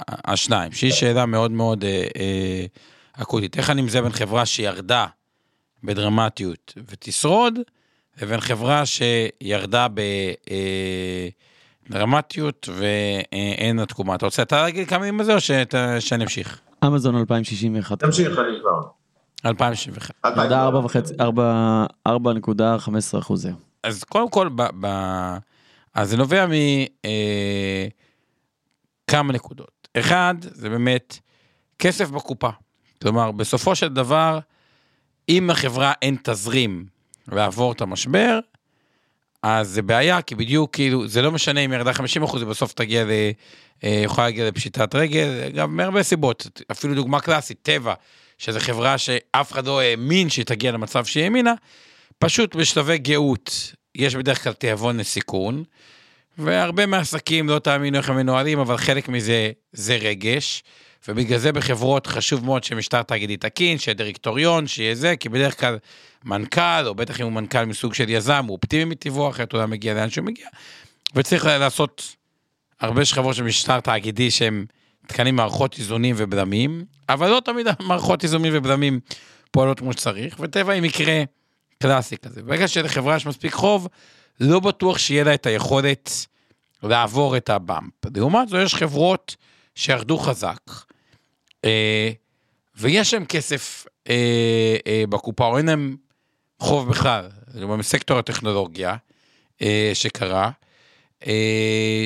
השניים, 0.08 0.72
שהיא 0.72 0.92
שאלה 0.92 1.26
מאוד 1.26 1.52
מאוד 1.52 1.84
אה, 1.84 2.08
אה, 2.20 2.66
אקוטית. 3.14 3.58
איך 3.58 3.70
אני 3.70 3.82
מזהה 3.82 4.02
בין 4.02 4.12
חברה 4.12 4.46
שירדה 4.46 5.06
בדרמטיות 5.84 6.74
ותשרוד, 6.88 7.60
לבין 8.22 8.40
חברה 8.40 8.84
שירדה 8.86 9.88
בדרמטיות 11.90 12.70
ואין 12.74 13.80
לה 13.80 13.86
תקומה. 13.86 14.16
אתה 14.16 14.26
רוצה 14.26 14.42
אתה 14.42 14.62
להגיד 14.62 14.88
כמה 14.88 15.00
מילים 15.00 15.20
על 15.20 15.26
זה 15.26 15.34
או 15.34 15.42
שאני 16.00 16.24
אמשיך? 16.24 16.62
אמזון 16.86 17.16
2061. 17.16 18.00
תמשיך, 18.00 18.40
אני 18.40 18.60
כבר. 18.62 19.01
2061. 19.46 20.16
ירדה 20.26 20.70
4.15 22.08 23.20
אחוז. 23.20 23.48
אז 23.84 24.04
קודם 24.04 24.30
כל, 24.30 24.50
ב, 24.56 24.62
ב, 24.80 24.88
אז 25.94 26.10
זה 26.10 26.18
נובע 26.18 26.46
מכמה 29.08 29.34
נקודות. 29.34 29.88
אחד, 29.98 30.36
זה 30.42 30.70
באמת 30.70 31.20
כסף 31.80 32.10
בקופה. 32.10 32.50
כלומר, 33.02 33.32
בסופו 33.32 33.76
של 33.76 33.88
דבר, 33.88 34.40
אם 35.30 35.50
לחברה 35.52 35.94
אין 36.02 36.18
תזרים 36.24 36.86
לעבור 37.32 37.72
את 37.72 37.82
המשבר, 37.82 38.40
אז 39.44 39.70
זה 39.70 39.82
בעיה, 39.82 40.22
כי 40.22 40.36
בדיוק 40.36 40.74
כאילו, 40.74 41.08
זה 41.08 41.22
לא 41.22 41.32
משנה 41.32 41.60
אם 41.60 41.74
ירדה 41.74 41.94
50 41.94 42.24
אחוז, 42.24 42.44
בסוף 42.44 42.74
תגיע 42.74 43.04
ל... 43.04 43.10
אה, 43.84 44.02
יכולה 44.04 44.28
להגיע 44.28 44.48
לפשיטת 44.48 44.96
רגל, 44.96 45.50
גם 45.56 45.78
מהרבה 45.78 46.04
סיבות. 46.04 46.62
אפילו 46.72 46.96
דוגמה 46.96 47.20
קלאסית, 47.20 47.60
טבע, 47.62 47.94
שזו 48.42 48.60
חברה 48.60 48.98
שאף 48.98 49.52
אחד 49.52 49.66
לא 49.66 49.82
האמין 49.82 50.30
שהיא 50.30 50.46
תגיע 50.46 50.72
למצב 50.72 51.06
שהיא 51.06 51.24
האמינה, 51.24 51.54
פשוט 52.20 52.56
בשלבי 52.56 52.98
גאות, 52.98 53.74
יש 53.96 54.16
בדרך 54.16 54.44
כלל 54.44 54.54
תיאבון 54.54 54.98
לסיכון, 54.98 55.64
והרבה 56.38 56.86
מהעסקים, 56.86 57.50
לא 57.50 57.60
תאמינו 57.60 57.98
איך 57.98 58.10
הם 58.10 58.16
מנוהלים, 58.16 58.60
אבל 58.60 58.78
חלק 58.78 59.10
מזה 59.10 59.52
זה 59.74 59.96
רגש, 59.96 60.64
ובגלל 61.08 61.40
זה 61.40 61.52
בחברות 61.52 62.08
חשוב 62.08 62.46
מאוד 62.46 62.64
שמשטר 62.64 63.04
תאגידי 63.04 63.38
תקין, 63.38 63.78
שיהיה 63.78 63.96
דירקטוריון, 63.96 64.68
שיהיה 64.68 64.96
זה, 64.96 65.16
כי 65.16 65.30
בדרך 65.30 65.60
כלל 65.60 65.78
מנכ"ל, 66.26 66.84
או 66.88 66.96
בטח 66.96 67.22
אם 67.22 67.26
הוא 67.26 67.34
מנכ"ל 67.34 67.66
מסוג 67.66 67.94
של 67.94 68.10
יזם, 68.10 68.46
הוא 68.48 68.58
אופטימי 68.64 68.86
מטבעו, 68.86 69.30
אחרת 69.30 69.52
הוא 69.52 69.62
לא 69.62 69.68
מגיע 69.68 69.94
לאן 69.94 70.10
שהוא 70.10 70.26
מגיע, 70.26 70.48
וצריך 71.16 71.46
לעשות 71.46 72.16
הרבה 72.80 73.06
שכבות 73.06 73.36
של 73.36 73.44
משטר 73.44 73.80
תאגידי 73.80 74.32
שהם 74.32 74.66
תקנים 75.12 75.36
מערכות 75.36 75.78
איזונים 75.80 76.16
ובלמים, 76.18 76.86
אבל 77.10 77.30
לא 77.30 77.42
תמיד 77.46 77.68
המערכות 77.80 78.24
איזונים 78.24 78.54
ובלמים 78.56 79.00
פועלות 79.52 79.80
כמו 79.80 79.94
שצריך, 79.94 80.36
וטבע 80.40 80.74
היא 80.74 80.82
מקרה 80.82 81.24
קלאסי 81.82 82.18
כזה. 82.18 82.44
ברגע 82.44 82.68
שלחברה 82.68 83.16
יש 83.16 83.26
מספיק 83.26 83.54
חוב, 83.54 83.88
לא 84.40 84.60
בטוח 84.60 84.98
שיהיה 84.98 85.24
לה 85.24 85.34
את 85.34 85.46
היכולת 85.46 86.12
לעבור 86.84 87.38
את 87.38 87.50
הבאמפ. 87.50 87.94
לעומת 88.16 88.50
זאת, 88.50 88.60
יש 88.66 88.76
חברות 88.76 89.36
שירדו 89.76 90.18
חזק, 90.18 90.72
אה, 91.66 92.12
ויש 92.76 93.14
להם 93.14 93.26
כסף 93.26 93.86
אה, 94.10 94.78
אה, 94.88 95.04
בקופה, 95.10 95.46
או 95.46 95.58
אין 95.58 95.66
להם 95.66 95.96
חוב 96.60 96.90
בכלל, 96.90 97.30
מסקטור 97.56 98.20
הטכנולוגיה 98.20 98.96
שקרה, 99.94 100.52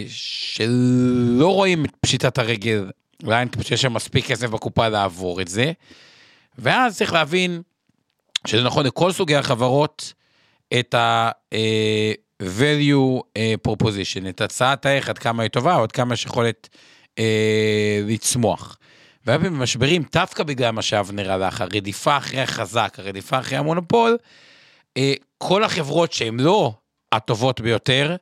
שלא 0.08 1.54
רואים 1.54 1.86
את 1.86 1.92
פשיטת 2.00 2.38
הרגל, 2.38 2.92
אולי 3.24 3.46
פשוט 3.46 3.72
יש 3.72 3.84
להם 3.84 3.94
מספיק 3.94 4.26
כסף 4.26 4.50
בקופה 4.50 4.88
לעבור 4.88 5.42
את 5.42 5.48
זה, 5.48 5.72
ואז 6.58 6.98
צריך 6.98 7.14
להבין 7.14 7.62
שזה 8.48 8.64
נכון 8.64 8.86
לכל 8.86 9.12
סוגי 9.12 9.36
החברות, 9.36 10.14
את 10.80 10.94
ה-value 10.94 13.22
אה, 13.38 13.54
proposition, 13.68 14.30
את 14.30 14.42
הצעת 14.42 14.86
הערך, 14.86 15.10
עד 15.10 15.18
כמה 15.18 15.44
היא 15.44 15.50
טובה, 15.50 15.76
או 15.76 15.84
עד 15.84 15.92
כמה 15.92 16.14
יש 16.14 16.26
יכולת 16.26 16.70
אה, 17.20 18.02
לצמוח. 18.08 18.78
והרבה 19.26 19.44
פעמים 19.44 19.60
במשברים, 19.60 20.04
דווקא 20.14 20.44
בגלל 20.44 20.72
מה 20.72 20.82
שאבנר 20.82 21.32
הלך, 21.32 21.62
הרדיפה 21.62 22.18
אחרי 22.18 22.42
החזק, 22.42 22.96
הרדיפה 22.98 23.40
אחרי 23.40 23.58
המונופול, 23.58 24.18
אה, 24.98 25.14
כל 25.38 25.64
החברות 25.64 26.14
שהן 26.14 26.40
לא 26.40 26.74
הטובות 27.12 27.62
ביותר, 27.62 28.16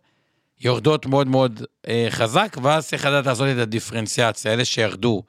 יורדות 0.64 1.06
מאוד 1.06 1.28
מאוד 1.28 1.64
אה, 1.88 2.08
חזק, 2.10 2.58
ואז 2.64 2.88
צריך 2.88 3.06
לדעת 3.06 3.26
לעשות 3.26 3.48
את 3.52 3.58
הדיפרנציאציה, 3.58 4.54
אלה 4.54 4.66
שירדו 4.66 5.24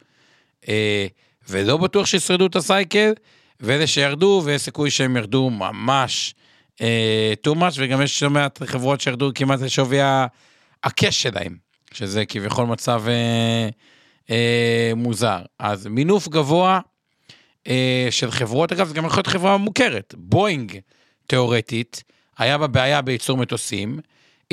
אה, 0.69 1.07
ולא 1.49 1.77
בטוח 1.77 2.07
שישרדו 2.07 2.47
את 2.47 2.57
הסייקל, 2.57 3.13
ואלה 3.61 3.87
שירדו, 3.87 4.43
ויש 4.45 4.63
סיכוי 4.63 4.91
שהם 4.91 5.17
ירדו 5.17 5.51
ממש 5.51 6.35
אה, 6.81 7.33
too 7.47 7.55
much, 7.55 7.75
וגם 7.77 8.03
יש 8.03 8.23
לא 8.23 8.31
מעט 8.31 8.63
חברות 8.63 9.01
שירדו 9.01 9.31
כמעט 9.35 9.61
לשווי 9.61 9.99
הקש 10.85 11.23
שלהם, 11.23 11.57
שזה 11.93 12.27
כביכול 12.27 12.67
מצב 12.67 13.03
אה, 13.09 13.69
אה, 14.31 14.93
מוזר. 14.97 15.43
אז 15.59 15.87
מינוף 15.87 16.29
גבוה 16.29 16.81
אה, 17.67 18.09
של 18.11 18.31
חברות, 18.31 18.73
אגב, 18.73 18.89
זה 18.89 18.95
גם 18.95 19.05
יכול 19.05 19.19
להיות 19.19 19.27
חברה 19.27 19.57
מוכרת. 19.57 20.15
בואינג, 20.19 20.79
תיאורטית, 21.27 22.03
היה 22.39 22.59
בה 22.59 22.67
בעיה 22.67 23.03
בייצור 23.03 23.37
מטוסים. 23.37 23.99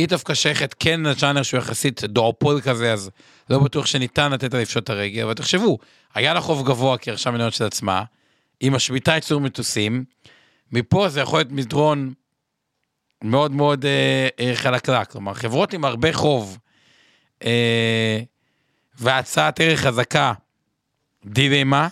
היא 0.02 0.08
דווקא 0.08 0.34
שייכת 0.34 0.76
כן 0.80 1.02
לז'אנר 1.02 1.43
שהוא 1.43 1.58
יחסית 1.58 2.04
דואופול 2.04 2.62
כזה, 2.62 2.93
אז 2.93 3.12
לא 3.49 3.60
בטוח 3.60 3.86
שניתן 3.86 4.32
לתת 4.32 4.54
לה 4.54 4.62
לפשוט 4.62 4.84
את 4.84 4.89
הרגל, 4.89 5.24
אבל 5.24 5.34
תחשבו, 5.34 5.78
היה 6.14 6.34
לה 6.34 6.41
חוב 6.41 6.68
גבוה 6.68 6.97
כי 6.97 7.12
רכשה 7.12 7.32
מניות 7.32 7.54
של 7.54 7.64
עצמה, 7.64 8.04
היא 8.60 8.72
משביתה 8.72 9.12
ייצור 9.12 9.41
מטוסים, 9.41 10.04
מפה 10.72 11.10
זה 11.10 11.20
יכול 11.20 11.39
להיות 11.39 11.52
מדרון 11.52 12.14
מאוד 13.24 13.52
מאוד 13.52 13.86
אה, 13.86 14.28
אה, 14.39 14.56
חלקלק, 14.56 15.12
כלומר 15.12 15.34
חברות 15.34 15.74
עם 15.74 15.86
הרבה 15.86 16.14
חוב 16.14 16.58
אה, 17.43 18.20
והצעת 18.99 19.60
ערך 19.60 19.80
חזקה, 19.80 20.34
דילמה, 21.26 21.88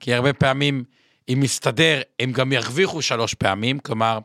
כי 0.00 0.14
הרבה 0.14 0.32
פעמים 0.32 0.84
אם 1.28 1.38
מסתדר 1.40 2.00
הם 2.20 2.32
גם 2.32 2.52
ירוויחו 2.52 3.02
שלוש 3.02 3.34
פעמים, 3.34 3.78
כלומר 3.78 4.18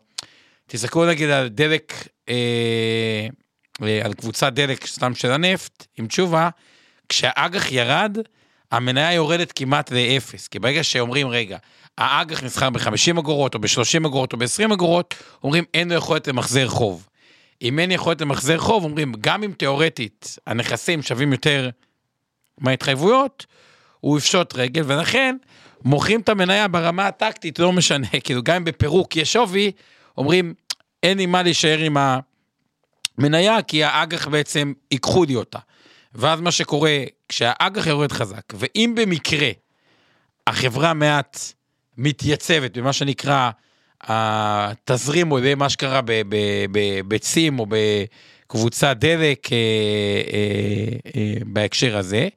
תסתכלו 0.72 1.06
נגיד 1.06 1.30
על 1.30 1.48
דלק, 1.48 2.08
אה, 2.30 3.28
אה, 3.84 4.02
על 4.06 4.14
קבוצת 4.14 4.54
דלק 4.54 4.86
סתם 4.86 5.16
של 5.16 5.32
הנפט, 5.32 5.88
עם 5.98 6.08
תשובה, 6.08 6.50
כשהאג"ח 7.10 7.72
ירד, 7.72 8.18
המניה 8.72 9.14
יורדת 9.14 9.52
כמעט 9.52 9.92
לאפס, 9.92 10.48
כי 10.48 10.60
ברגע 10.60 10.84
שאומרים, 10.84 11.30
רגע, 11.30 11.58
האג"ח 11.98 12.44
נסחר 12.44 12.70
ב-50 12.70 13.20
אגורות, 13.20 13.56
או 13.56 13.60
ב-30 13.60 14.08
אגורות, 14.08 14.34
או 14.34 14.38
ב-20 14.38 14.74
אגורות, 14.74 15.16
אומרים, 15.44 15.64
אין 15.74 15.90
לו 15.90 15.96
יכולת 15.96 16.28
למחזר 16.28 16.68
חוב. 16.68 17.08
אם 17.62 17.80
אין 17.80 17.92
יכולת 17.92 18.22
למחזר 18.22 18.58
חוב, 18.58 18.84
אומרים, 18.84 19.14
גם 19.22 19.44
אם 19.44 19.52
תיאורטית 19.58 20.38
הנכסים 20.48 21.02
שווים 21.02 21.32
יותר 21.32 21.70
מההתחייבויות, 22.58 23.46
הוא 24.00 24.18
יפשוט 24.18 24.56
רגל, 24.56 24.84
ולכן 24.86 25.36
מוכרים 25.84 26.22
את 26.22 26.30
המניה 26.30 26.68
ברמה 26.68 27.08
הטקטית, 27.08 27.60
לא 27.60 27.72
משנה, 27.72 28.08
כאילו 28.24 28.44
גם 28.44 28.56
אם 28.56 28.64
בפירוק 28.64 29.16
יש 29.16 29.34
שווי, 29.34 29.72
אומרים, 30.20 30.54
אין 31.04 31.18
לי 31.18 31.26
מה 31.26 31.44
להישאר 31.44 31.78
עם 31.78 31.98
מניה, 33.18 33.62
כי 33.62 33.84
האג"ח 33.84 34.28
בעצם 34.28 34.74
ייקחו 34.92 35.24
לי 35.24 35.36
אותה. 35.36 35.60
ואז 36.14 36.42
מה 36.42 36.52
שקורה, 36.52 36.98
כשהאג"ח 37.30 37.88
יורד 37.88 38.12
חזק, 38.12 38.54
ואם 38.54 38.94
במקרה 38.96 39.50
החברה 40.48 40.94
מעט 40.94 41.40
מתייצבת 41.98 42.78
במה 42.78 42.94
שנקרא 42.94 43.50
התזרים 44.04 45.30
עולה 45.30 45.56
מה 45.56 45.70
שקרה 45.70 46.02
בצים 47.08 47.60
או 47.60 47.66
בקבוצת 47.70 48.98
דלק 49.00 49.54
אה, 49.54 49.58
אה, 50.34 51.12
אה, 51.16 51.34
בהקשר 51.46 51.98
הזה, 51.98 52.28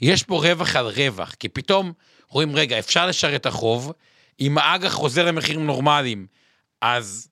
יש 0.00 0.22
פה 0.22 0.34
רווח 0.34 0.76
על 0.76 0.86
רווח, 0.86 1.34
כי 1.34 1.48
פתאום 1.48 1.92
רואים, 2.28 2.56
רגע, 2.56 2.78
אפשר 2.78 3.06
לשרת 3.06 3.40
את 3.40 3.46
החוב, 3.46 3.92
אם 4.40 4.58
האג"ח 4.58 4.92
חוזר 4.92 5.24
למחירים 5.24 5.66
נורמליים, 5.66 6.26
אז 6.82 7.28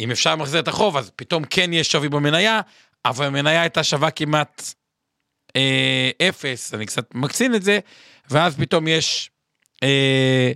אם 0.00 0.10
אפשר 0.10 0.32
למחזר 0.32 0.58
את 0.58 0.68
החוב, 0.68 0.96
אז 0.96 1.10
פתאום 1.16 1.44
כן 1.44 1.72
יש 1.72 1.92
שווי 1.92 2.08
במניה, 2.08 2.60
אבל 3.04 3.26
המניה 3.26 3.60
הייתה 3.60 3.84
שווה 3.84 4.10
כמעט 4.10 4.74
אה, 5.56 6.10
אפס, 6.28 6.74
אני 6.74 6.86
קצת 6.86 7.14
מקצין 7.14 7.54
את 7.54 7.62
זה, 7.62 7.78
ואז 8.30 8.56
פתאום 8.56 8.88
יש 8.88 9.30
אה, 9.82 10.52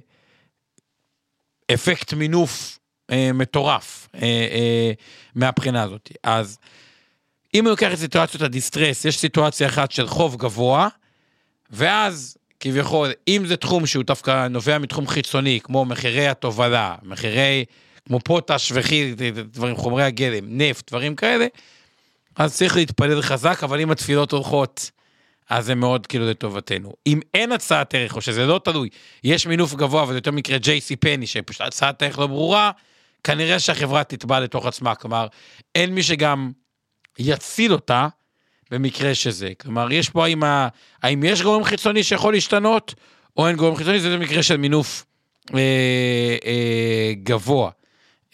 אפקט 1.74 2.12
מינוף 2.12 2.78
אה, 3.10 3.30
מטורף 3.34 4.08
אה, 4.14 4.20
אה, 4.22 4.92
מהבחינה 5.34 5.82
הזאת. 5.82 6.12
אז 6.22 6.58
אם 7.54 7.64
אני 7.64 7.70
לוקח 7.70 7.92
את 7.92 7.98
סיטואציות 7.98 8.42
הדיסטרס, 8.42 9.04
יש 9.04 9.18
סיטואציה 9.18 9.66
אחת 9.66 9.92
של 9.92 10.06
חוב 10.06 10.36
גבוה, 10.36 10.88
ואז 11.70 12.36
כביכול, 12.60 13.08
אם 13.28 13.42
זה 13.46 13.56
תחום 13.56 13.86
שהוא 13.86 14.04
דווקא 14.04 14.48
נובע 14.48 14.78
מתחום 14.78 15.06
חיצוני, 15.06 15.60
כמו 15.62 15.84
מחירי 15.84 16.28
התובלה, 16.28 16.94
מחירי, 17.02 17.64
כמו 18.07 18.20
פוטש 18.20 18.72
וכי, 18.74 19.14
דברים, 19.44 19.76
חומרי 19.76 20.03
הגלם, 20.03 20.44
נפט, 20.48 20.90
דברים 20.90 21.16
כאלה, 21.16 21.46
אז 22.36 22.57
צריך 22.57 22.76
להתפלל 22.76 23.22
חזק, 23.22 23.64
אבל 23.64 23.80
אם 23.80 23.90
התפילות 23.90 24.32
הולכות, 24.32 24.90
אז 25.50 25.66
זה 25.66 25.74
מאוד 25.74 26.07
כאילו 26.07 26.30
לטובתנו. 26.30 26.92
אם 27.07 27.20
אין 27.34 27.53
הצעת 27.53 27.94
ערך, 27.94 28.16
או 28.16 28.20
שזה 28.20 28.46
לא 28.46 28.61
תלוי, 28.64 28.88
יש 29.24 29.46
מינוף 29.46 29.74
גבוה, 29.74 30.05
וזה 30.05 30.14
יותר 30.14 30.30
מקרה 30.30 30.59
ג'ייסי 30.59 30.96
פני, 30.96 31.26
שפשוט 31.26 31.61
הצעת 31.61 32.03
ערך 32.03 32.18
לא 32.18 32.26
ברורה, 32.26 32.70
כנראה 33.24 33.61
שהחברה 33.61 34.05
תטבע 34.05 34.40
לתוך 34.40 34.66
עצמה. 34.66 34.94
כלומר, 34.94 35.26
אין 35.74 35.94
מי 35.94 36.03
שגם 36.03 36.53
יציל 37.18 37.72
אותה 37.72 38.09
במקרה 38.70 39.14
שזה. 39.14 39.53
כלומר, 39.61 39.92
יש 39.92 40.11
פה 40.11 40.24
האם, 40.24 40.44
ה... 40.44 40.68
האם 41.03 41.24
יש 41.24 41.42
גורם 41.42 41.64
חיצוני 41.64 42.03
שיכול 42.03 42.34
להשתנות, 42.34 42.94
או 43.36 43.48
אין 43.48 43.57
גורם 43.57 43.76
חיצוני, 43.76 44.00
זה 44.00 44.18
מקרה 44.18 44.42
של 44.42 44.57
מינוף 44.57 45.05
אה, 45.55 45.59
אה, 46.44 47.12
גבוה. 47.22 47.70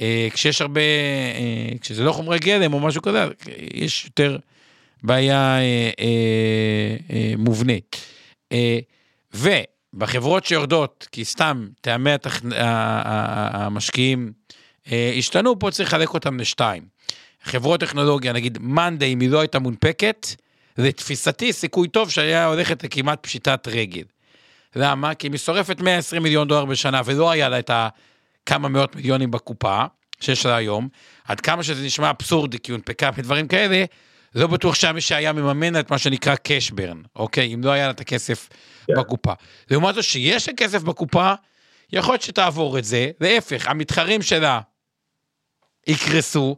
אה, 0.01 0.29
כשיש 0.33 0.61
הרבה, 0.61 0.81
אה, 0.81 1.79
כשזה 1.81 2.05
לא 2.05 2.13
חומרי 2.13 2.39
גלם 2.39 2.75
או 2.75 2.81
משהו 2.81 3.03
כזה, 3.03 3.25
יש 3.75 4.05
יותר 4.05 4.39
בעיה 5.03 5.59
אה, 5.99 7.35
מובנית. 7.39 7.97
ובחברות 9.35 10.45
שיורדות, 10.45 11.09
כי 11.13 11.25
סתם 11.25 11.69
טעמי. 11.81 12.11
המשקיעים 13.53 14.33
השתנו, 15.19 15.59
פה 15.59 15.71
צריך 15.71 15.89
לחלק 15.89 16.15
אותם 16.15 16.41
לשתיים. 16.41 16.83
חברות 17.43 17.81
טכנולוגיה, 17.81 18.33
נגיד 18.33 18.59
מאנדיי, 18.61 19.13
אם 19.13 19.21
היא 19.21 19.31
לא 19.31 19.41
הייתה 19.41 19.59
מונפקת, 19.59 20.27
לתפיסתי 20.79 21.53
סיכוי 21.53 21.89
טוב 21.89 22.11
שהיה 22.11 22.47
הולכת 22.47 22.85
לכמעט 22.85 23.19
פשיטת 23.23 23.69
רגל. 23.69 24.03
למה? 24.77 25.15
כי 25.15 25.29
היא 25.29 25.39
שורפת 25.39 25.81
120 25.81 26.23
מיליון 26.23 26.49
דולר 26.49 26.65
בשנה 26.65 27.01
ולא 27.05 27.31
היה 27.31 27.49
לה 27.49 27.59
את 27.59 27.71
הכמה 28.49 28.69
מאות 28.69 28.97
מיליונים 28.97 29.31
בקופה, 29.31 29.85
שיש 30.21 30.47
לה 30.47 30.57
היום, 30.57 30.89
עד 31.25 31.41
כמה 31.41 31.63
שזה 31.63 31.87
נשמע 31.87 32.11
אבסורדי, 32.11 32.59
כי 32.59 32.73
הונפקה 32.73 33.11
מדברים 33.19 33.49
כאלה, 33.49 33.85
לא 34.35 34.47
בטוח 34.47 34.75
שהיה 34.75 34.93
מי 34.93 35.01
שהיה 35.01 35.33
מממן 35.33 35.81
את 35.81 35.91
מה 35.91 35.99
שנקרא 35.99 36.35
cash 36.35 36.73
burn, 36.73 37.09
אוקיי? 37.17 37.55
אם 37.55 37.65
לא 37.65 37.71
היה 37.71 37.85
לה 37.85 37.91
את 37.91 38.01
הכסף 38.01 38.49
yeah. 38.49 38.87
כן. 38.87 39.01
בקופה. 39.01 39.33
לעומת 39.71 39.95
זאת 39.95 40.05
שיש 40.05 40.49
לה 40.49 40.55
כסף 40.55 40.83
בקופה, 40.83 41.35
יכול 41.93 42.13
להיות 42.13 42.23
שתעבור 42.23 42.79
את 42.79 42.85
זה, 42.85 43.11
להפך, 43.21 43.69
המתחרים 43.69 44.23
שלה 44.23 44.61
יקרסו, 45.87 46.57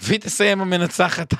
והיא 0.00 0.20
תסיים 0.20 0.60
המנצחת 0.60 1.34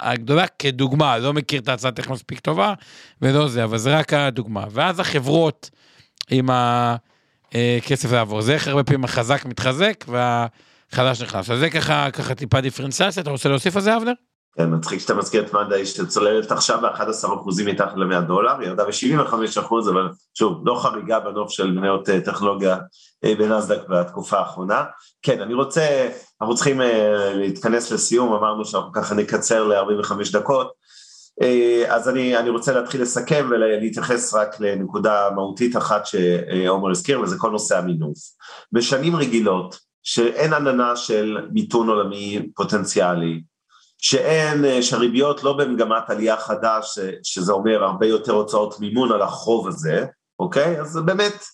הגדולה 0.00 0.46
כדוגמה, 0.46 1.18
לא 1.18 1.32
מכיר 1.32 1.60
את 1.60 1.68
ההצעת 1.68 1.98
איך 1.98 2.10
מספיק 2.10 2.40
טובה, 2.40 2.74
ולא 3.22 3.48
זה, 3.48 3.64
אבל 3.64 3.78
זה 3.78 3.98
רק 3.98 4.12
הדוגמה. 4.12 4.64
ואז 4.70 5.00
החברות 5.00 5.70
עם 6.30 6.48
הכסף 7.54 8.12
לעבור, 8.12 8.42
זה 8.42 8.52
איך 8.52 8.68
הרבה 8.68 8.84
פעמים 8.84 9.04
החזק 9.04 9.44
מתחזק 9.44 10.04
והחדש 10.08 11.22
נכנס. 11.22 11.50
אז 11.50 11.58
זה 11.58 11.70
ככה, 11.70 12.10
ככה 12.10 12.34
טיפה 12.34 12.60
דיפרנציאציה, 12.60 13.22
אתה 13.22 13.30
רוצה 13.30 13.48
להוסיף 13.48 13.76
על 13.76 13.82
זה, 13.82 13.96
אבנר? 13.96 14.12
כן, 14.56 14.74
מצחיק 14.74 15.00
שאתה 15.00 15.14
מזכיר 15.14 15.46
את 15.46 15.52
מאנדיי 15.52 15.86
שצוללת 15.86 16.52
עכשיו 16.52 16.80
ב-11 16.80 17.34
אחוזים 17.34 17.66
מתחת 17.66 17.96
ל-100 17.96 18.20
דולר, 18.20 18.62
ירדה 18.62 18.84
ב-75 18.84 19.60
אחוז, 19.60 19.88
אבל 19.88 20.08
שוב, 20.34 20.62
לא 20.64 20.74
חריגה 20.82 21.20
בנוף 21.20 21.50
של 21.50 21.70
מניות 21.70 22.08
אה, 22.08 22.20
טכנולוגיה 22.20 22.78
אה, 23.24 23.34
בנסדק 23.38 23.88
בתקופה 23.88 24.38
האחרונה. 24.38 24.84
כן, 25.22 25.40
אני 25.40 25.54
רוצה, 25.54 26.08
אנחנו 26.40 26.54
צריכים 26.54 26.80
אה, 26.80 27.34
להתכנס 27.34 27.90
לסיום, 27.90 28.32
אמרנו 28.32 28.64
שאנחנו 28.64 28.92
ככה 28.92 29.14
נקצר 29.14 29.64
ל-45 29.64 30.32
דקות, 30.32 30.72
אז 31.88 32.08
אני, 32.08 32.36
אני 32.36 32.50
רוצה 32.50 32.72
להתחיל 32.72 33.02
לסכם 33.02 33.48
ולהתייחס 33.50 34.34
רק 34.34 34.60
לנקודה 34.60 35.28
מהותית 35.34 35.76
אחת 35.76 36.06
שעומר 36.06 36.90
הזכיר, 36.90 37.20
וזה 37.20 37.36
כל 37.38 37.50
נושא 37.50 37.78
המינוף. 37.78 38.18
בשנים 38.72 39.16
רגילות, 39.16 39.78
שאין 40.02 40.52
עננה 40.52 40.96
של 40.96 41.38
מיתון 41.52 41.88
עולמי 41.88 42.48
פוטנציאלי, 42.54 43.42
שאין, 43.98 44.64
אה, 44.64 44.82
שהריביות 44.82 45.44
לא 45.44 45.52
במגמת 45.52 46.10
עלייה 46.10 46.36
חדה, 46.36 46.82
ש, 46.82 46.98
שזה 47.22 47.52
אומר 47.52 47.84
הרבה 47.84 48.06
יותר 48.06 48.32
הוצאות 48.32 48.80
מימון 48.80 49.12
על 49.12 49.22
החוב 49.22 49.68
הזה, 49.68 50.06
אוקיי? 50.38 50.80
אז 50.80 50.96
באמת 51.04 51.44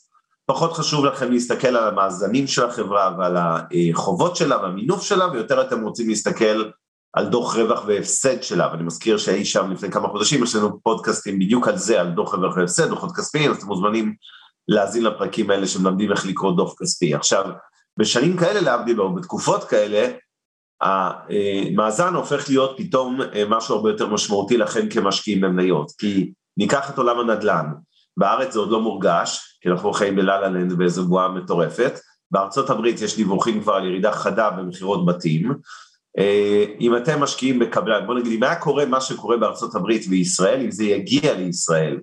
פחות 0.46 0.72
חשוב 0.72 1.04
לכם 1.04 1.32
להסתכל 1.32 1.68
על 1.68 1.88
המאזנים 1.88 2.46
של 2.46 2.64
החברה 2.64 3.14
ועל 3.18 3.36
החובות 3.36 4.36
שלה 4.36 4.62
והמינוף 4.62 5.02
שלה, 5.02 5.28
ויותר 5.32 5.62
אתם 5.62 5.82
רוצים 5.82 6.08
להסתכל 6.08 6.70
על 7.16 7.26
דוח 7.26 7.56
רווח 7.56 7.82
והפסד 7.86 8.42
שלה, 8.42 8.68
ואני 8.72 8.82
מזכיר 8.82 9.18
שאי 9.18 9.44
שם 9.44 9.72
לפני 9.72 9.90
כמה 9.90 10.08
חודשים 10.08 10.42
יש 10.42 10.54
לנו 10.54 10.80
פודקאסטים 10.80 11.38
בדיוק 11.38 11.68
על 11.68 11.76
זה, 11.76 12.00
על 12.00 12.10
דוח 12.10 12.34
רווח 12.34 12.56
והפסד, 12.56 12.88
דוחות 12.88 13.16
כספיים, 13.16 13.50
אז 13.50 13.56
אתם 13.56 13.66
מוזמנים 13.66 14.14
להאזין 14.68 15.04
לפרקים 15.04 15.50
האלה 15.50 15.66
שמלמדים 15.66 16.12
איך 16.12 16.26
לקרוא 16.26 16.56
דוח 16.56 16.74
כספי. 16.78 17.14
עכשיו, 17.14 17.44
בשנים 17.98 18.36
כאלה 18.36 18.60
להבדיל, 18.60 19.00
או 19.00 19.14
בתקופות 19.14 19.64
כאלה, 19.64 20.08
המאזן 20.80 22.14
הופך 22.14 22.48
להיות 22.48 22.74
פתאום 22.76 23.20
אה, 23.34 23.44
משהו 23.48 23.76
הרבה 23.76 23.90
יותר 23.90 24.06
משמעותי 24.06 24.56
לכם 24.56 24.88
כמשקיעים 24.88 25.40
במניות, 25.40 25.92
כי 25.98 26.32
ניקח 26.56 26.90
את 26.90 26.98
עולם 26.98 27.18
הנדל"ן, 27.18 27.66
בארץ 28.16 28.52
זה 28.52 28.58
עוד 28.58 28.70
לא 28.70 28.80
מורגש, 28.80 29.58
כי 29.60 29.68
אנחנו 29.68 29.92
חיים 29.92 30.16
בלה 30.16 30.40
לנד 30.40 30.72
באיזו 30.72 31.04
בועה 31.04 31.28
מטורפת, 31.28 31.92
בארצות 32.30 32.70
הברית 32.70 33.00
יש 33.00 33.16
דיווחים 33.16 33.62
כבר 33.62 33.74
על 33.74 33.84
ירידה 33.84 34.12
חדה 34.12 34.50
במכירות 34.50 35.06
בתים, 35.06 35.50
אה, 35.50 35.56
אם 36.80 36.96
אתם 36.96 37.20
משקיעים 37.20 37.58
בקבלן, 37.58 38.06
בוא 38.06 38.14
נגיד, 38.14 38.32
אם 38.32 38.42
היה 38.42 38.54
קורה 38.54 38.86
מה 38.86 39.00
שקורה 39.00 39.36
בארצות 39.36 39.74
הברית 39.74 40.06
וישראל, 40.08 40.60
אם 40.60 40.70
זה 40.70 40.84
יגיע 40.84 41.34
לישראל 41.34 41.96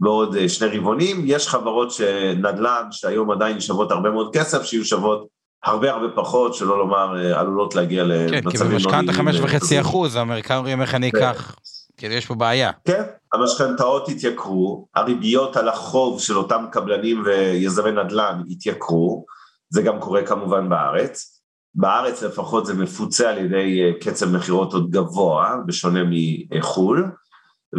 בעוד 0.00 0.36
אה, 0.36 0.48
שני 0.48 0.78
רבעונים, 0.78 1.22
יש 1.24 1.48
חברות 1.48 1.90
שנדל"ן 1.90 2.88
שהיום 2.90 3.30
עדיין 3.30 3.60
שוות 3.60 3.90
הרבה 3.90 4.10
מאוד 4.10 4.36
כסף, 4.36 4.62
שיהיו 4.62 4.84
שוות 4.84 5.26
הרבה 5.64 5.90
הרבה 5.90 6.06
פחות, 6.14 6.54
שלא 6.54 6.78
לומר 6.78 7.24
אה, 7.24 7.40
עלולות 7.40 7.74
להגיע 7.74 8.04
למצבים 8.04 8.42
כן, 8.42 8.50
כי 8.50 8.58
במשכנתה 8.58 9.12
חמש 9.12 9.40
וחצי 9.40 9.80
אחוז, 9.80 10.16
האמריקאים 10.16 10.58
אומרים 10.58 10.82
איך 10.82 10.94
אני 10.94 11.08
אקח, 11.08 11.56
כאילו 11.96 12.14
יש 12.14 12.26
פה 12.26 12.34
בעיה. 12.34 12.70
כן, 12.84 13.02
המשכנתאות 13.32 14.08
התייקרו, 14.08 14.86
הריביות 14.94 15.56
על 15.56 15.68
החוב 15.68 16.20
של 16.20 16.36
אותם 16.36 16.64
קבלנים 16.72 17.22
ויזמי 17.26 17.90
נדל"ן 17.90 18.42
התייקרו, 18.50 19.24
זה 19.70 19.82
גם 19.82 20.00
קורה 20.00 20.22
כמובן 20.22 20.68
בארץ. 20.68 21.33
בארץ 21.74 22.22
לפחות 22.22 22.66
זה 22.66 22.74
מפוצה 22.74 23.30
על 23.30 23.38
ידי 23.38 23.82
אה, 23.82 23.90
קצב 24.00 24.36
מכירות 24.36 24.72
עוד 24.72 24.90
גבוה, 24.90 25.56
בשונה 25.66 26.00
מחו"ל, 26.50 27.10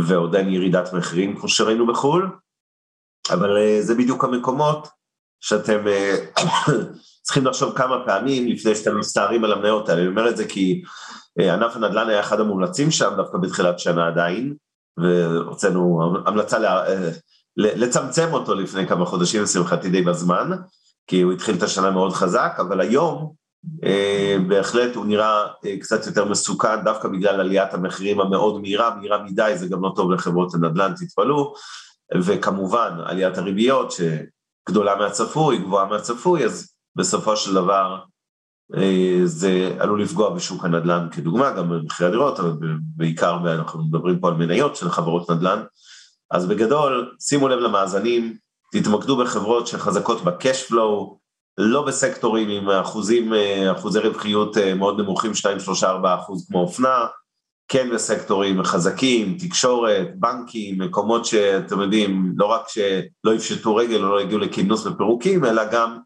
ועוד 0.07 0.35
אין 0.35 0.49
ירידת 0.49 0.93
מחירים 0.93 1.39
כמו 1.39 1.49
שראינו 1.49 1.87
בחו"ל, 1.87 2.29
אבל 3.31 3.57
אה, 3.57 3.81
זה 3.81 3.95
בדיוק 3.95 4.23
המקומות 4.23 4.87
שאתם 5.41 5.85
צריכים 7.23 7.45
לחשוב 7.45 7.77
כמה 7.77 8.05
פעמים 8.05 8.47
לפני 8.47 8.75
שאתם 8.75 8.99
מסתערים 8.99 9.43
על 9.43 9.51
המניות 9.51 9.89
האלה, 9.89 10.01
אני 10.01 10.09
אומר 10.09 10.29
את 10.29 10.37
זה 10.37 10.47
כי 10.47 10.83
אה, 11.39 11.53
ענף 11.53 11.75
הנדל"ן 11.75 12.09
היה 12.09 12.19
אחד 12.19 12.39
המומלצים 12.39 12.91
שם 12.91 13.13
דווקא 13.17 13.37
בתחילת 13.37 13.79
שנה 13.79 14.07
עדיין, 14.07 14.55
והוצאנו 14.97 16.13
המלצה 16.25 16.59
לה, 16.59 16.87
אה, 16.87 17.09
לצמצם 17.57 18.33
אותו 18.33 18.55
לפני 18.55 18.87
כמה 18.87 19.05
חודשים, 19.05 19.43
לשמחתי 19.43 19.89
די 19.89 20.01
בזמן, 20.01 20.51
כי 21.07 21.21
הוא 21.21 21.33
התחיל 21.33 21.55
את 21.55 21.63
השנה 21.63 21.91
מאוד 21.91 22.13
חזק, 22.13 22.55
אבל 22.57 22.81
היום 22.81 23.17
אה, 23.23 23.44
בהחלט 24.47 24.95
הוא 24.95 25.05
נראה 25.05 25.47
קצת 25.81 26.07
יותר 26.07 26.25
מסוכן 26.25 26.83
דווקא 26.83 27.07
בגלל 27.07 27.39
עליית 27.39 27.73
המחירים 27.73 28.19
המאוד 28.19 28.61
מהירה, 28.61 28.95
מהירה 28.95 29.23
מדי, 29.23 29.53
זה 29.55 29.67
גם 29.67 29.81
לא 29.81 29.91
טוב 29.95 30.11
לחברות 30.11 30.53
הנדל"ן, 30.53 30.93
תתפלאו, 30.97 31.53
וכמובן 32.21 32.97
עליית 33.05 33.37
הריביות 33.37 33.91
שגדולה 33.91 34.95
מהצפוי, 34.95 35.57
גבוהה 35.57 35.85
מהצפוי, 35.85 36.45
אז 36.45 36.73
בסופו 36.95 37.37
של 37.37 37.53
דבר 37.53 37.97
אה, 38.75 39.21
זה 39.25 39.75
עלול 39.79 40.01
לפגוע 40.01 40.29
בשוק 40.29 40.65
הנדל"ן 40.65 41.07
כדוגמה, 41.11 41.51
גם 41.51 41.69
במחירי 41.69 42.09
הדירות, 42.09 42.39
אבל 42.39 42.51
בעיקר 42.95 43.37
אנחנו 43.59 43.83
מדברים 43.83 44.19
פה 44.19 44.27
על 44.27 44.33
מניות 44.33 44.75
של 44.75 44.89
חברות 44.89 45.31
נדל"ן. 45.31 45.63
אז 46.31 46.45
בגדול, 46.47 47.15
שימו 47.19 47.47
לב 47.47 47.59
למאזנים, 47.59 48.37
תתמקדו 48.71 49.17
בחברות 49.17 49.67
שחזקות 49.67 50.21
ב-cash 50.21 50.71
flow, 50.71 51.17
לא 51.57 51.85
בסקטורים 51.85 52.49
עם 52.49 52.69
אחוזים, 52.69 53.33
אה, 53.33 53.71
אחוזי 53.71 53.99
רווחיות 53.99 54.57
אה, 54.57 54.73
מאוד 54.73 54.99
נמוכים, 54.99 55.33
2, 55.33 55.59
3, 55.59 55.83
4 55.83 56.15
אחוז 56.15 56.47
כמו 56.47 56.59
אופנה, 56.59 57.05
כן 57.67 57.89
בסקטורים 57.93 58.63
חזקים, 58.63 59.37
תקשורת, 59.39 60.07
בנקים, 60.15 60.81
מקומות 60.81 61.25
שאתם 61.25 61.81
יודעים, 61.81 62.33
לא 62.37 62.45
רק 62.45 62.61
שלא 62.69 63.35
יפשטו 63.35 63.75
רגל 63.75 64.03
או 64.03 64.09
לא 64.09 64.21
יגיעו 64.21 64.39
לכינוס 64.39 64.85
ופירוקים, 64.85 65.45
אלא 65.45 65.63
גם, 65.71 65.97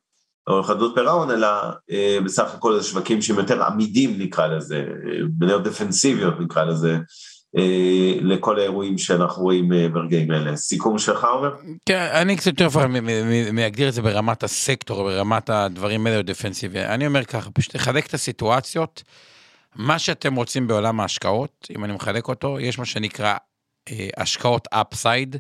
או 0.48 0.64
חדלות 0.64 0.96
פירעון, 0.96 1.32
אלא 1.32 1.48
אה, 1.92 2.18
בסך 2.26 2.54
הכל 2.54 2.80
זה 2.80 2.88
שווקים 2.88 3.22
שהם 3.22 3.38
יותר 3.38 3.64
עמידים 3.64 4.20
נקרא 4.20 4.48
לזה, 4.48 4.86
מניות 5.40 5.64
דפנסיביות 5.64 6.40
נקרא 6.40 6.64
לזה, 6.64 6.98
לכל 8.22 8.60
האירועים 8.60 8.98
שאנחנו 8.98 9.44
רואים 9.44 9.74
אה, 9.74 9.90
ברגעים 9.90 10.32
האלה. 10.32 10.56
סיכום 10.56 11.00
שלך 11.00 11.24
אומר? 11.24 11.56
כן, 11.86 12.10
אני 12.14 12.38
קצת 12.38 12.60
יותר 12.60 12.88
מאגדיר 13.54 13.90
את 13.90 13.94
זה 13.94 14.02
ברמת 14.02 14.44
הסקטור, 14.44 15.04
ברמת 15.04 15.50
הדברים 15.50 16.08
האלה 16.08 16.22
דפנסיבי. 16.22 16.86
אני 16.86 17.08
אומר 17.08 17.26
ככה, 17.26 17.52
פשוט 17.52 17.76
לחלק 17.76 18.08
את 18.08 18.14
הסיטואציות. 18.14 19.04
מה 19.76 20.00
שאתם 20.00 20.36
רוצים 20.36 20.68
בעולם 20.68 21.00
ההשקעות, 21.00 21.68
אם 21.76 21.86
אני 21.86 21.94
מחלק 21.94 22.28
אותו, 22.28 22.60
יש 22.60 22.80
מה 22.80 22.86
שנקרא 22.86 23.36
אה, 23.90 24.08
השקעות 24.18 24.68
אפסייד. 24.72 25.36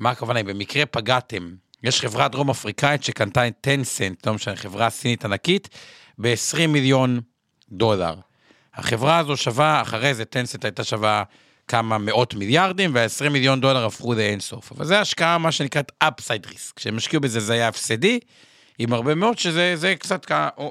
מה 0.00 0.10
הכוונה? 0.10 0.40
אם 0.40 0.46
במקרה 0.46 0.86
פגעתם, 0.86 1.54
יש 1.82 2.00
חברה 2.00 2.28
דרום 2.28 2.50
אפריקאית 2.50 3.04
שקנתה 3.04 3.48
את 3.48 3.54
טנסנט, 3.60 4.26
לא 4.26 4.34
משנה, 4.34 4.56
חברה 4.56 4.90
סינית 4.90 5.24
ענקית, 5.24 5.68
ב-20 6.18 6.66
מיליון 6.66 7.20
דולר. 7.70 8.14
החברה 8.74 9.18
הזו 9.18 9.36
שווה, 9.36 9.82
אחרי 9.82 10.14
זה 10.14 10.24
טנסנט 10.24 10.64
הייתה 10.64 10.84
שווה 10.84 11.22
כמה 11.68 11.98
מאות 11.98 12.34
מיליארדים, 12.34 12.94
וה-20 12.94 13.28
מיליון 13.28 13.60
דולר 13.60 13.84
הפכו 13.84 14.14
לאינסוף. 14.14 14.72
אבל 14.72 14.84
זה 14.84 15.00
השקעה, 15.00 15.38
מה 15.38 15.52
שנקראת 15.52 15.92
אפסייד 15.98 16.46
ריסק. 16.46 16.76
כשהם 16.76 16.96
השקיעו 16.96 17.22
בזה 17.22 17.40
זה 17.40 17.52
היה 17.52 17.68
הפסדי, 17.68 18.20
עם 18.78 18.92
הרבה 18.92 19.14
מאוד 19.14 19.38
שזה 19.38 19.94
קצת 19.98 20.26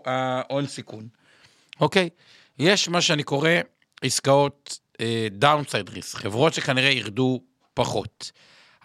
ההון 0.06 0.68
סיכון. 0.68 1.08
אוקיי? 1.82 2.10
יש 2.60 2.90
מה 2.90 3.02
שאני 3.02 3.24
קורא 3.24 3.50
עסקאות 4.02 4.80
downside 5.32 5.90
uh, 5.90 5.92
risk, 5.92 6.18
חברות 6.18 6.54
שכנראה 6.54 6.90
ירדו 6.90 7.42
פחות. 7.74 8.32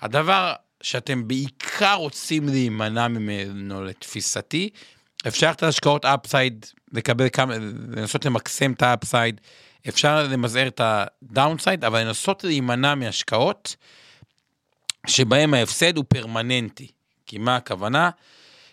הדבר 0.01 0.53
שאתם 0.83 1.29
בעיקר 1.29 1.95
רוצים 1.95 2.49
להימנע 2.49 3.09
ממנו 3.09 3.85
לתפיסתי, 3.85 4.71
אפשר 5.27 5.51
את 5.51 5.63
ההשקעות 5.63 6.05
upside, 6.05 6.67
לקבל 6.93 7.29
כמה, 7.33 7.55
לנסות 7.97 8.25
למקסם 8.25 8.73
את 8.73 8.83
ה 8.83 8.90
upside, 8.90 9.41
אפשר 9.89 10.23
למזער 10.23 10.67
את 10.67 10.81
ה 10.85 10.95
downside, 10.95 11.85
אבל 11.85 12.01
לנסות 12.01 12.45
להימנע 12.45 12.95
מהשקעות 12.95 13.77
שבהם 15.07 15.55
ההפסד 15.55 15.97
הוא 15.97 16.05
פרמננטי. 16.09 16.91
כי 17.27 17.39
מה 17.39 17.57
הכוונה? 17.57 18.11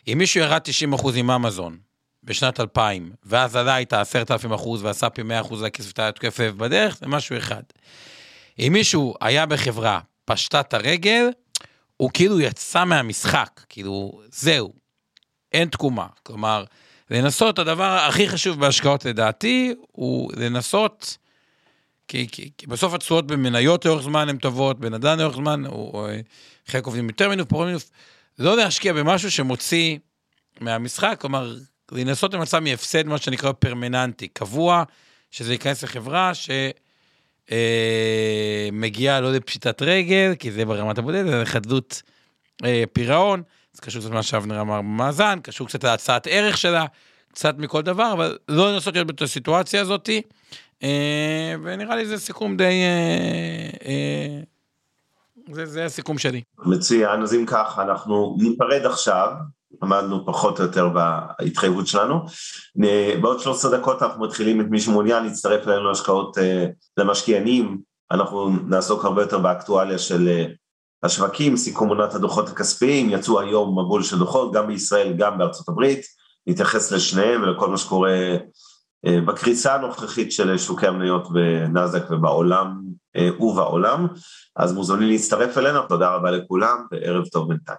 אם 0.08 0.18
מישהו 0.18 0.41
ירד 0.41 0.62
90% 0.93 1.10
עם 1.16 1.32
אמזון 1.32 1.78
בשנת 2.24 2.60
2000, 2.60 3.12
ואז 3.24 3.56
עלה 3.56 3.78
איתה 3.78 4.02
10,000 4.02 4.54
אחוז 4.54 4.84
ועשה 4.84 5.10
פי 5.10 5.24
100 5.24 5.41
אחוז 5.41 5.64
לכסף 5.64 5.91
את 5.91 6.00
התקף 6.00 6.39
בדרך, 6.39 6.98
זה 6.98 7.08
משהו 7.08 7.38
אחד. 7.38 7.64
אם 8.60 8.74
מישהו 8.74 9.16
היה 9.22 9.46
בחברה, 9.46 10.00
פשטה 10.26 10.60
את 10.60 10.74
הרגל, 10.74 11.30
הוא 11.98 12.10
כאילו 12.14 12.39
יצא 12.39 12.86
מהמשחק, 12.86 13.62
כאילו, 13.70 14.22
זהו, 14.32 14.74
אין 15.56 15.70
תקומה. 15.70 16.08
כלומר, 16.24 16.64
לנסות, 17.12 17.60
הדבר 17.60 17.97
הכי 18.08 18.30
חשוב 18.30 18.60
בהשקעות 18.60 19.06
לדעתי, 19.06 19.74
הוא 19.91 20.32
לנסות, 20.38 21.18
כי, 22.08 22.28
כי, 22.32 22.51
כי 22.58 22.68
בסוף 22.68 22.93
התשואות 22.93 23.28
במניות 23.28 23.86
לאורך 23.86 24.03
זמן 24.03 24.30
הן 24.30 24.38
טובות, 24.38 24.80
בנדל"ן 24.80 25.20
לאורך 25.20 25.36
זמן, 25.36 25.66
או, 25.66 25.72
או, 25.72 26.08
חלק 26.68 26.86
עובדים 26.86 27.08
יותר 27.10 27.30
מינוף, 27.30 27.47
פחות 27.47 27.66
מינוף, 27.66 27.89
לא 28.39 28.58
להשקיע 28.58 28.93
במשהו 28.93 29.32
שמוציא 29.32 29.97
מהמשחק, 30.60 31.18
כלומר, 31.22 31.56
לנסות 31.91 32.34
למצב 32.34 32.60
מהפסד, 32.60 33.08
מה 33.08 33.18
שנקרא 33.18 33.51
פרמננטי, 33.51 34.28
קבוע, 34.28 34.84
שזה 35.32 35.53
ייכנס 35.53 35.84
לחברה 35.84 36.32
שמגיעה 38.72 39.16
אה, 39.16 39.22
לא 39.22 39.34
לפשיטת 39.34 39.82
רגל, 39.82 40.34
כי 40.39 40.51
זה 40.51 40.66
ברמת 40.66 40.97
הבודדת, 40.97 41.26
זה 41.26 41.41
לחדלות 41.41 42.01
אה, 42.66 42.84
פירעון. 42.93 43.43
זה 43.76 43.82
קשור 43.82 44.01
קצת 44.01 44.11
למה 44.11 44.23
שאבנר 44.23 44.61
אמר 44.61 44.78
במאזן, 44.78 45.39
קשור 45.43 45.67
קצת 45.67 45.84
להצעת 45.84 46.28
ערך 46.30 46.57
שלה, 46.57 46.86
קצת 47.32 47.55
מכל 47.57 47.82
דבר, 47.82 48.13
אבל 48.13 48.38
לא 48.49 48.73
לנסות 48.73 48.93
להיות 48.93 49.21
בסיטואציה 49.21 49.82
הזאת, 49.82 50.09
אה, 50.84 51.53
ונראה 51.63 51.95
לי 51.95 52.05
זה 52.05 52.17
סיכום 52.17 52.57
די... 52.57 52.63
אה, 52.63 53.69
אה, 53.86 54.39
זה, 55.51 55.65
זה 55.65 55.86
הסיכום 55.86 56.17
שלי. 56.17 56.41
מצוין, 56.65 57.21
אז 57.21 57.34
אם 57.34 57.45
כך, 57.47 57.80
אנחנו 57.82 58.38
ניפרד 58.39 58.86
עכשיו, 58.86 59.32
עמדנו 59.84 60.26
פחות 60.26 60.59
או 60.59 60.65
יותר 60.65 60.89
בהתחייבות 60.89 61.88
שלנו. 61.88 62.26
בעוד 63.21 63.39
13 63.39 63.78
דקות 63.78 64.01
אנחנו 64.01 64.23
מתחילים 64.23 64.61
את 64.61 64.65
מי 64.69 64.80
שמעוניין 64.80 65.23
להצטרף 65.23 65.67
אלינו 65.67 65.88
להשקעות 65.88 66.38
למשקיענים, 66.97 67.78
אנחנו 68.11 68.49
נעסוק 68.49 69.05
הרבה 69.05 69.21
יותר 69.21 69.39
באקטואליה 69.39 69.97
של 69.97 70.45
השווקים, 71.06 71.58
סיכום 71.58 71.89
עונת 71.89 72.16
הדוחות 72.16 72.49
הכספיים, 72.49 73.10
יצאו 73.10 73.39
היום 73.39 73.80
מבול 73.80 74.03
של 74.03 74.20
דוחות, 74.20 74.53
גם 74.53 74.68
בישראל, 74.68 75.14
גם 75.18 75.38
בארצות 75.38 75.70
הברית, 75.70 76.01
נתייחס 76.47 76.91
לשניהם 76.91 77.43
ולכל 77.43 77.70
מה 77.70 77.78
שקורה 77.78 78.38
אה, 79.06 79.22
בקריסה 79.22 79.76
הנוכחית 79.76 80.32
של 80.32 80.58
שוקי 80.58 80.88
המניות 80.88 81.32
בנאזק 81.32 82.12
ובעולם 82.12 82.82
אה, 83.16 83.43
ובעולם, 83.43 84.08
אז 84.56 84.74
מוזמנים 84.74 85.10
להצטרף 85.10 85.58
אלינו, 85.58 85.82
תודה 85.82 86.10
רבה 86.10 86.32
לכולם 86.32 86.78
וערב 86.91 87.26
טוב 87.26 87.47
בינתיים. 87.47 87.78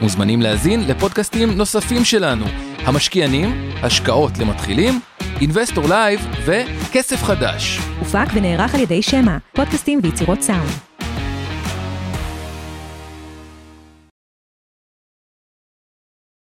מוזמנים 0.00 0.42
להזין 0.42 0.88
לפודקאסטים 0.88 1.50
נוספים 1.50 2.04
שלנו, 2.04 2.44
המשקיענים, 2.78 3.70
השקעות 3.82 4.32
למתחילים, 4.38 5.00
אינווסטור 5.40 5.84
לייב 5.88 6.20
וכסף 6.44 7.22
חדש. 7.22 7.78
הופק 7.98 8.26
ונערך 8.34 8.74
על 8.74 8.80
ידי 8.80 9.02
שמע, 9.02 9.36
פודקאסטים 9.54 10.00
ויצירות 10.02 10.40
סאונד. 10.40 10.85